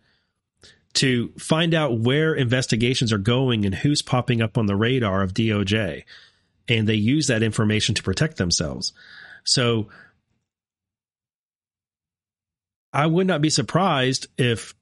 [0.95, 5.35] to find out where investigations are going and who's popping up on the radar of
[5.35, 6.05] DOJ.
[6.69, 8.93] And they use that information to protect themselves.
[9.43, 9.89] So
[12.93, 14.74] I would not be surprised if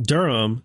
[0.00, 0.62] Durham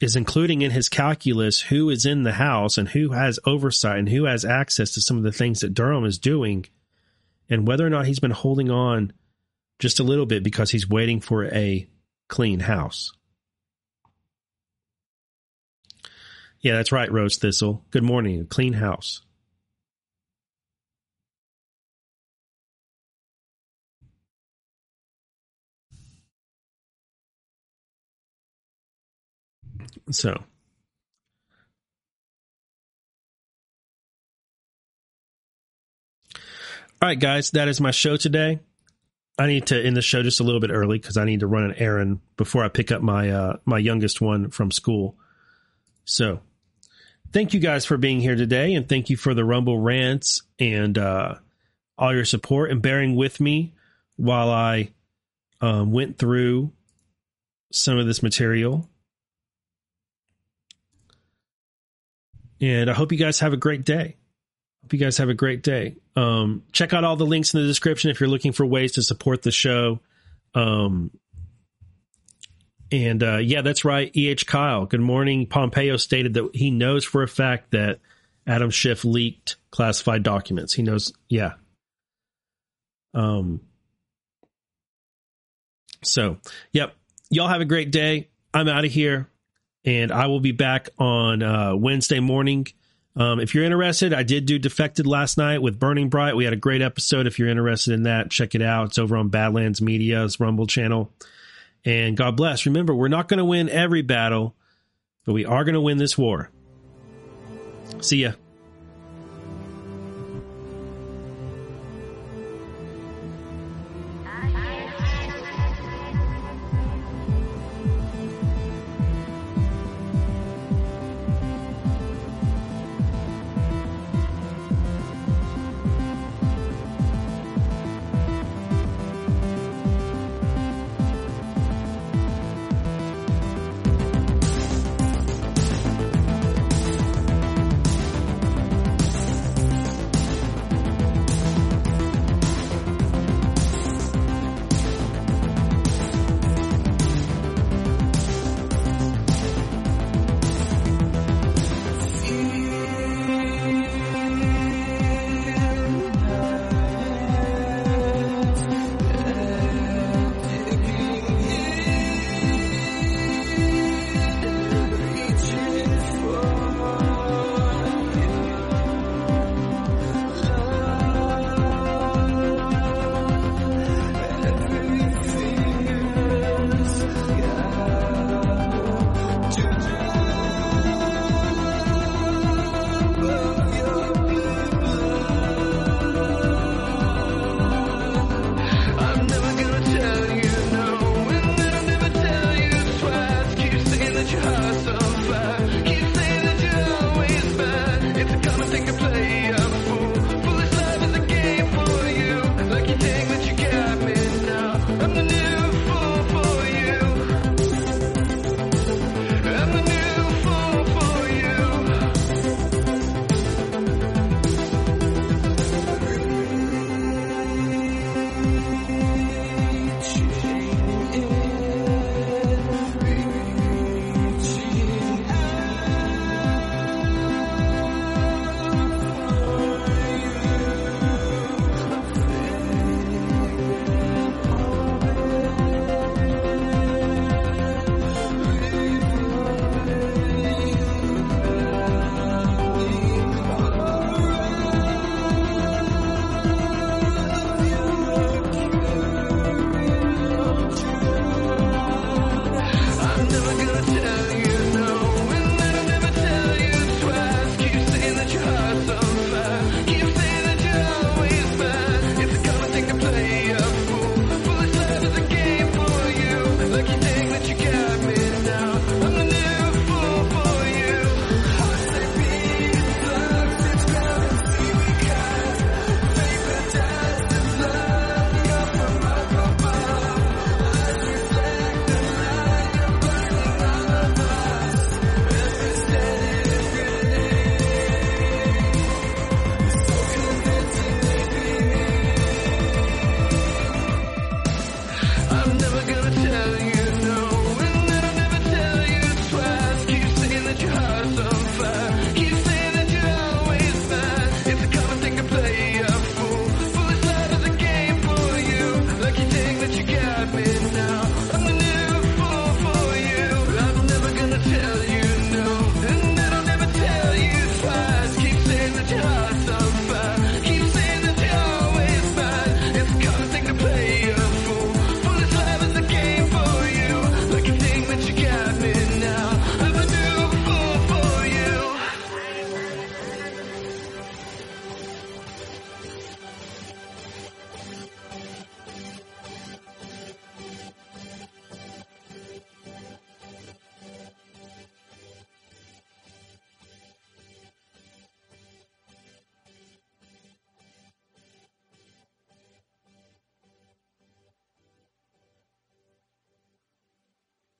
[0.00, 4.08] is including in his calculus who is in the house and who has oversight and
[4.08, 6.66] who has access to some of the things that Durham is doing
[7.50, 9.12] and whether or not he's been holding on
[9.78, 11.86] just a little bit because he's waiting for a
[12.28, 13.12] clean house.
[16.60, 17.84] Yeah, that's right, Rose Thistle.
[17.90, 18.40] Good morning.
[18.40, 19.22] a Clean house.
[30.10, 30.32] So,
[36.32, 36.42] all
[37.02, 38.60] right, guys, that is my show today.
[39.38, 41.46] I need to end the show just a little bit early because I need to
[41.46, 45.16] run an errand before I pick up my uh, my youngest one from school.
[46.04, 46.40] So,
[47.32, 50.98] thank you guys for being here today, and thank you for the Rumble rants and
[50.98, 51.36] uh,
[51.96, 53.74] all your support and bearing with me
[54.16, 54.90] while I
[55.62, 56.72] um, went through
[57.72, 58.89] some of this material.
[62.60, 64.16] And I hope you guys have a great day.
[64.82, 65.96] Hope you guys have a great day.
[66.16, 69.02] Um, check out all the links in the description if you're looking for ways to
[69.02, 70.00] support the show.
[70.54, 71.10] Um,
[72.92, 74.14] and uh, yeah, that's right.
[74.16, 74.46] E.H.
[74.46, 75.46] Kyle, good morning.
[75.46, 78.00] Pompeo stated that he knows for a fact that
[78.46, 80.74] Adam Schiff leaked classified documents.
[80.74, 81.52] He knows, yeah.
[83.14, 83.60] Um.
[86.02, 86.38] So,
[86.72, 86.94] yep.
[87.28, 88.28] Y'all have a great day.
[88.52, 89.29] I'm out of here
[89.84, 92.66] and I will be back on uh, Wednesday morning.
[93.16, 96.36] Um, if you're interested, I did do Defected last night with Burning Bright.
[96.36, 97.26] We had a great episode.
[97.26, 98.88] If you're interested in that, check it out.
[98.88, 101.12] It's over on Badlands Media's Rumble channel.
[101.84, 102.66] And God bless.
[102.66, 104.54] Remember, we're not going to win every battle,
[105.24, 106.50] but we are going to win this war.
[108.00, 108.32] See ya.